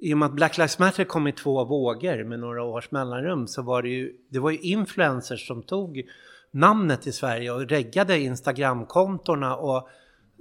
i 0.00 0.14
och 0.14 0.18
med 0.18 0.26
att 0.26 0.32
Black 0.32 0.58
Lives 0.58 0.78
Matter 0.78 1.04
kom 1.04 1.26
i 1.26 1.32
två 1.32 1.64
vågor 1.64 2.24
med 2.24 2.40
några 2.40 2.62
års 2.62 2.90
mellanrum 2.90 3.46
så 3.46 3.62
var 3.62 3.82
det 3.82 3.88
ju, 3.88 4.12
det 4.30 4.38
var 4.38 4.50
ju 4.50 4.58
influencers 4.58 5.46
som 5.46 5.62
tog 5.62 6.02
namnet 6.50 7.06
i 7.06 7.12
Sverige 7.12 7.52
och 7.52 7.68
reggade 7.68 8.18
Instagramkontorna 8.18 9.56
och 9.56 9.88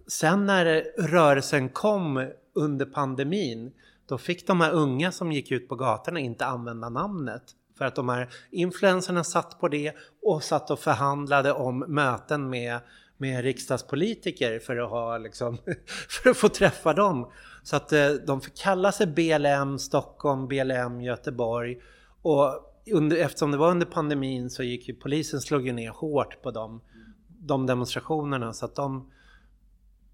sen 0.08 0.45
när 0.45 0.84
rörelsen 0.97 1.70
kom 1.70 2.32
under 2.53 2.86
pandemin 2.86 3.72
då 4.05 4.18
fick 4.18 4.47
de 4.47 4.62
här 4.62 4.72
unga 4.72 5.12
som 5.12 5.32
gick 5.32 5.51
ut 5.51 5.70
på 5.70 5.76
gatorna 5.76 6.20
inte 6.20 6.45
använda 6.45 6.89
namnet. 6.89 7.43
För 7.78 7.86
att 7.86 7.95
de 7.95 8.10
här 8.10 8.30
influenserna 8.51 9.24
satt 9.24 9.60
på 9.60 9.68
det 9.68 9.93
och 10.22 10.43
satt 10.43 10.72
och 10.72 10.80
förhandlade 10.80 11.51
om 11.51 11.80
möten 11.80 12.49
med, 12.49 12.80
med 13.18 13.43
riksdagspolitiker 13.43 14.60
för 14.60 14.78
att, 14.78 14.89
ha, 14.89 15.18
liksom, 15.18 15.58
för 16.10 16.30
att 16.30 16.38
få 16.38 16.49
träffa 16.49 16.93
dem. 16.93 17.32
Så 17.68 17.76
att 17.76 17.93
eh, 17.93 18.09
de 18.09 18.41
fick 18.41 18.57
kalla 18.57 18.91
sig 18.91 19.07
BLM 19.07 19.80
Stockholm, 19.80 20.47
BLM 20.47 21.01
Göteborg. 21.01 21.78
Och 22.22 22.74
under, 22.91 23.18
eftersom 23.18 23.51
det 23.51 23.57
var 23.57 23.72
under 23.72 23.86
pandemin 23.86 24.49
så 24.49 24.63
gick 24.63 24.88
ju 24.88 24.93
polisen 24.95 25.41
slog 25.41 25.65
ju 25.65 25.74
ner 25.74 25.89
hårt 25.89 26.41
på 26.41 26.51
dem, 26.51 26.82
de 27.28 27.65
demonstrationerna. 27.65 28.53
Så 28.53 28.65
att 28.65 28.76
de, 28.76 29.11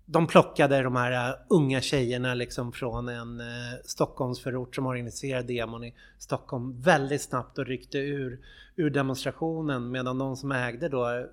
de 0.05 0.27
plockade 0.27 0.83
de 0.83 0.95
här 0.95 1.29
eh, 1.29 1.35
unga 1.49 1.81
tjejerna 1.81 2.33
liksom 2.33 2.71
från 2.71 3.09
en 3.09 3.39
eh, 3.39 3.45
Stockholmsförort 3.85 4.75
som 4.75 4.85
organiserade 4.85 5.53
demon 5.53 5.83
i 5.83 5.93
Stockholm 6.17 6.81
väldigt 6.81 7.21
snabbt 7.21 7.57
och 7.57 7.65
ryckte 7.65 7.97
ur, 7.97 8.39
ur 8.75 8.89
demonstrationen 8.89 9.91
medan 9.91 10.17
de 10.17 10.35
som 10.35 10.51
ägde 10.51 10.89
då 10.89 11.09
eh, 11.09 11.25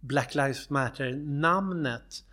Black 0.00 0.34
Lives 0.34 0.70
Matter-namnet 0.70 2.24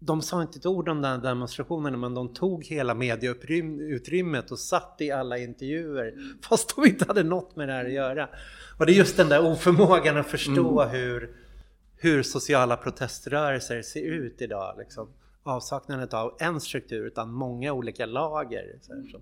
de 0.00 0.22
sa 0.22 0.42
inte 0.42 0.58
ett 0.58 0.66
ord 0.66 0.88
om 0.88 1.02
den 1.02 1.20
demonstrationen 1.20 2.00
men 2.00 2.14
de 2.14 2.34
tog 2.34 2.64
hela 2.64 2.94
mediautrymmet 2.94 4.50
och 4.50 4.58
satt 4.58 4.96
i 4.98 5.10
alla 5.10 5.38
intervjuer 5.38 6.14
fast 6.42 6.76
de 6.76 6.86
inte 6.86 7.04
hade 7.08 7.22
något 7.22 7.56
med 7.56 7.68
det 7.68 7.72
här 7.72 7.84
att 7.84 7.92
göra. 7.92 8.28
Och 8.78 8.86
det 8.86 8.92
är 8.92 8.94
just 8.94 9.16
den 9.16 9.28
där 9.28 9.52
oförmågan 9.52 10.16
att 10.16 10.26
förstå 10.26 10.80
mm. 10.80 10.94
hur, 10.94 11.30
hur 11.96 12.22
sociala 12.22 12.76
proteströrelser 12.76 13.82
ser 13.82 14.02
ut 14.02 14.42
idag. 14.42 14.74
Liksom. 14.78 15.08
Avsaknaden 15.42 16.08
av 16.12 16.36
en 16.38 16.60
struktur 16.60 17.06
utan 17.06 17.32
många 17.32 17.72
olika 17.72 18.06
lager. 18.06 18.78
Så 18.82 18.92
här, 18.92 19.08
så. 19.12 19.20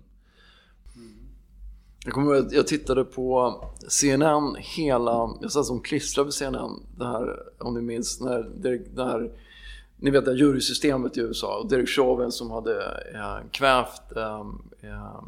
Jag 2.05 2.13
kommer 2.13 2.35
ihåg 2.35 2.45
att 2.45 2.51
jag 2.51 2.67
tittade 2.67 3.03
på 3.03 3.61
CNN 3.87 4.55
hela, 4.59 5.29
jag 5.41 5.51
satt 5.51 5.65
som 5.65 5.81
klistrad 5.81 6.25
vid 6.25 6.33
CNN, 6.33 6.83
det 6.97 7.05
här 7.05 7.39
om 7.59 7.73
ni 7.73 7.81
minns 7.81 8.21
när, 8.21 8.51
när 8.95 9.31
ni 9.99 10.11
vet 10.11 10.25
det 10.25 10.33
jurysystemet 10.33 11.17
i 11.17 11.21
USA 11.21 11.59
och 11.59 11.69
Derek 11.69 11.89
Chauvin 11.89 12.31
som 12.31 12.51
hade 12.51 12.85
eh, 13.13 13.49
kvävt 13.51 14.15
eh, 14.15 14.45
eh, 14.81 15.19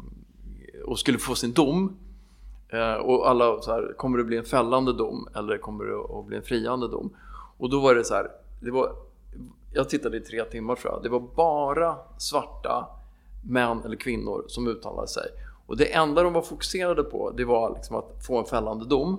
och 0.84 0.98
skulle 0.98 1.18
få 1.18 1.34
sin 1.34 1.52
dom. 1.52 1.96
Eh, 2.68 2.94
och 2.94 3.30
alla 3.30 3.62
så 3.62 3.70
här, 3.72 3.92
kommer 3.96 4.18
det 4.18 4.24
bli 4.24 4.36
en 4.36 4.44
fällande 4.44 4.92
dom 4.92 5.28
eller 5.34 5.58
kommer 5.58 5.84
det 5.84 6.18
att 6.18 6.26
bli 6.26 6.36
en 6.36 6.42
friande 6.42 6.88
dom? 6.88 7.16
Och 7.58 7.70
då 7.70 7.80
var 7.80 7.94
det 7.94 8.04
så 8.04 8.14
här, 8.14 8.30
det 8.60 8.70
var, 8.70 8.92
jag 9.72 9.88
tittade 9.88 10.16
i 10.16 10.20
tre 10.20 10.44
timmar 10.44 10.74
tror 10.74 10.92
jag, 10.92 11.02
det 11.02 11.08
var 11.08 11.20
bara 11.36 11.96
svarta 12.18 12.86
män 13.42 13.82
eller 13.84 13.96
kvinnor 13.96 14.44
som 14.46 14.68
uttalade 14.68 15.08
sig. 15.08 15.30
Och 15.66 15.76
det 15.76 15.94
enda 15.94 16.22
de 16.22 16.32
var 16.32 16.42
fokuserade 16.42 17.02
på 17.02 17.30
det 17.30 17.44
var 17.44 17.74
liksom 17.74 17.96
att 17.96 18.26
få 18.26 18.38
en 18.38 18.44
fällande 18.44 18.84
dom. 18.84 19.18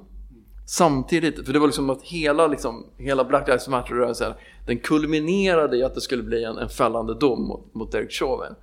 Samtidigt, 0.65 1.45
för 1.45 1.53
det 1.53 1.59
var 1.59 1.67
liksom 1.67 1.89
att 1.89 2.01
hela, 2.01 2.47
liksom, 2.47 2.85
hela 2.97 3.23
Black 3.23 3.47
Lives 3.47 3.67
Matter-rörelsen 3.67 4.33
den 4.67 4.79
kulminerade 4.79 5.77
i 5.77 5.83
att 5.83 5.95
det 5.95 6.01
skulle 6.01 6.23
bli 6.23 6.43
en, 6.43 6.57
en 6.57 6.69
fällande 6.69 7.15
dom 7.19 7.43
mot, 7.43 7.73
mot 7.73 7.91
Derek 7.91 8.11
Chauvin. 8.11 8.55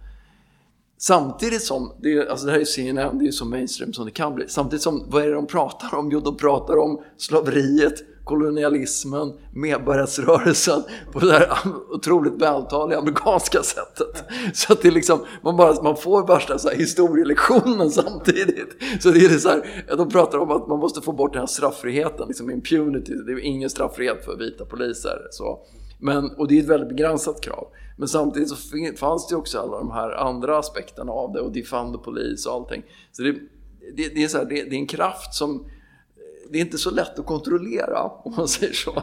Samtidigt 1.00 1.62
som, 1.62 1.92
det, 2.02 2.12
är, 2.12 2.26
alltså 2.26 2.46
det 2.46 2.52
här 2.52 2.60
är 2.60 2.64
CNN, 2.64 3.18
det 3.18 3.26
är 3.26 3.30
så 3.30 3.44
mainstream 3.44 3.92
som 3.92 4.04
det 4.04 4.10
kan 4.10 4.34
bli. 4.34 4.48
Samtidigt 4.48 4.82
som, 4.82 5.04
vad 5.06 5.22
är 5.22 5.26
det 5.26 5.34
de 5.34 5.46
pratar 5.46 5.94
om? 5.94 6.10
Jo, 6.10 6.20
de 6.20 6.36
pratar 6.36 6.76
om 6.76 7.02
slaveriet, 7.16 8.17
kolonialismen, 8.28 9.32
medborgarrättsrörelsen 9.52 10.82
på 11.12 11.18
det 11.18 11.32
här 11.32 11.48
otroligt 11.90 12.42
vältaliga 12.42 12.98
amerikanska 12.98 13.62
sättet. 13.62 14.24
Så 14.54 14.72
att 14.72 14.82
det 14.82 14.88
är 14.88 14.92
liksom, 14.92 15.20
man, 15.42 15.56
bara, 15.56 15.82
man 15.82 15.96
får 15.96 16.26
värsta 16.26 16.58
så 16.58 16.68
här 16.68 16.76
historielektionen 16.76 17.90
samtidigt. 17.90 18.76
Så 19.00 19.10
det 19.10 19.20
är 19.24 19.38
så 19.38 19.48
här, 19.48 19.84
de 19.96 20.08
pratar 20.08 20.38
om 20.38 20.50
att 20.50 20.68
man 20.68 20.78
måste 20.78 21.00
få 21.00 21.12
bort 21.12 21.32
den 21.32 21.40
här 21.40 21.46
strafffriheten, 21.46 22.28
liksom 22.28 22.50
impunity. 22.50 23.14
Det 23.14 23.32
är 23.32 23.38
ingen 23.38 23.70
strafffrihet 23.70 24.24
för 24.24 24.36
vita 24.36 24.64
poliser. 24.64 25.18
Så. 25.30 25.58
Men, 26.00 26.30
och 26.30 26.48
det 26.48 26.58
är 26.58 26.62
ett 26.62 26.68
väldigt 26.68 26.88
begränsat 26.88 27.40
krav. 27.40 27.66
Men 27.98 28.08
samtidigt 28.08 28.48
så 28.48 28.56
fanns 28.96 29.28
det 29.28 29.36
också 29.36 29.58
alla 29.58 29.78
de 29.78 29.90
här 29.90 30.10
andra 30.10 30.58
aspekterna 30.58 31.12
av 31.12 31.32
det 31.32 31.40
och 31.40 31.52
defund 31.52 31.94
the 31.94 31.98
police 32.04 32.48
och 32.48 32.54
allting. 32.54 32.82
Så 33.12 33.22
det, 33.22 33.32
det, 33.96 34.14
det 34.14 34.24
är, 34.24 34.28
så 34.28 34.38
här, 34.38 34.44
det, 34.44 34.54
det, 34.54 34.76
är 34.76 34.80
en 34.80 34.86
kraft 34.86 35.34
som 35.34 35.66
det 36.50 36.58
är 36.58 36.62
inte 36.62 36.78
så 36.78 36.90
lätt 36.90 37.18
att 37.18 37.26
kontrollera 37.26 38.02
om 38.02 38.34
man 38.36 38.48
säger 38.48 38.72
så. 38.72 39.02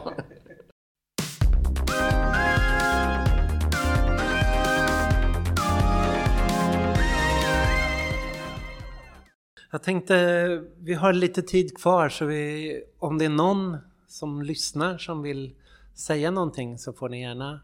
Jag 9.70 9.82
tänkte, 9.82 10.46
vi 10.78 10.94
har 10.94 11.12
lite 11.12 11.42
tid 11.42 11.76
kvar 11.78 12.08
så 12.08 12.24
vi, 12.24 12.82
om 12.98 13.18
det 13.18 13.24
är 13.24 13.28
någon 13.28 13.76
som 14.06 14.42
lyssnar 14.42 14.98
som 14.98 15.22
vill 15.22 15.54
säga 15.94 16.30
någonting 16.30 16.78
så 16.78 16.92
får 16.92 17.08
ni 17.08 17.22
gärna 17.22 17.60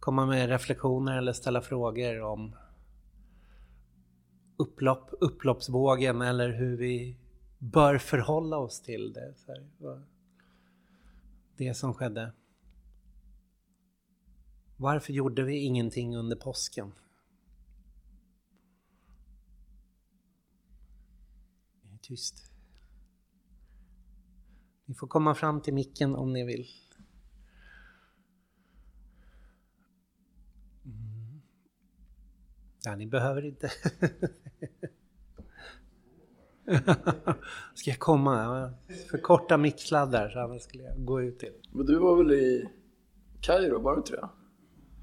komma 0.00 0.26
med 0.26 0.48
reflektioner 0.48 1.18
eller 1.18 1.32
ställa 1.32 1.60
frågor 1.60 2.22
om 2.22 2.56
upplopp, 4.56 5.10
upploppsvågen 5.20 6.22
eller 6.22 6.52
hur 6.52 6.76
vi 6.76 7.16
bör 7.60 7.98
förhålla 7.98 8.58
oss 8.58 8.80
till 8.80 9.12
det. 9.12 9.34
det 11.56 11.74
som 11.74 11.94
skedde. 11.94 12.32
Varför 14.76 15.12
gjorde 15.12 15.42
vi 15.42 15.56
ingenting 15.56 16.16
under 16.16 16.36
påsken? 16.36 16.92
Det 21.82 21.88
är 21.88 21.98
tyst. 21.98 22.50
Ni 24.84 24.94
får 24.94 25.06
komma 25.06 25.34
fram 25.34 25.62
till 25.62 25.74
micken 25.74 26.14
om 26.14 26.32
ni 26.32 26.44
vill. 26.44 26.66
Mm. 30.84 31.40
Ja, 32.84 32.96
ni 32.96 33.06
behöver 33.06 33.44
inte. 33.44 33.70
Ska 37.74 37.90
jag 37.90 37.98
komma? 37.98 38.70
Förkorta 39.10 39.56
micksladdar 39.56 40.28
så 40.28 40.40
annars 40.40 40.62
skulle 40.62 40.82
jag 40.82 41.04
gå 41.04 41.22
ut 41.22 41.38
till. 41.38 41.52
Men 41.72 41.86
du 41.86 41.98
var 41.98 42.16
väl 42.16 42.32
i 42.32 42.68
Kairo, 43.40 43.78
var 43.78 43.92
du 43.92 43.98
inte 43.98 44.12
det? 44.12 44.28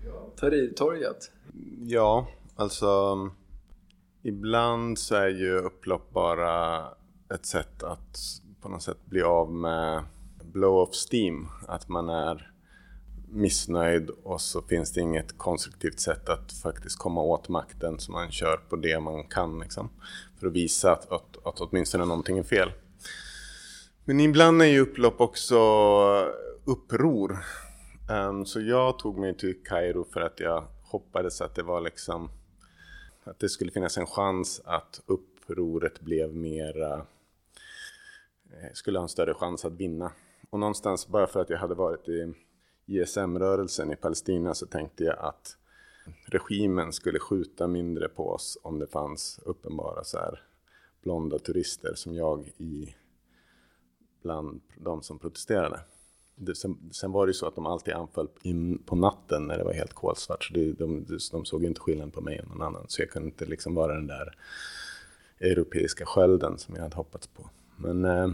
Ja. 0.06 0.34
Tahrirtorget? 0.36 1.32
Ja, 1.80 2.28
alltså 2.56 3.16
ibland 4.22 5.00
så 5.00 5.16
är 5.16 5.28
ju 5.28 5.58
upplopp 5.58 6.12
bara 6.12 6.84
ett 7.34 7.46
sätt 7.46 7.84
att 7.84 8.18
på 8.62 8.70
något 8.70 8.84
sätt 8.84 9.06
bli 9.06 9.22
av 9.22 9.52
med 9.52 10.04
blow-off 10.54 10.94
steam. 11.12 11.48
Att 11.68 11.88
man 11.88 12.10
är 12.10 12.52
missnöjd 13.30 14.10
och 14.10 14.42
så 14.42 14.62
finns 14.62 14.92
det 14.92 15.02
inget 15.02 15.38
konstruktivt 15.38 16.00
sätt 16.00 16.30
att 16.30 16.54
faktiskt 16.54 17.00
komma 17.00 17.22
åt 17.22 17.50
makten 17.50 18.00
så 18.00 18.12
man 18.12 18.32
kör 18.32 18.58
på 18.70 18.76
det 18.76 19.00
man 19.00 19.24
kan 19.24 19.60
liksom, 19.60 19.90
för 20.40 20.48
att 20.48 20.54
visa 20.54 20.92
att, 20.92 21.12
att, 21.12 21.38
att 21.46 21.62
åtminstone 21.62 22.06
någonting 22.06 22.38
är 22.38 22.44
fel. 22.44 22.72
Men 24.06 24.20
ibland 24.20 24.62
är 24.62 24.66
ju 24.66 24.80
upplopp 24.80 25.22
också 25.22 25.58
uppror. 26.66 27.38
Um, 28.10 28.46
så 28.46 28.62
jag 28.62 29.00
tog 29.00 29.18
mig 29.18 29.38
till 29.38 29.64
Kairo 29.64 30.06
för 30.14 30.22
att 30.22 30.40
jag 30.40 30.64
hoppades 30.84 31.42
att 31.42 31.56
det 31.56 31.64
var 31.64 31.82
liksom 31.82 32.30
att 33.24 33.40
det 33.40 33.50
skulle 33.50 33.72
finnas 33.72 33.98
en 33.98 34.06
chans 34.06 34.62
att 34.66 35.02
upproret 35.06 36.02
blev 36.02 36.36
mera 36.36 36.94
eh, 38.54 38.70
skulle 38.74 39.00
ha 39.00 39.04
en 39.04 39.10
större 39.10 39.34
chans 39.34 39.66
att 39.66 39.74
vinna. 39.74 40.12
Och 40.50 40.60
någonstans 40.60 41.08
bara 41.08 41.28
för 41.28 41.40
att 41.40 41.50
jag 41.50 41.58
hade 41.58 41.76
varit 41.76 42.08
i 42.08 42.34
ISM-rörelsen 42.88 43.92
i 43.92 43.96
Palestina 43.96 44.54
så 44.54 44.66
tänkte 44.66 45.04
jag 45.04 45.20
att 45.20 45.58
regimen 46.26 46.94
skulle 46.94 47.20
skjuta 47.20 47.68
mindre 47.68 48.10
på 48.10 48.30
oss 48.30 48.58
om 48.64 48.80
det 48.80 48.88
fanns 48.88 49.40
uppenbara 49.46 50.04
så 50.04 50.18
här 50.18 50.42
blonda 51.02 51.40
turister 51.40 51.94
som 51.96 52.14
jag 52.14 52.48
i 52.58 52.96
bland 54.22 54.62
de 54.78 55.02
som 55.02 55.20
protesterade. 55.20 55.80
Det, 56.36 56.56
sen, 56.56 56.90
sen, 56.92 57.12
var 57.12 57.26
det 57.26 57.30
ju 57.30 57.34
så 57.34 57.48
att 57.48 57.56
de 57.56 57.66
alltid 57.66 57.94
anföll 57.94 58.28
in 58.42 58.84
på 58.86 58.96
natten 58.96 59.48
när 59.48 59.58
det 59.58 59.64
var 59.64 59.74
helt 59.74 59.94
kolsvart. 59.94 60.44
Så 60.44 60.54
det, 60.54 60.74
de, 60.74 61.06
de 61.32 61.46
såg 61.46 61.64
inte 61.64 61.80
skillnad 61.80 62.14
på 62.14 62.22
mig 62.22 62.42
och 62.42 62.48
någon 62.48 62.62
annan. 62.62 62.86
Så 62.88 63.02
jag 63.02 63.10
kunde 63.10 63.28
inte 63.28 63.46
liksom 63.46 63.76
vara 63.76 63.94
den 63.94 64.08
där 64.08 64.38
europeiska 65.40 66.06
skölden 66.06 66.58
som 66.58 66.76
jag 66.76 66.82
hade 66.82 66.96
hoppats 66.96 67.28
på. 67.28 67.50
Men 67.76 68.06
eh, 68.06 68.30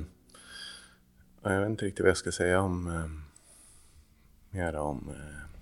jag 1.42 1.60
vet 1.60 1.70
inte 1.70 1.86
riktigt 1.86 2.04
vad 2.04 2.10
jag 2.10 2.18
ska 2.18 2.32
säga 2.32 2.62
om 2.62 2.88
eh, 2.88 3.33
mera 4.54 4.82
om... 4.82 5.10
Eh... 5.10 5.16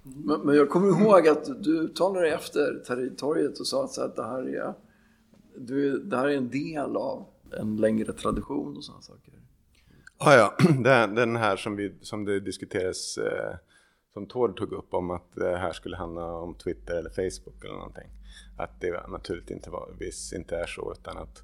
Men, 0.03 0.41
men, 0.41 0.55
jag 0.55 0.69
kommer 0.69 0.87
ihåg 0.87 1.27
att 1.27 1.63
du 1.63 1.87
talade 1.87 2.29
efter 2.29 2.83
territoriet 2.87 3.59
och 3.59 3.67
sa 3.67 3.83
att, 3.83 3.91
så 3.91 4.01
att 4.01 4.15
det 4.15 4.23
här 4.23 4.55
är 4.55 4.73
du, 5.57 5.99
det 5.99 6.17
här 6.17 6.27
är 6.27 6.37
en 6.37 6.49
del 6.49 6.95
av 6.97 7.25
en 7.59 7.77
längre 7.77 8.13
tradition 8.13 8.77
och 8.77 8.83
sådana 8.83 9.01
saker. 9.01 9.33
Ah, 10.17 10.35
ja, 10.35 10.55
den, 10.83 11.15
den 11.15 11.35
här 11.35 11.55
som, 11.55 11.75
vi, 11.75 11.95
som 12.01 12.25
det 12.25 12.39
diskuterades, 12.39 13.17
eh, 13.17 13.55
som 14.13 14.27
Tord 14.27 14.57
tog 14.57 14.71
upp 14.71 14.93
om 14.93 15.11
att 15.11 15.35
det 15.35 15.57
här 15.57 15.73
skulle 15.73 15.97
handla 15.97 16.33
om 16.33 16.53
Twitter 16.53 16.95
eller 16.95 17.09
Facebook 17.09 17.63
eller 17.63 17.73
någonting. 17.73 18.09
Att 18.57 18.81
det 18.81 19.07
naturligtvis 19.07 19.55
inte, 19.55 19.69
var, 19.69 19.89
inte 20.35 20.57
är 20.57 20.65
så 20.65 20.93
utan 20.99 21.17
att 21.17 21.43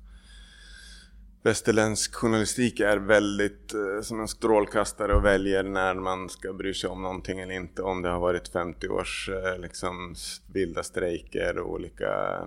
västerländsk 1.44 2.16
journalistik 2.16 2.80
är 2.80 2.98
väldigt 2.98 3.74
eh, 3.74 4.02
som 4.02 4.20
en 4.20 4.28
strålkastare 4.28 5.16
och 5.16 5.26
väljer 5.26 5.64
när 5.64 5.94
man 5.94 6.30
ska 6.30 6.54
bry 6.54 6.74
sig 6.74 6.90
om 6.90 7.02
någonting 7.02 7.40
eller 7.40 7.54
inte. 7.54 7.82
Om 7.82 8.02
det 8.02 8.10
har 8.10 8.20
varit 8.20 8.48
50 8.48 8.88
års 8.88 9.30
eh, 9.30 9.60
liksom, 9.60 10.16
vilda 10.54 10.84
strejker 10.84 11.58
och 11.58 11.72
olika 11.72 12.40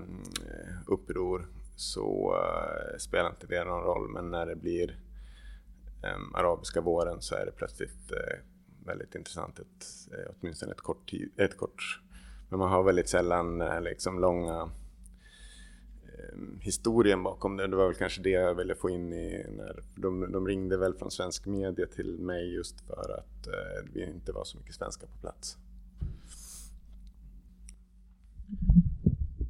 eh, 0.46 0.74
uppror 0.86 1.46
så 1.76 2.36
spelar 2.98 3.30
inte 3.30 3.46
det 3.46 3.64
någon 3.64 3.82
roll. 3.82 4.08
Men 4.08 4.30
när 4.30 4.46
det 4.46 4.56
blir 4.56 4.98
äm, 6.02 6.34
arabiska 6.34 6.80
våren 6.80 7.20
så 7.20 7.34
är 7.34 7.46
det 7.46 7.52
plötsligt 7.52 8.12
äh, 8.12 8.38
väldigt 8.86 9.14
intressant. 9.14 9.58
Ett, 9.58 9.86
åtminstone 10.40 10.72
ett 10.72 10.80
kort, 10.80 11.10
tid, 11.10 11.30
ett 11.36 11.56
kort 11.56 12.00
men 12.48 12.58
man 12.58 12.70
har 12.70 12.82
väldigt 12.82 13.08
sällan 13.08 13.58
liksom 13.82 14.18
långa 14.18 14.70
Ehm, 16.20 16.58
historien 16.60 17.22
bakom 17.22 17.56
det. 17.56 17.66
Det 17.66 17.76
var 17.76 17.86
väl 17.86 17.94
kanske 17.94 18.22
det 18.22 18.30
jag 18.30 18.54
ville 18.54 18.74
få 18.74 18.90
in 18.90 19.12
i 19.12 19.46
när 19.56 19.82
de, 19.94 20.32
de 20.32 20.46
ringde 20.46 20.76
väl 20.76 20.94
från 20.94 21.10
svensk 21.10 21.46
media 21.46 21.86
till 21.86 22.18
mig 22.18 22.54
just 22.54 22.80
för 22.80 23.18
att 23.18 23.46
eh, 23.46 23.92
vi 23.92 24.04
inte 24.04 24.32
var 24.32 24.44
så 24.44 24.58
mycket 24.58 24.74
svenskar 24.74 25.06
på 25.06 25.18
plats. 25.20 25.56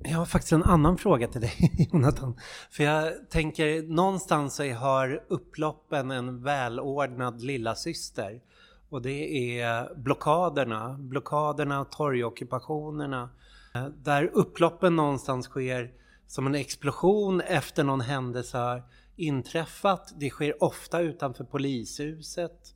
Jag 0.03 0.18
har 0.18 0.25
faktiskt 0.25 0.53
en 0.53 0.62
annan 0.62 0.99
fråga 0.99 1.29
till 1.29 1.41
dig 1.41 1.89
Jonathan. 1.93 2.37
För 2.71 2.85
jag 2.85 3.31
tänker 3.31 3.83
någonstans 3.83 4.57
så 4.57 4.73
har 4.73 5.25
upploppen 5.29 6.11
en 6.11 6.43
välordnad 6.43 7.43
lilla 7.43 7.75
syster. 7.75 8.41
Och 8.89 9.03
det 9.03 9.61
är 9.61 9.95
blockaderna, 9.95 10.97
blockaderna, 10.99 11.85
torgockupationerna. 11.85 13.31
Eh, 13.75 13.87
där 13.87 14.31
upploppen 14.35 14.97
någonstans 14.97 15.47
sker 15.47 15.91
som 16.31 16.47
en 16.47 16.55
explosion 16.55 17.41
efter 17.41 17.85
någon 17.85 18.01
händelse 18.01 18.59
har 18.59 18.83
inträffat. 19.16 20.12
Det 20.16 20.31
sker 20.31 20.64
ofta 20.64 21.01
utanför 21.01 21.45
polishuset. 21.45 22.74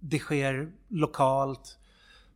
Det 0.00 0.18
sker 0.18 0.72
lokalt. 0.88 1.78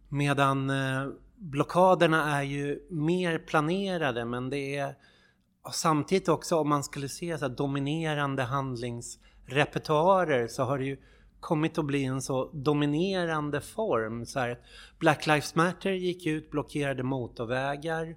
Medan 0.08 0.70
eh, 0.70 1.08
blockaderna 1.36 2.38
är 2.38 2.42
ju 2.42 2.86
mer 2.90 3.38
planerade 3.38 4.24
men 4.24 4.50
det 4.50 4.76
är 4.76 4.94
samtidigt 5.72 6.28
också 6.28 6.56
om 6.56 6.68
man 6.68 6.84
skulle 6.84 7.08
se 7.08 7.38
så 7.38 7.48
dominerande 7.48 8.42
handlingsrepertoarer 8.42 10.48
så 10.48 10.62
har 10.62 10.78
det 10.78 10.84
ju 10.84 10.96
kommit 11.40 11.78
att 11.78 11.84
bli 11.84 12.04
en 12.04 12.22
så 12.22 12.50
dominerande 12.52 13.60
form. 13.60 14.26
Så 14.26 14.40
här, 14.40 14.58
Black 14.98 15.26
Lives 15.26 15.54
Matter 15.54 15.92
gick 15.92 16.26
ut, 16.26 16.50
blockerade 16.50 17.02
motorvägar 17.02 18.16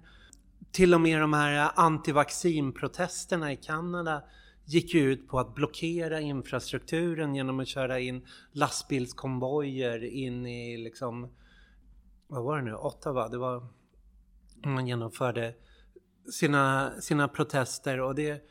till 0.72 0.94
och 0.94 1.00
med 1.00 1.20
de 1.20 1.32
här 1.32 1.64
eh, 1.64 1.70
antivaccinprotesterna 1.74 3.52
i 3.52 3.56
Kanada 3.56 4.22
gick 4.64 4.94
ju 4.94 5.12
ut 5.12 5.28
på 5.28 5.38
att 5.38 5.54
blockera 5.54 6.20
infrastrukturen 6.20 7.34
genom 7.34 7.60
att 7.60 7.68
köra 7.68 8.00
in 8.00 8.26
lastbilskonvojer 8.52 10.04
in 10.04 10.46
i 10.46 10.76
liksom, 10.76 11.32
vad 12.26 12.44
var 12.44 12.56
det 12.58 12.64
nu, 12.64 12.74
Ottawa? 12.74 13.28
Det 13.28 13.38
var, 13.38 13.66
man 14.64 14.86
genomförde 14.86 15.54
sina, 16.32 16.92
sina 17.00 17.28
protester 17.28 18.00
och 18.00 18.14
det, 18.14 18.42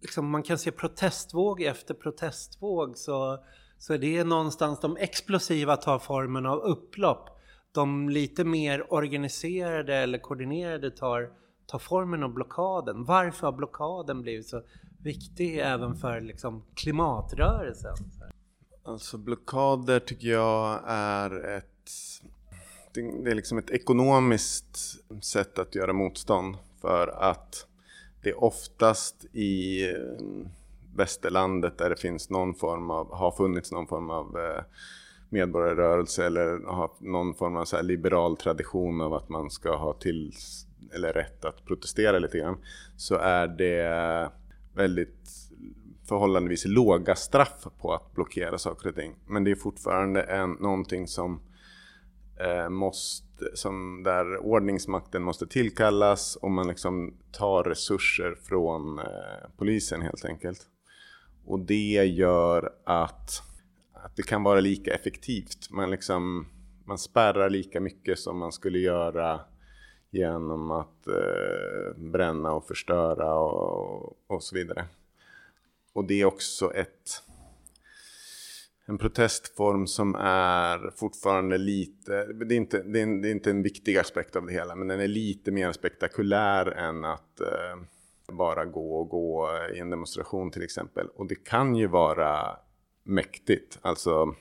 liksom, 0.00 0.30
man 0.30 0.42
kan 0.42 0.58
se 0.58 0.72
protestvåg 0.72 1.62
efter 1.62 1.94
protestvåg 1.94 2.98
så, 2.98 3.44
så 3.78 3.94
är 3.94 4.24
någonstans 4.24 4.80
de 4.80 4.96
explosiva 4.96 5.76
tar 5.76 5.98
formen 5.98 6.46
av 6.46 6.58
upplopp 6.58 7.39
de 7.72 8.08
lite 8.08 8.44
mer 8.44 8.92
organiserade 8.92 9.96
eller 9.96 10.18
koordinerade 10.18 10.90
tar, 10.90 11.30
tar 11.66 11.78
formen 11.78 12.22
av 12.22 12.32
blockaden. 12.34 13.04
Varför 13.04 13.46
har 13.46 13.52
blockaden 13.52 14.22
blivit 14.22 14.48
så 14.48 14.62
viktig 15.02 15.58
även 15.58 15.96
för 15.96 16.20
liksom, 16.20 16.62
klimatrörelsen? 16.74 17.94
Alltså 18.82 19.18
blockader 19.18 20.00
tycker 20.00 20.28
jag 20.28 20.80
är 20.86 21.56
ett 21.56 21.66
det 22.92 23.30
är 23.30 23.34
liksom 23.34 23.58
ett 23.58 23.70
ekonomiskt 23.70 24.78
sätt 25.24 25.58
att 25.58 25.74
göra 25.74 25.92
motstånd 25.92 26.56
för 26.80 27.08
att 27.08 27.66
det 28.22 28.28
är 28.28 28.44
oftast 28.44 29.24
i 29.32 29.84
eh, 29.90 29.96
västerlandet 30.96 31.78
där 31.78 31.90
det 31.90 31.96
finns 31.96 32.30
någon 32.30 32.54
form 32.54 32.90
av, 32.90 33.14
har 33.14 33.30
funnits 33.30 33.72
någon 33.72 33.86
form 33.86 34.10
av 34.10 34.38
eh, 34.38 34.62
medborgarrörelse 35.30 36.26
eller 36.26 36.66
ha 36.66 36.96
någon 37.00 37.34
form 37.34 37.56
av 37.56 37.64
så 37.64 37.82
liberal 37.82 38.36
tradition 38.36 39.00
av 39.00 39.14
att 39.14 39.28
man 39.28 39.50
ska 39.50 39.76
ha 39.76 39.92
till 39.92 40.32
eller 40.94 41.12
rätt 41.12 41.44
att 41.44 41.64
protestera 41.64 42.18
lite 42.18 42.38
grann 42.38 42.58
så 42.96 43.14
är 43.14 43.46
det 43.46 44.30
väldigt 44.74 45.50
förhållandevis 46.08 46.64
låga 46.66 47.14
straff 47.14 47.66
på 47.80 47.94
att 47.94 48.14
blockera 48.14 48.58
saker 48.58 48.88
och 48.88 48.94
ting. 48.94 49.14
Men 49.26 49.44
det 49.44 49.50
är 49.50 49.54
fortfarande 49.54 50.22
en, 50.22 50.50
någonting 50.50 51.06
som 51.08 51.40
eh, 52.40 52.68
måste, 52.68 53.44
som 53.54 54.02
där 54.02 54.38
ordningsmakten 54.38 55.22
måste 55.22 55.46
tillkallas 55.46 56.36
och 56.36 56.50
man 56.50 56.68
liksom 56.68 57.14
tar 57.32 57.64
resurser 57.64 58.34
från 58.42 58.98
eh, 58.98 59.04
polisen 59.56 60.02
helt 60.02 60.24
enkelt. 60.24 60.66
Och 61.44 61.60
det 61.60 62.04
gör 62.04 62.72
att 62.84 63.42
att 64.04 64.16
det 64.16 64.22
kan 64.22 64.42
vara 64.42 64.60
lika 64.60 64.94
effektivt. 64.94 65.70
Man, 65.70 65.90
liksom, 65.90 66.46
man 66.84 66.98
spärrar 66.98 67.50
lika 67.50 67.80
mycket 67.80 68.18
som 68.18 68.38
man 68.38 68.52
skulle 68.52 68.78
göra 68.78 69.40
genom 70.10 70.70
att 70.70 71.06
eh, 71.06 71.96
bränna 71.96 72.52
och 72.52 72.66
förstöra 72.66 73.34
och, 73.34 74.16
och 74.26 74.42
så 74.42 74.54
vidare. 74.54 74.84
Och 75.92 76.04
det 76.04 76.20
är 76.20 76.24
också 76.24 76.74
ett, 76.74 77.22
en 78.86 78.98
protestform 78.98 79.86
som 79.86 80.14
är 80.20 80.90
fortfarande 80.96 81.58
lite, 81.58 82.26
det 82.32 82.54
är, 82.54 82.56
inte, 82.56 82.82
det, 82.82 82.98
är 82.98 83.02
en, 83.02 83.22
det 83.22 83.28
är 83.28 83.32
inte 83.32 83.50
en 83.50 83.62
viktig 83.62 83.96
aspekt 83.96 84.36
av 84.36 84.46
det 84.46 84.52
hela, 84.52 84.74
men 84.74 84.88
den 84.88 85.00
är 85.00 85.08
lite 85.08 85.50
mer 85.50 85.72
spektakulär 85.72 86.66
än 86.66 87.04
att 87.04 87.40
eh, 87.40 87.76
bara 88.32 88.64
gå 88.64 89.00
och 89.00 89.08
gå 89.08 89.48
i 89.74 89.78
en 89.78 89.90
demonstration 89.90 90.50
till 90.50 90.62
exempel. 90.62 91.08
Och 91.08 91.26
det 91.26 91.44
kan 91.44 91.76
ju 91.76 91.86
vara 91.86 92.56
mäktigt. 93.10 93.78
Alltså 93.82 94.34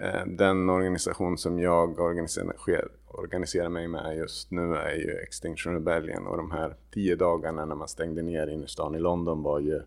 eh, 0.00 0.26
den 0.26 0.70
organisation 0.70 1.38
som 1.38 1.58
jag 1.58 2.00
organiserar, 2.00 2.88
organiserar 3.06 3.68
mig 3.68 3.88
med 3.88 4.16
just 4.16 4.50
nu 4.50 4.74
är 4.74 4.94
ju 4.94 5.18
Extinction 5.18 5.74
Rebellion 5.74 6.26
och 6.26 6.36
de 6.36 6.50
här 6.50 6.76
tio 6.90 7.16
dagarna 7.16 7.64
när 7.64 7.74
man 7.74 7.88
stängde 7.88 8.22
ner 8.22 8.46
innerstan 8.46 8.94
i 8.94 8.98
London 8.98 9.42
var 9.42 9.60
ju 9.60 9.82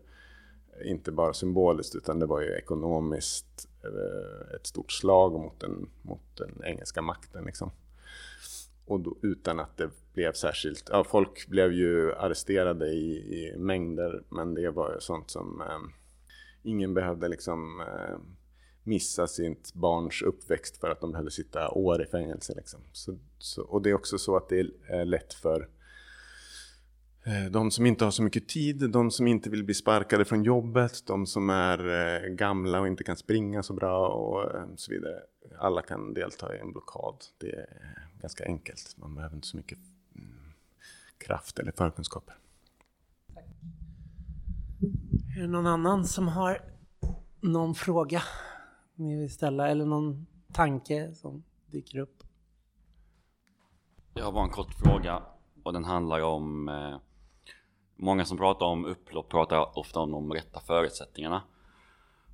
inte 0.84 1.12
bara 1.12 1.32
symboliskt 1.32 1.94
utan 1.94 2.18
det 2.18 2.26
var 2.26 2.40
ju 2.40 2.52
ekonomiskt 2.52 3.68
eh, 3.84 4.54
ett 4.54 4.66
stort 4.66 4.92
slag 4.92 5.32
mot 5.32 5.60
den, 5.60 5.90
mot 6.02 6.36
den 6.36 6.62
engelska 6.64 7.02
makten. 7.02 7.44
Liksom. 7.44 7.70
Och 8.86 9.00
då, 9.00 9.16
utan 9.22 9.60
att 9.60 9.76
det 9.76 9.90
blev 10.14 10.32
särskilt, 10.32 10.88
ja 10.92 11.04
folk 11.04 11.46
blev 11.48 11.72
ju 11.72 12.14
arresterade 12.14 12.86
i, 12.86 13.10
i 13.16 13.58
mängder 13.58 14.22
men 14.28 14.54
det 14.54 14.70
var 14.70 14.94
ju 14.94 15.00
sånt 15.00 15.30
som 15.30 15.60
eh, 15.60 15.97
ingen 16.68 16.94
behövde 16.94 17.28
liksom 17.28 17.80
eh, 17.80 18.18
missa 18.82 19.26
sitt 19.26 19.74
barns 19.74 20.22
uppväxt 20.22 20.76
för 20.76 20.90
att 20.90 21.00
de 21.00 21.12
behövde 21.12 21.30
sitta 21.30 21.70
år 21.70 22.02
i 22.02 22.06
fängelse. 22.06 22.54
Liksom. 22.56 22.80
Så, 22.92 23.18
så, 23.38 23.62
och 23.62 23.82
det 23.82 23.90
är 23.90 23.94
också 23.94 24.18
så 24.18 24.36
att 24.36 24.48
det 24.48 24.60
är 24.88 25.04
lätt 25.04 25.34
för 25.34 25.68
eh, 27.24 27.50
de 27.50 27.70
som 27.70 27.86
inte 27.86 28.04
har 28.04 28.10
så 28.10 28.22
mycket 28.22 28.48
tid, 28.48 28.90
de 28.90 29.10
som 29.10 29.26
inte 29.26 29.50
vill 29.50 29.64
bli 29.64 29.74
sparkade 29.74 30.24
från 30.24 30.42
jobbet, 30.44 31.06
de 31.06 31.26
som 31.26 31.50
är 31.50 31.78
eh, 31.88 32.28
gamla 32.28 32.80
och 32.80 32.86
inte 32.86 33.04
kan 33.04 33.16
springa 33.16 33.62
så 33.62 33.72
bra 33.74 34.08
och 34.08 34.52
så 34.76 34.92
vidare. 34.92 35.20
Alla 35.58 35.82
kan 35.82 36.14
delta 36.14 36.56
i 36.56 36.58
en 36.58 36.72
blockad. 36.72 37.24
Det 37.38 37.50
är 37.50 38.08
ganska 38.20 38.44
enkelt. 38.44 38.96
Man 38.96 39.14
behöver 39.14 39.36
inte 39.36 39.48
så 39.48 39.56
mycket 39.56 39.78
mm, 40.14 40.52
kraft 41.18 41.58
eller 41.58 41.72
förkunskaper. 41.72 42.34
Är 45.36 45.40
det 45.40 45.46
någon 45.46 45.66
annan 45.66 46.04
som 46.04 46.28
har 46.28 46.60
någon 47.40 47.74
fråga 47.74 48.22
ni 48.94 49.20
vill 49.20 49.32
ställa 49.32 49.68
eller 49.68 49.86
någon 49.86 50.26
tanke 50.52 51.14
som 51.14 51.44
dyker 51.66 51.98
upp? 51.98 52.22
Jag 54.14 54.24
har 54.24 54.32
bara 54.32 54.44
en 54.44 54.50
kort 54.50 54.74
fråga 54.74 55.22
och 55.62 55.72
den 55.72 55.84
handlar 55.84 56.20
om 56.20 56.68
eh, 56.68 56.98
Många 58.00 58.24
som 58.24 58.38
pratar 58.38 58.66
om 58.66 58.84
upplopp 58.84 59.28
pratar 59.28 59.78
ofta 59.78 60.00
om 60.00 60.10
de 60.10 60.32
rätta 60.32 60.60
förutsättningarna 60.60 61.42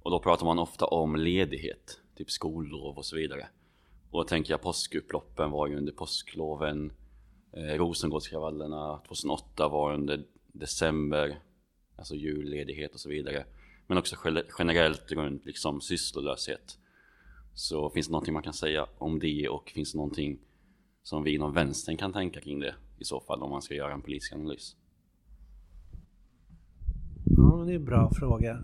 och 0.03 0.11
då 0.11 0.21
pratar 0.21 0.47
man 0.47 0.59
ofta 0.59 0.87
om 0.87 1.17
ledighet, 1.17 2.01
typ 2.17 2.31
skollov 2.31 2.97
och 2.97 3.05
så 3.05 3.17
vidare. 3.17 3.47
Och 4.11 4.19
då 4.19 4.25
tänker 4.25 4.53
jag 4.53 4.63
påskupploppen 4.63 5.51
var 5.51 5.67
ju 5.67 5.77
under 5.77 5.93
påskloven 5.93 6.93
eh, 7.53 7.79
Rosengårdskravallerna 7.79 9.01
2008 9.09 9.69
var 9.69 9.95
under 9.95 10.25
december, 10.53 11.39
alltså 11.97 12.15
julledighet 12.15 12.95
och 12.95 13.01
så 13.01 13.09
vidare. 13.09 13.45
Men 13.87 13.99
också 13.99 14.17
generellt 14.59 15.13
runt 15.13 15.45
liksom 15.45 15.81
sysslolöshet. 15.81 16.79
Så 17.55 17.91
finns 17.91 18.07
det 18.07 18.11
någonting 18.11 18.35
man 18.35 18.43
kan 18.43 18.55
säga 18.55 18.87
om 18.99 19.19
det 19.19 19.49
och 19.49 19.71
finns 19.75 19.93
det 19.93 19.99
någonting 19.99 20.39
som 21.03 21.25
vi 21.25 21.35
inom 21.35 21.55
vänstern 21.55 21.97
kan 21.97 22.13
tänka 22.13 22.41
kring 22.41 22.61
det 22.61 22.75
i 22.99 23.05
så 23.05 23.21
fall 23.21 23.43
om 23.43 23.51
man 23.51 23.63
ska 23.63 23.75
göra 23.75 23.93
en 23.93 24.03
politisk 24.03 24.33
analys? 24.33 24.77
Ja, 27.37 27.65
det 27.67 27.73
är 27.73 27.77
en 27.77 27.85
bra 27.85 28.11
fråga. 28.15 28.59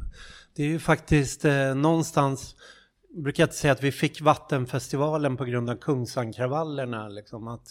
Det 0.54 0.62
är 0.62 0.66
ju 0.66 0.78
faktiskt 0.78 1.44
eh, 1.44 1.74
någonstans, 1.74 2.56
jag 3.14 3.22
brukar 3.22 3.42
inte 3.42 3.56
säga 3.56 3.72
att 3.72 3.82
vi 3.82 3.92
fick 3.92 4.20
Vattenfestivalen 4.20 5.36
på 5.36 5.44
grund 5.44 5.70
av 5.70 5.76
Kungsankravallerna. 5.76 7.08
Liksom, 7.08 7.48
att 7.48 7.68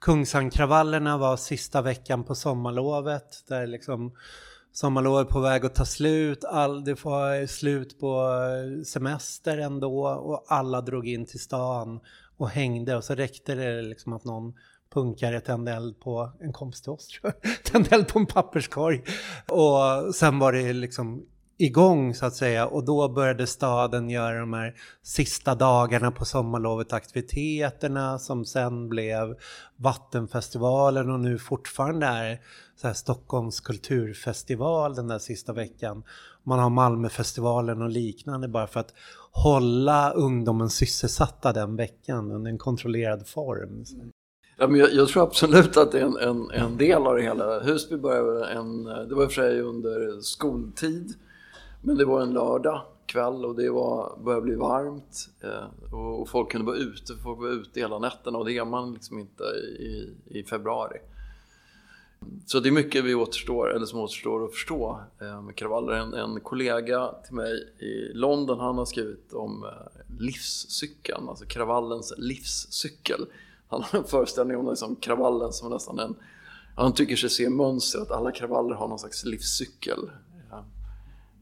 Kungsankravallerna 0.00 1.18
var 1.18 1.36
sista 1.36 1.82
veckan 1.82 2.24
på 2.24 2.34
sommarlovet 2.34 3.44
där 3.48 3.66
liksom 3.66 4.16
sommarlovet 4.74 5.28
på 5.28 5.40
väg 5.40 5.64
att 5.64 5.74
ta 5.74 5.84
slut, 5.84 6.44
all, 6.44 6.84
det 6.84 7.04
var 7.04 7.46
slut 7.46 8.00
på 8.00 8.20
eh, 8.20 8.82
semester 8.82 9.58
ändå 9.58 10.06
och 10.06 10.44
alla 10.48 10.80
drog 10.80 11.08
in 11.08 11.26
till 11.26 11.40
stan 11.40 12.00
och 12.36 12.48
hängde 12.48 12.96
och 12.96 13.04
så 13.04 13.14
räckte 13.14 13.54
det 13.54 13.82
liksom 13.82 14.12
att 14.12 14.24
någon 14.24 14.54
punkare 14.94 15.40
tände 15.40 15.72
eld 15.72 16.00
på 16.00 16.32
en 16.40 16.52
kompis 16.52 16.82
till 16.82 16.92
oss 16.92 17.08
tror 17.08 17.32
jag. 17.42 17.64
tände 17.64 17.88
eld 17.90 18.08
på 18.08 18.18
en 18.18 18.26
papperskorg. 18.26 19.02
Och 19.48 20.14
sen 20.14 20.38
var 20.38 20.52
det 20.52 20.72
liksom 20.72 21.26
igång 21.58 22.14
så 22.14 22.26
att 22.26 22.34
säga 22.34 22.66
och 22.66 22.84
då 22.84 23.08
började 23.08 23.46
staden 23.46 24.10
göra 24.10 24.40
de 24.40 24.52
här 24.52 24.74
sista 25.02 25.54
dagarna 25.54 26.10
på 26.10 26.24
sommarlovet 26.24 26.92
aktiviteterna 26.92 28.18
som 28.18 28.44
sen 28.44 28.88
blev 28.88 29.36
Vattenfestivalen 29.76 31.10
och 31.10 31.20
nu 31.20 31.38
fortfarande 31.38 32.06
är 32.06 32.40
så 32.76 32.86
här 32.86 32.94
Stockholms 32.94 33.60
kulturfestival 33.60 34.94
den 34.94 35.08
där 35.08 35.18
sista 35.18 35.52
veckan. 35.52 36.02
Man 36.42 36.58
har 36.58 36.70
Malmöfestivalen 36.70 37.82
och 37.82 37.90
liknande 37.90 38.48
bara 38.48 38.66
för 38.66 38.80
att 38.80 38.94
hålla 39.30 40.10
ungdomen 40.10 40.70
sysselsatta 40.70 41.52
den 41.52 41.76
veckan 41.76 42.30
under 42.30 42.50
en 42.50 42.58
kontrollerad 42.58 43.28
form. 43.28 43.84
Ja, 44.58 44.66
men 44.66 44.80
jag, 44.80 44.92
jag, 44.92 45.08
tror 45.08 45.22
absolut 45.22 45.76
att 45.76 45.92
det 45.92 46.00
är 46.00 46.04
en, 46.04 46.16
en, 46.16 46.50
en, 46.50 46.76
del 46.76 47.06
av 47.06 47.16
det 47.16 47.22
hela. 47.22 47.60
Husby 47.60 47.96
började 47.96 48.46
en, 48.46 48.84
det 48.84 49.14
var 49.14 49.22
i 49.22 49.26
och 49.26 49.32
för 49.32 49.42
sig 49.42 49.60
under 49.60 50.20
skoltid, 50.20 51.14
men 51.84 51.96
det 51.96 52.04
var 52.04 52.20
en 52.20 52.32
lördag 52.32 52.82
kväll 53.06 53.44
och 53.44 53.54
det 53.54 53.70
var, 53.70 54.18
började 54.24 54.42
bli 54.42 54.54
varmt 54.54 55.28
eh, 55.40 55.94
och, 55.94 56.20
och, 56.20 56.28
folk 56.28 56.50
kunde 56.50 56.66
vara 56.66 56.76
ute, 56.76 57.16
folk 57.16 57.38
var 57.38 57.48
ute 57.48 57.80
hela 57.80 57.98
nätterna 57.98 58.38
och 58.38 58.44
det 58.44 58.52
är 58.52 58.64
man 58.64 58.92
liksom 58.92 59.18
inte 59.18 59.44
i, 59.78 60.14
i 60.26 60.44
februari. 60.44 60.98
Så 62.46 62.60
det 62.60 62.68
är 62.68 62.72
mycket 62.72 63.04
vi 63.04 63.14
återstår, 63.14 63.76
eller 63.76 63.86
som 63.86 64.00
återstår 64.00 64.44
att 64.44 64.52
förstå 64.52 65.00
eh, 65.20 65.42
med 65.42 65.56
kravaller. 65.56 65.92
En, 65.92 66.14
en, 66.14 66.40
kollega 66.40 67.14
till 67.26 67.34
mig 67.34 67.52
i 67.78 68.12
London, 68.12 68.60
han 68.60 68.78
har 68.78 68.84
skrivit 68.84 69.32
om 69.32 69.64
eh, 69.64 70.14
livscykeln, 70.20 71.28
alltså 71.28 71.44
kravallens 71.44 72.14
livscykel. 72.16 73.26
Han 73.68 73.82
har 73.82 73.98
en 73.98 74.04
föreställning 74.04 74.56
om 74.56 74.68
liksom 74.68 74.96
kravallen 74.96 75.52
som 75.52 75.70
nästan 75.70 75.98
en... 75.98 76.14
Han 76.76 76.92
tycker 76.92 77.16
sig 77.16 77.30
se 77.30 77.50
mönster, 77.50 78.00
att 78.00 78.10
alla 78.10 78.32
kravaller 78.32 78.74
har 78.74 78.88
någon 78.88 78.98
slags 78.98 79.24
livscykel. 79.24 80.10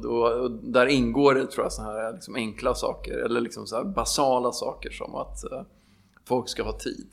Och, 0.05 0.40
och 0.40 0.50
där 0.50 0.86
ingår 0.86 1.34
det, 1.34 1.46
tror 1.46 1.64
jag, 1.64 1.72
så 1.72 1.82
här 1.82 2.12
liksom 2.12 2.34
enkla 2.34 2.74
saker, 2.74 3.18
eller 3.18 3.40
liksom 3.40 3.66
så 3.66 3.84
basala 3.84 4.53
saker 4.53 4.90
som 4.90 5.14
att 5.14 5.53
eh, 5.53 5.62
folk 6.24 6.48
ska 6.48 6.62
ha 6.62 6.78
tid. 6.78 7.09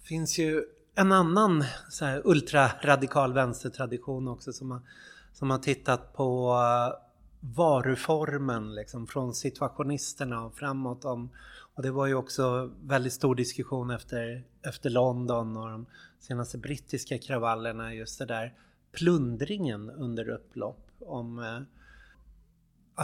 Det 0.00 0.06
finns 0.06 0.38
ju 0.38 0.64
en 0.94 1.12
annan 1.12 1.64
så 1.90 2.04
här, 2.04 2.22
ultraradikal 2.24 3.32
vänstertradition 3.32 4.28
också 4.28 4.52
som 4.52 4.70
har, 4.70 4.80
som 5.32 5.50
har 5.50 5.58
tittat 5.58 6.12
på 6.12 6.52
eh, 6.52 7.10
varuformen 7.40 8.74
liksom, 8.74 9.06
från 9.06 9.34
situationisterna 9.34 10.44
och 10.44 10.54
framåt. 10.54 11.04
Om, 11.04 11.30
och 11.74 11.82
det 11.82 11.90
var 11.90 12.06
ju 12.06 12.14
också 12.14 12.70
väldigt 12.82 13.12
stor 13.12 13.34
diskussion 13.34 13.90
efter, 13.90 14.44
efter 14.62 14.90
London 14.90 15.56
och 15.56 15.70
de 15.70 15.86
senaste 16.20 16.58
brittiska 16.58 17.18
kravallerna, 17.18 17.94
just 17.94 18.18
det 18.18 18.26
där 18.26 18.54
plundringen 18.92 19.90
under 19.90 20.28
upplopp. 20.28 20.86
Om 21.00 21.38
eh, 21.38 21.60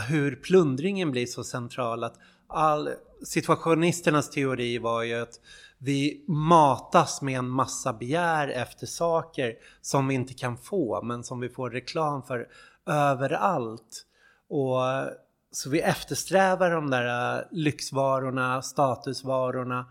hur 0.00 0.36
plundringen 0.36 1.10
blir 1.10 1.26
så 1.26 1.44
central 1.44 2.04
att 2.04 2.18
all, 2.46 2.90
situationisternas 3.24 4.30
teori 4.30 4.78
var 4.78 5.02
ju 5.02 5.14
att 5.14 5.40
vi 5.78 6.24
matas 6.28 7.22
med 7.22 7.38
en 7.38 7.48
massa 7.48 7.92
begär 7.92 8.48
efter 8.48 8.86
saker 8.86 9.54
som 9.80 10.08
vi 10.08 10.14
inte 10.14 10.34
kan 10.34 10.56
få 10.56 11.02
men 11.02 11.24
som 11.24 11.40
vi 11.40 11.48
får 11.48 11.70
reklam 11.70 12.22
för 12.22 12.48
överallt. 12.86 14.06
Och 14.48 14.80
så 15.50 15.70
vi 15.70 15.80
eftersträvar 15.80 16.70
de 16.70 16.90
där 16.90 17.38
äh, 17.38 17.44
lyxvarorna, 17.50 18.62
statusvarorna 18.62 19.86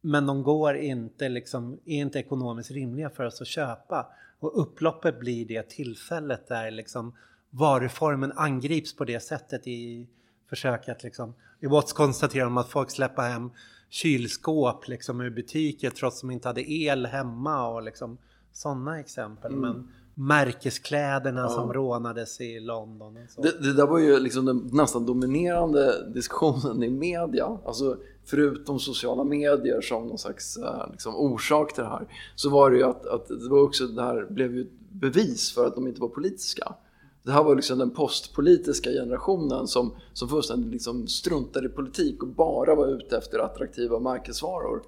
men 0.00 0.26
de 0.26 0.42
går 0.42 0.76
inte, 0.76 1.28
liksom, 1.28 1.80
är 1.84 2.00
inte 2.00 2.18
ekonomiskt 2.18 2.70
rimliga 2.70 3.10
för 3.10 3.24
oss 3.24 3.40
att 3.40 3.46
köpa. 3.46 4.06
Och 4.40 4.60
upploppet 4.62 5.20
blir 5.20 5.46
det 5.48 5.70
tillfället 5.70 6.48
där 6.48 6.70
liksom 6.70 7.16
varuformen 7.50 8.32
angrips 8.32 8.96
på 8.96 9.04
det 9.04 9.20
sättet 9.20 9.66
i 9.66 10.08
försök 10.48 10.88
att 10.88 11.02
liksom... 11.02 11.34
I 11.60 11.66
Watts 11.66 11.92
konstaterar 11.92 12.44
de 12.44 12.58
att 12.58 12.68
folk 12.68 12.90
släpper 12.90 13.22
hem 13.22 13.50
kylskåp 13.88 14.88
liksom 14.88 15.20
ur 15.20 15.30
butiker 15.30 15.90
trots 15.90 16.16
att 16.16 16.20
de 16.20 16.30
inte 16.30 16.48
hade 16.48 16.72
el 16.72 17.06
hemma 17.06 17.68
och 17.68 17.82
liksom 17.82 18.18
sådana 18.52 19.00
exempel. 19.00 19.52
Mm. 19.52 19.60
Men 19.60 19.88
märkeskläderna 20.14 21.40
ja. 21.40 21.48
som 21.48 21.72
rånades 21.72 22.40
i 22.40 22.60
London. 22.60 23.14
Det, 23.36 23.62
det, 23.62 23.72
där 23.72 23.86
var 23.86 23.98
ju 23.98 24.18
liksom 24.18 24.44
den 24.44 24.70
nästan 24.72 25.06
dominerande 25.06 26.10
diskussionen 26.14 26.82
i 26.82 26.90
media. 26.90 27.58
Alltså 27.64 27.96
förutom 28.24 28.78
sociala 28.78 29.24
medier 29.24 29.80
som 29.80 30.06
någon 30.06 30.18
slags 30.18 30.56
eh, 30.56 30.90
liksom, 30.90 31.16
orsak 31.16 31.74
till 31.74 31.82
det 31.84 31.90
här 31.90 32.06
så 32.34 32.50
var 32.50 32.70
det 32.70 32.76
ju 32.76 32.84
att, 32.84 33.06
att 33.06 33.28
det 33.28 33.48
var 33.48 33.62
också 33.62 33.86
det 33.86 34.02
här 34.02 34.26
blev 34.30 34.54
ju 34.54 34.70
bevis 34.92 35.52
för 35.52 35.66
att 35.66 35.74
de 35.74 35.86
inte 35.86 36.00
var 36.00 36.08
politiska. 36.08 36.74
Det 37.22 37.32
här 37.32 37.42
var 37.42 37.56
liksom 37.56 37.78
den 37.78 37.90
postpolitiska 37.90 38.90
generationen 38.90 39.66
som, 39.66 39.94
som 40.12 40.28
fullständigt 40.28 40.72
liksom 40.72 41.08
struntade 41.08 41.66
i 41.66 41.70
politik 41.70 42.22
och 42.22 42.28
bara 42.28 42.74
var 42.74 42.86
ute 42.86 43.16
efter 43.16 43.38
attraktiva 43.38 43.98
märkesvaror. 43.98 44.82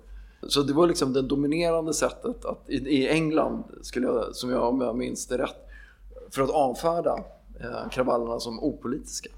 Så 0.49 0.62
det 0.62 0.72
var 0.72 0.87
liksom 0.87 1.12
det 1.12 1.22
dominerande 1.22 1.95
sättet 1.95 2.45
att, 2.45 2.70
i, 2.70 2.74
i 2.74 3.09
England, 3.09 3.64
skulle 3.83 4.07
jag, 4.07 4.37
som 4.37 4.51
jag, 4.51 4.68
om 4.68 4.80
jag 4.80 4.97
minns 4.97 5.26
det 5.26 5.39
rätt, 5.39 5.68
för 6.30 6.43
att 6.43 6.51
avfärda 6.51 7.24
eh, 7.61 7.89
kravallerna 7.91 8.41
som 8.41 8.61
opolitiska. 8.61 9.30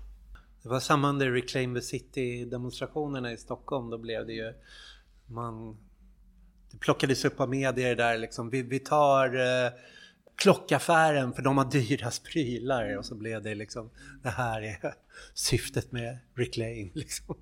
Det 0.63 0.69
var 0.69 0.81
samma 0.81 1.09
under 1.09 1.31
Reclaim 1.31 1.75
the 1.75 1.81
City-demonstrationerna 1.81 3.33
i 3.33 3.37
Stockholm. 3.37 3.91
Då 3.91 3.99
blev 3.99 4.27
det 4.27 4.33
ju... 4.33 4.53
Man, 5.27 5.77
det 6.71 6.79
plockades 6.79 7.25
upp 7.25 7.41
av 7.41 7.49
medier 7.49 7.97
där 7.97 8.19
liksom. 8.19 8.51
Vi, 8.51 8.63
vi 8.63 8.79
tar... 8.79 9.35
Eh, 9.35 9.73
klockaffären 10.37 11.33
för 11.33 11.43
de 11.43 11.59
har 11.59 11.65
dyrast 11.65 12.25
prylar 12.25 12.97
och 12.97 13.05
så 13.05 13.15
blev 13.15 13.43
det 13.43 13.55
liksom 13.55 13.91
det 14.23 14.29
här 14.29 14.63
är 14.63 14.95
syftet 15.35 15.93
med 15.93 16.19
Reclaim 16.35 16.91
liksom. 16.95 17.37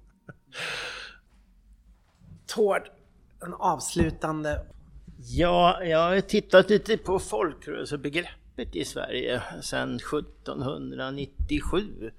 Tord, 2.47 2.91
en 3.43 3.55
avslutande. 3.55 4.61
Ja, 5.19 5.85
jag 5.85 5.99
har 5.99 6.21
tittat 6.21 6.71
lite 6.71 6.97
på 6.97 7.19
folkrörelsebegreppet 7.19 8.77
i 8.77 8.85
Sverige 8.85 9.43
sedan 9.63 9.97
1797. 9.97 12.11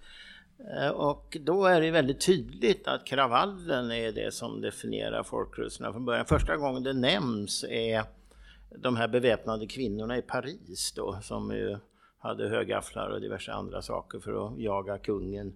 Eh, 0.77 0.87
och 0.87 1.37
då 1.41 1.65
är 1.65 1.81
det 1.81 1.91
väldigt 1.91 2.25
tydligt 2.25 2.87
att 2.87 3.05
kravallen 3.05 3.91
är 3.91 4.11
det 4.11 4.33
som 4.33 4.61
definierar 4.61 5.23
folkrörelserna 5.23 5.91
från 5.91 6.05
början. 6.05 6.25
Första 6.25 6.57
gången 6.57 6.83
det 6.83 6.93
nämns 6.93 7.65
är 7.69 8.03
de 8.77 8.95
här 8.95 9.07
beväpnade 9.07 9.67
kvinnorna 9.67 10.17
i 10.17 10.21
Paris 10.21 10.93
då 10.95 11.19
som 11.21 11.51
ju 11.51 11.77
hade 12.19 12.49
högafflar 12.49 13.09
och 13.09 13.21
diverse 13.21 13.51
andra 13.51 13.81
saker 13.81 14.19
för 14.19 14.47
att 14.47 14.59
jaga 14.59 14.97
kungen 14.97 15.55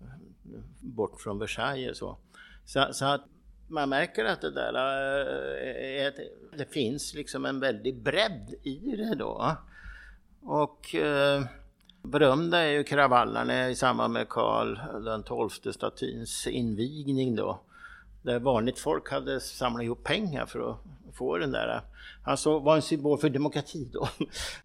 eh, 0.00 0.60
bort 0.80 1.20
från 1.20 1.38
Versailles. 1.38 1.98
Så, 1.98 2.18
så, 2.64 2.88
så 2.92 3.04
att 3.04 3.24
man 3.68 3.88
märker 3.88 4.24
att 4.24 4.40
det 4.40 4.50
där 4.50 4.74
eh, 4.74 6.06
är, 6.06 6.14
det 6.56 6.72
finns 6.72 7.14
liksom 7.14 7.44
en 7.44 7.60
väldig 7.60 8.02
bredd 8.02 8.54
i 8.62 8.96
det 8.96 9.14
då. 9.14 9.56
Och 10.42 10.94
eh, 10.94 11.44
berömda 12.02 12.58
är 12.58 12.70
ju 12.70 12.84
kravallerna 12.84 13.70
i 13.70 13.74
samband 13.74 14.12
med 14.12 14.28
Karl 14.28 14.78
den 15.04 15.48
XII 15.50 15.72
statyns 15.72 16.46
invigning 16.46 17.36
då. 17.36 17.60
Där 18.24 18.38
vanligt 18.38 18.78
folk 18.78 19.10
hade 19.10 19.40
samlat 19.40 19.82
ihop 19.82 20.04
pengar 20.04 20.46
för 20.46 20.70
att 20.70 20.76
få 21.14 21.38
den 21.38 21.52
där. 21.52 21.80
Han 22.22 22.36
så 22.36 22.58
var 22.58 22.76
en 22.76 22.82
symbol 22.82 23.18
för 23.18 23.28
demokrati 23.28 23.90
då. 23.92 24.08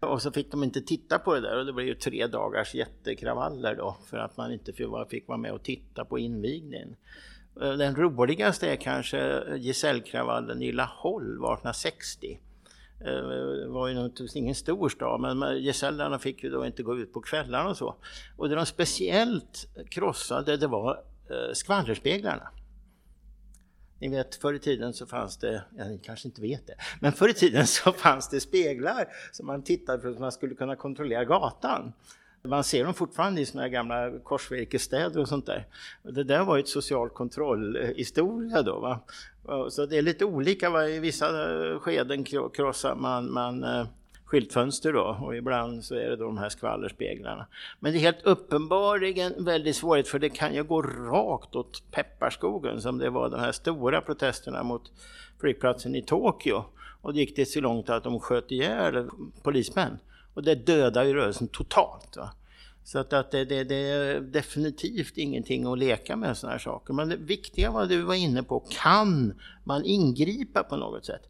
Och 0.06 0.22
så 0.22 0.32
fick 0.32 0.50
de 0.50 0.64
inte 0.64 0.80
titta 0.80 1.18
på 1.18 1.34
det 1.34 1.40
där 1.40 1.58
och 1.58 1.66
det 1.66 1.72
blev 1.72 1.86
ju 1.86 1.94
tre 1.94 2.26
dagars 2.26 2.74
jättekravaller 2.74 3.76
då 3.76 3.96
för 4.06 4.16
att 4.16 4.36
man 4.36 4.52
inte 4.52 4.72
fick 5.08 5.28
vara 5.28 5.38
med 5.38 5.52
och 5.52 5.62
titta 5.62 6.04
på 6.04 6.18
invigningen. 6.18 6.96
Eh, 7.62 7.72
den 7.72 7.96
roligaste 7.96 8.70
är 8.70 8.76
kanske 8.76 9.42
gesällkravallen 9.58 10.62
i 10.62 10.72
Laholm 10.72 11.44
1860 11.44 12.38
Det 12.98 13.64
eh, 13.64 13.72
var 13.72 13.88
ju 13.88 13.94
naturligtvis 13.94 14.36
ingen 14.36 14.54
stor 14.54 14.88
stad, 14.88 15.20
men 15.20 15.62
gesällarna 15.62 16.18
fick 16.18 16.44
ju 16.44 16.50
då 16.50 16.66
inte 16.66 16.82
gå 16.82 16.98
ut 16.98 17.12
på 17.12 17.20
kvällarna 17.20 17.70
och 17.70 17.76
så. 17.76 17.94
Och 18.36 18.48
det 18.48 18.54
de 18.54 18.66
speciellt 18.66 19.68
krossade, 19.90 20.56
det 20.56 20.66
var 20.66 21.02
eh, 21.30 21.52
skvallerspeglarna. 21.52 22.50
Ni 24.00 24.08
vet 24.08 24.34
förr 24.34 24.54
i 24.54 24.58
tiden 24.58 24.92
så 24.92 25.06
fanns 25.06 25.36
det, 25.36 25.62
ja, 25.76 25.84
ni 25.84 25.98
kanske 25.98 26.28
inte 26.28 26.40
vet 26.42 26.66
det, 26.66 26.74
men 27.00 27.12
förr 27.12 27.28
i 27.28 27.34
tiden 27.34 27.66
så 27.66 27.92
fanns 27.96 28.28
det 28.28 28.40
speglar 28.40 29.06
som 29.32 29.46
man 29.46 29.62
tittade 29.62 30.02
för 30.02 30.08
att 30.08 30.18
man 30.18 30.32
skulle 30.32 30.54
kunna 30.54 30.76
kontrollera 30.76 31.24
gatan. 31.24 31.92
Man 32.42 32.64
ser 32.64 32.84
dem 32.84 32.94
fortfarande 32.94 33.40
i 33.40 33.46
såna 33.46 33.62
här 33.62 33.68
gamla 33.68 34.18
korsvirkesstäder 34.18 35.20
och 35.20 35.28
sånt 35.28 35.46
där. 35.46 35.66
Det 36.02 36.24
där 36.24 36.44
var 36.44 36.56
ju 36.56 36.60
ett 36.60 36.68
social 36.68 37.10
kontrollhistoria 37.10 38.62
då. 38.62 38.80
Va? 38.80 39.00
Så 39.70 39.86
det 39.86 39.98
är 39.98 40.02
lite 40.02 40.24
olika, 40.24 40.70
va? 40.70 40.88
i 40.88 40.98
vissa 40.98 41.28
skeden 41.80 42.24
krossar 42.24 42.94
man, 42.94 43.32
man 43.32 43.64
eh, 43.64 43.86
skyltfönster 44.30 44.92
då 44.92 45.18
och 45.22 45.36
ibland 45.36 45.84
så 45.84 45.94
är 45.94 46.08
det 46.08 46.16
då 46.16 46.24
de 46.24 46.38
här 46.38 46.48
skvallerspeglarna. 46.48 47.46
Men 47.80 47.92
det 47.92 47.98
är 47.98 48.00
helt 48.00 48.22
uppenbarligen 48.22 49.44
väldigt 49.44 49.76
svårt 49.76 50.06
för 50.06 50.18
det 50.18 50.30
kan 50.30 50.54
ju 50.54 50.64
gå 50.64 50.82
rakt 50.82 51.56
åt 51.56 51.82
pepparskogen 51.90 52.80
som 52.80 52.98
det 52.98 53.10
var 53.10 53.30
de 53.30 53.40
här 53.40 53.52
stora 53.52 54.00
protesterna 54.00 54.62
mot 54.62 54.92
flygplatsen 55.40 55.94
i 55.94 56.02
Tokyo. 56.02 56.64
Och 57.02 57.12
det 57.12 57.20
gick 57.20 57.36
det 57.36 57.46
så 57.46 57.60
långt 57.60 57.90
att 57.90 58.04
de 58.04 58.20
sköt 58.20 58.50
ihjäl 58.50 59.08
polismän. 59.42 59.98
Och 60.34 60.42
det 60.42 60.54
dödade 60.54 61.08
ju 61.08 61.14
rörelsen 61.14 61.48
totalt. 61.48 62.16
Va? 62.16 62.30
Så 62.84 62.98
att, 62.98 63.12
att 63.12 63.30
det, 63.30 63.44
det, 63.44 63.64
det, 63.64 63.74
är 63.74 64.20
definitivt 64.20 65.16
ingenting 65.16 65.66
att 65.66 65.78
leka 65.78 66.16
med 66.16 66.36
sådana 66.36 66.52
här 66.52 66.58
saker. 66.58 66.94
Men 66.94 67.08
det 67.08 67.16
viktiga 67.16 67.70
var 67.70 67.86
det 67.86 67.96
du 67.96 68.02
var 68.02 68.14
inne 68.14 68.42
på, 68.42 68.60
kan 68.70 69.34
man 69.64 69.84
ingripa 69.84 70.62
på 70.62 70.76
något 70.76 71.04
sätt? 71.04 71.22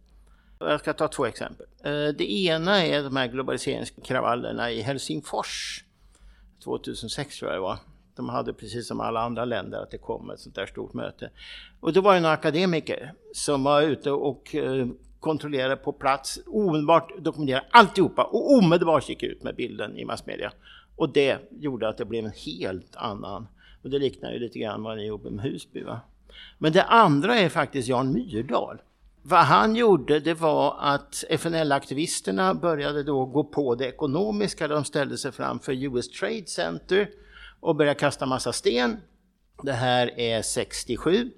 Jag 0.64 0.80
ska 0.80 0.92
ta 0.92 1.08
två 1.08 1.26
exempel. 1.26 1.66
Eh, 1.84 2.08
det 2.08 2.32
ena 2.32 2.84
är 2.86 3.02
de 3.02 3.16
här 3.16 3.26
globaliseringskravallerna 3.28 4.70
i 4.70 4.80
Helsingfors 4.80 5.84
2006 6.64 7.38
tror 7.38 7.50
jag 7.50 7.58
det 7.58 7.62
var. 7.62 7.78
De 8.16 8.28
hade 8.28 8.52
precis 8.52 8.88
som 8.88 9.00
alla 9.00 9.20
andra 9.20 9.44
länder 9.44 9.82
att 9.82 9.90
det 9.90 9.98
kom 9.98 10.30
ett 10.30 10.40
sånt 10.40 10.54
där 10.54 10.66
stort 10.66 10.92
möte. 10.92 11.30
Och 11.80 11.92
då 11.92 12.00
var 12.00 12.14
det 12.14 12.20
några 12.20 12.34
akademiker 12.34 13.12
som 13.32 13.64
var 13.64 13.82
ute 13.82 14.10
och 14.10 14.54
eh, 14.54 14.86
kontrollerade 15.20 15.76
på 15.76 15.92
plats, 15.92 16.40
omedelbart 16.46 17.12
dokumenterade 17.18 17.66
alltihopa 17.70 18.24
och 18.24 18.52
omedelbart 18.52 19.08
gick 19.08 19.22
ut 19.22 19.42
med 19.42 19.56
bilden 19.56 19.96
i 19.96 20.04
massmedia. 20.04 20.52
Och 20.96 21.12
det 21.12 21.38
gjorde 21.50 21.88
att 21.88 21.96
det 21.96 22.04
blev 22.04 22.24
en 22.24 22.32
helt 22.46 22.96
annan, 22.96 23.48
och 23.82 23.90
det 23.90 23.98
liknar 23.98 24.32
ju 24.32 24.38
lite 24.38 24.58
grann 24.58 24.82
vad 24.82 24.96
ni 24.96 25.06
gjorde 25.06 25.30
med 25.30 25.44
Husby. 25.44 25.82
Va? 25.82 26.00
Men 26.58 26.72
det 26.72 26.82
andra 26.82 27.38
är 27.38 27.48
faktiskt 27.48 27.88
Jan 27.88 28.12
Myrdal 28.12 28.80
vad 29.22 29.40
han 29.40 29.76
gjorde 29.76 30.20
det 30.20 30.34
var 30.34 30.76
att 30.80 31.24
FNL-aktivisterna 31.28 32.54
började 32.54 33.02
då 33.02 33.26
gå 33.26 33.44
på 33.44 33.74
det 33.74 33.86
ekonomiska. 33.86 34.68
De 34.68 34.84
ställde 34.84 35.18
sig 35.18 35.32
framför 35.32 35.72
US 35.72 36.08
Trade 36.08 36.46
Center 36.46 37.08
och 37.60 37.76
började 37.76 37.98
kasta 37.98 38.26
massa 38.26 38.52
sten. 38.52 38.96
Det 39.62 39.72
här 39.72 40.20
är 40.20 40.42
67. 40.42 41.30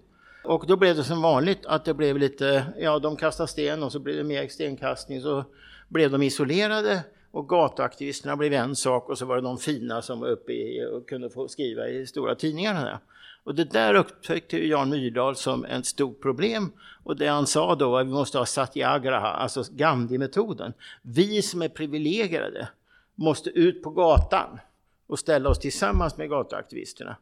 Och 0.45 0.67
då 0.67 0.77
blev 0.77 0.97
det 0.97 1.05
som 1.05 1.23
vanligt 1.23 1.67
att 1.67 1.85
det 1.85 1.95
blev 1.95 2.19
lite, 2.19 2.67
ja 2.79 2.99
de 2.99 3.17
kastade 3.17 3.49
sten 3.49 3.83
och 3.83 3.93
så 3.93 3.99
blev 3.99 4.17
det 4.17 4.25
mer 4.25 4.49
stenkastning. 4.49 5.21
Så 5.21 5.45
blev 5.89 6.11
de 6.11 6.23
isolerade 6.23 7.05
och 7.31 7.49
gatuaktivisterna 7.49 8.37
blev 8.37 8.53
en 8.53 8.77
sak 8.77 9.09
och 9.09 9.19
så 9.19 9.27
var 9.27 9.37
det 9.37 9.43
de 9.43 9.59
fina 9.59 10.03
som 10.03 10.21
var 10.21 10.29
uppe 10.29 10.53
i, 10.53 10.87
och 10.93 11.09
kunde 11.09 11.31
få 11.31 11.49
skriva 11.49 11.89
i 11.89 12.07
stora 12.07 12.35
tidningarna. 12.35 13.01
Och 13.45 13.55
det 13.55 13.65
där 13.65 13.95
upptäckte 13.95 14.67
Jan 14.67 14.91
Myrdal 14.91 15.37
som 15.37 15.65
ett 15.65 15.87
stort 15.87 16.23
problem. 16.23 16.73
Och 17.05 17.17
det 17.17 17.27
han 17.27 17.47
sa 17.47 17.75
då 17.75 17.91
var 17.91 18.01
att 18.01 18.07
vi 18.07 18.11
måste 18.11 18.39
ha 18.39 18.47
satyagraha, 18.47 19.29
alltså 19.29 19.65
Gandhi-metoden. 19.71 20.73
Vi 21.03 21.43
som 21.43 21.63
är 21.63 21.69
privilegierade 21.69 22.69
måste 23.15 23.51
ut 23.51 23.83
på 23.83 23.91
gatan 23.91 24.59
och 25.07 25.19
ställa 25.19 25.51
oss 25.51 25.59
tillsammans 25.59 26.17
med 26.17 26.31
gatuaktivisterna. 26.31 27.17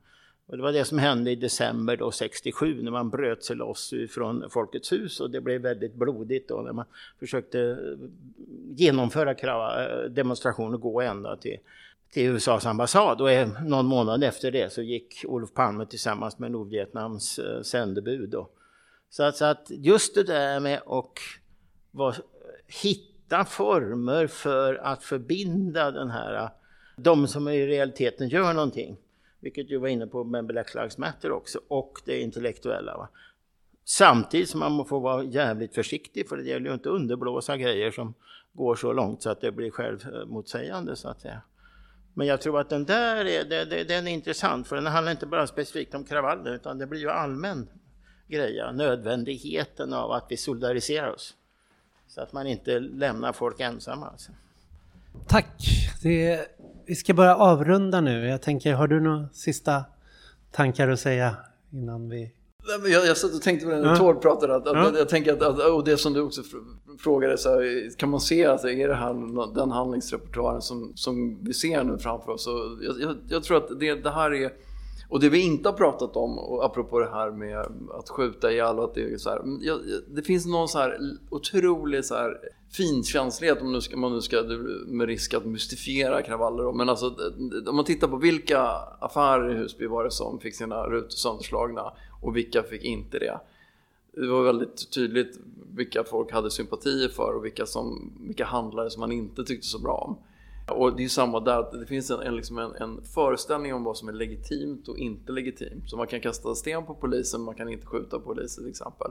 Och 0.46 0.56
det 0.56 0.62
var 0.62 0.72
det 0.72 0.84
som 0.84 0.98
hände 0.98 1.30
i 1.30 1.36
december 1.36 1.96
då 1.96 2.10
67 2.10 2.82
när 2.82 2.90
man 2.90 3.10
bröt 3.10 3.44
sig 3.44 3.56
loss 3.56 3.94
från 4.10 4.50
Folkets 4.50 4.92
hus 4.92 5.20
och 5.20 5.30
det 5.30 5.40
blev 5.40 5.60
väldigt 5.60 5.94
blodigt 5.94 6.48
då 6.48 6.60
när 6.60 6.72
man 6.72 6.84
försökte 7.18 7.60
eh, 7.60 7.76
genomföra 8.74 9.30
eh, 9.32 10.10
demonstrationer 10.10 10.74
och 10.74 10.80
gå 10.80 11.00
ända 11.00 11.36
till 11.36 11.58
till 12.10 12.26
USAs 12.26 12.66
ambassad 12.66 13.20
och 13.20 13.28
någon 13.66 13.86
månad 13.86 14.24
efter 14.24 14.50
det 14.50 14.72
så 14.72 14.82
gick 14.82 15.24
Olof 15.26 15.54
Palme 15.54 15.86
tillsammans 15.86 16.38
med 16.38 16.50
Nordvietnams 16.50 17.38
eh, 17.38 17.62
sändebud. 17.62 18.30
Då. 18.30 18.48
Så, 19.10 19.22
att, 19.22 19.36
så 19.36 19.44
att 19.44 19.66
just 19.68 20.14
det 20.14 20.22
där 20.22 20.60
med 20.60 20.82
att 20.86 21.18
var, 21.90 22.16
hitta 22.82 23.44
former 23.44 24.26
för 24.26 24.74
att 24.74 25.04
förbinda 25.04 25.90
den 25.90 26.10
här, 26.10 26.50
de 26.96 27.26
som 27.26 27.48
i 27.48 27.66
realiteten 27.66 28.28
gör 28.28 28.52
någonting, 28.52 28.96
vilket 29.40 29.68
du 29.68 29.78
var 29.78 29.88
inne 29.88 30.06
på 30.06 30.24
med 30.24 30.46
Black 30.46 30.74
Lives 30.74 30.98
Matter 30.98 31.32
också, 31.32 31.60
och 31.68 31.98
det 32.04 32.20
intellektuella. 32.20 32.96
Va? 32.96 33.08
Samtidigt 33.84 34.48
som 34.48 34.60
man 34.60 34.86
får 34.86 35.00
vara 35.00 35.24
jävligt 35.24 35.74
försiktig 35.74 36.28
för 36.28 36.36
det 36.36 36.42
gäller 36.42 36.66
ju 36.66 36.74
inte 36.74 36.88
att 36.88 36.94
underblåsa 36.94 37.56
grejer 37.56 37.90
som 37.90 38.14
går 38.52 38.74
så 38.74 38.92
långt 38.92 39.22
så 39.22 39.30
att 39.30 39.40
det 39.40 39.52
blir 39.52 39.70
självmotsägande 39.70 40.96
så 40.96 41.08
att 41.08 41.20
säga. 41.20 41.42
Men 42.20 42.26
jag 42.26 42.40
tror 42.40 42.60
att 42.60 42.68
den 42.68 42.84
där 42.84 43.24
är, 43.24 43.44
det, 43.44 43.84
den 43.84 44.06
är 44.06 44.12
intressant 44.12 44.68
för 44.68 44.76
den 44.76 44.86
handlar 44.86 45.12
inte 45.12 45.26
bara 45.26 45.46
specifikt 45.46 45.94
om 45.94 46.04
kravaller 46.04 46.54
utan 46.54 46.78
det 46.78 46.86
blir 46.86 47.00
ju 47.00 47.10
allmän 47.10 47.68
greja, 48.28 48.72
nödvändigheten 48.72 49.92
av 49.92 50.12
att 50.12 50.26
vi 50.28 50.36
solidariserar 50.36 51.12
oss. 51.12 51.34
Så 52.08 52.20
att 52.20 52.32
man 52.32 52.46
inte 52.46 52.78
lämnar 52.80 53.32
folk 53.32 53.60
ensamma. 53.60 54.06
Alltså. 54.06 54.32
Tack! 55.28 55.46
Det, 56.02 56.46
vi 56.86 56.94
ska 56.94 57.14
börja 57.14 57.36
avrunda 57.36 58.00
nu. 58.00 58.26
Jag 58.26 58.42
tänker, 58.42 58.74
har 58.74 58.88
du 58.88 59.00
några 59.00 59.28
sista 59.32 59.84
tankar 60.50 60.88
att 60.88 61.00
säga 61.00 61.36
innan 61.70 62.08
vi 62.08 62.32
jag, 62.88 63.06
jag 63.06 63.16
satt 63.16 63.34
och 63.34 63.42
tänkte 63.42 63.66
på 63.66 63.72
det 63.72 63.80
när 63.80 63.96
Tord 63.96 64.22
pratade, 64.22 64.56
att, 64.56 64.66
att, 64.66 64.98
jag 64.98 65.08
tänker 65.08 65.32
att, 65.32 65.42
att, 65.42 65.70
och 65.70 65.84
det 65.84 65.96
som 65.96 66.12
du 66.12 66.20
också 66.20 66.42
frågade, 66.98 67.38
så 67.38 67.48
här, 67.48 67.96
kan 67.96 68.10
man 68.10 68.20
se 68.20 68.46
att 68.46 68.62
det 68.62 68.74
är 68.74 68.88
det 68.88 68.94
här, 68.94 69.54
den 69.54 69.70
handlingsrepertoaren 69.70 70.62
som, 70.62 70.92
som 70.94 71.44
vi 71.44 71.54
ser 71.54 71.84
nu 71.84 71.98
framför 71.98 72.32
oss? 72.32 72.48
Jag, 72.82 73.00
jag, 73.00 73.16
jag, 73.28 73.44
tror 73.44 73.56
att 73.56 73.80
det, 73.80 73.94
det 73.94 74.10
här 74.10 74.34
är, 74.34 74.52
och 75.08 75.20
det 75.20 75.28
vi 75.28 75.40
inte 75.40 75.68
har 75.68 75.76
pratat 75.76 76.16
om, 76.16 76.38
och 76.38 76.64
apropå 76.64 76.98
det 76.98 77.10
här 77.10 77.30
med 77.30 77.58
att 77.98 78.08
skjuta 78.08 78.52
ihjäl 78.52 78.78
och 78.78 78.84
att 78.84 78.94
det 78.94 79.12
är 79.12 79.18
så 79.18 79.30
här, 79.30 79.42
det 80.14 80.22
finns 80.22 80.46
någon 80.46 80.68
så 80.68 80.78
här 80.78 80.98
otrolig 81.30 82.04
så 82.04 82.14
här 82.14 82.38
finkänslighet 82.72 83.60
om, 83.60 83.72
nu 83.72 83.80
ska, 83.80 83.96
man 83.96 84.12
nu 84.12 84.20
ska 84.20 84.42
med 84.86 85.06
risk 85.06 85.34
att 85.34 85.44
mystifiera 85.44 86.22
kravaller. 86.22 86.62
Då. 86.62 86.72
Men 86.72 86.88
alltså, 86.88 87.14
om 87.66 87.76
man 87.76 87.84
tittar 87.84 88.08
på 88.08 88.16
vilka 88.16 88.60
affärer 89.00 89.54
i 89.54 89.58
Husby 89.58 89.86
var 89.86 90.04
det 90.04 90.10
som 90.10 90.38
fick 90.40 90.54
sina 90.54 90.86
rutor 90.86 91.08
sönderslagna 91.08 91.92
och 92.20 92.36
vilka 92.36 92.62
fick 92.62 92.84
inte 92.84 93.18
det. 93.18 93.40
Det 94.12 94.26
var 94.26 94.42
väldigt 94.42 94.90
tydligt 94.92 95.38
vilka 95.74 96.04
folk 96.04 96.32
hade 96.32 96.50
sympatier 96.50 97.08
för 97.08 97.34
och 97.36 97.44
vilka, 97.44 97.66
som, 97.66 98.12
vilka 98.20 98.44
handlare 98.44 98.90
som 98.90 99.00
man 99.00 99.12
inte 99.12 99.44
tyckte 99.44 99.66
så 99.66 99.78
bra 99.78 99.94
om. 99.94 100.18
Och 100.76 100.96
det 100.96 101.04
är 101.04 101.08
samma 101.08 101.40
där, 101.40 101.80
det 101.80 101.86
finns 101.86 102.10
en, 102.10 102.20
en, 102.20 102.36
liksom 102.36 102.58
en, 102.58 102.74
en, 102.74 103.02
föreställning 103.14 103.74
om 103.74 103.84
vad 103.84 103.96
som 103.96 104.08
är 104.08 104.12
legitimt 104.12 104.88
och 104.88 104.98
inte 104.98 105.32
legitimt. 105.32 105.90
Så 105.90 105.96
man 105.96 106.06
kan 106.06 106.20
kasta 106.20 106.54
sten 106.54 106.86
på 106.86 106.94
polisen, 106.94 107.40
man 107.40 107.54
kan 107.54 107.68
inte 107.68 107.86
skjuta 107.86 108.18
polisen 108.18 108.64
till 108.64 108.70
exempel. 108.70 109.10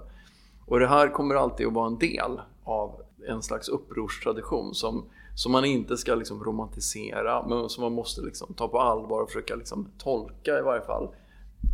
Och 0.66 0.80
det 0.80 0.88
här 0.88 1.08
kommer 1.10 1.36
alltid 1.36 1.68
att 1.68 1.74
vara 1.74 1.88
en 1.88 1.98
del 1.98 2.42
av 2.64 3.02
en 3.28 3.44
slags 3.44 3.70
upprorstradition 3.70 4.76
som, 4.76 5.06
som 5.36 5.52
man 5.52 5.66
inte 5.66 5.98
ska 5.98 6.16
liksom 6.16 6.44
romantisera 6.44 7.48
men 7.48 7.70
som 7.70 7.82
man 7.82 7.94
måste 7.94 8.22
liksom 8.22 8.54
ta 8.54 8.68
på 8.68 8.80
allvar 8.80 9.22
och 9.22 9.28
försöka 9.28 9.56
liksom 9.56 9.88
tolka 9.98 10.60
i 10.60 10.62
varje 10.62 10.82
fall 10.82 11.10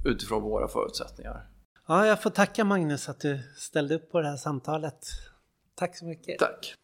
utifrån 0.06 0.44
våra 0.44 0.68
förutsättningar. 0.68 1.48
Ja, 1.88 2.06
jag 2.06 2.24
får 2.24 2.30
tacka 2.30 2.64
Magnus 2.64 3.10
att 3.10 3.20
du 3.20 3.40
ställde 3.58 3.96
upp 3.96 4.12
på 4.12 4.22
det 4.22 4.28
här 4.28 4.38
samtalet. 4.38 5.00
Tack 5.76 5.98
så 5.98 6.06
mycket. 6.06 6.40
Tack. 6.40 6.76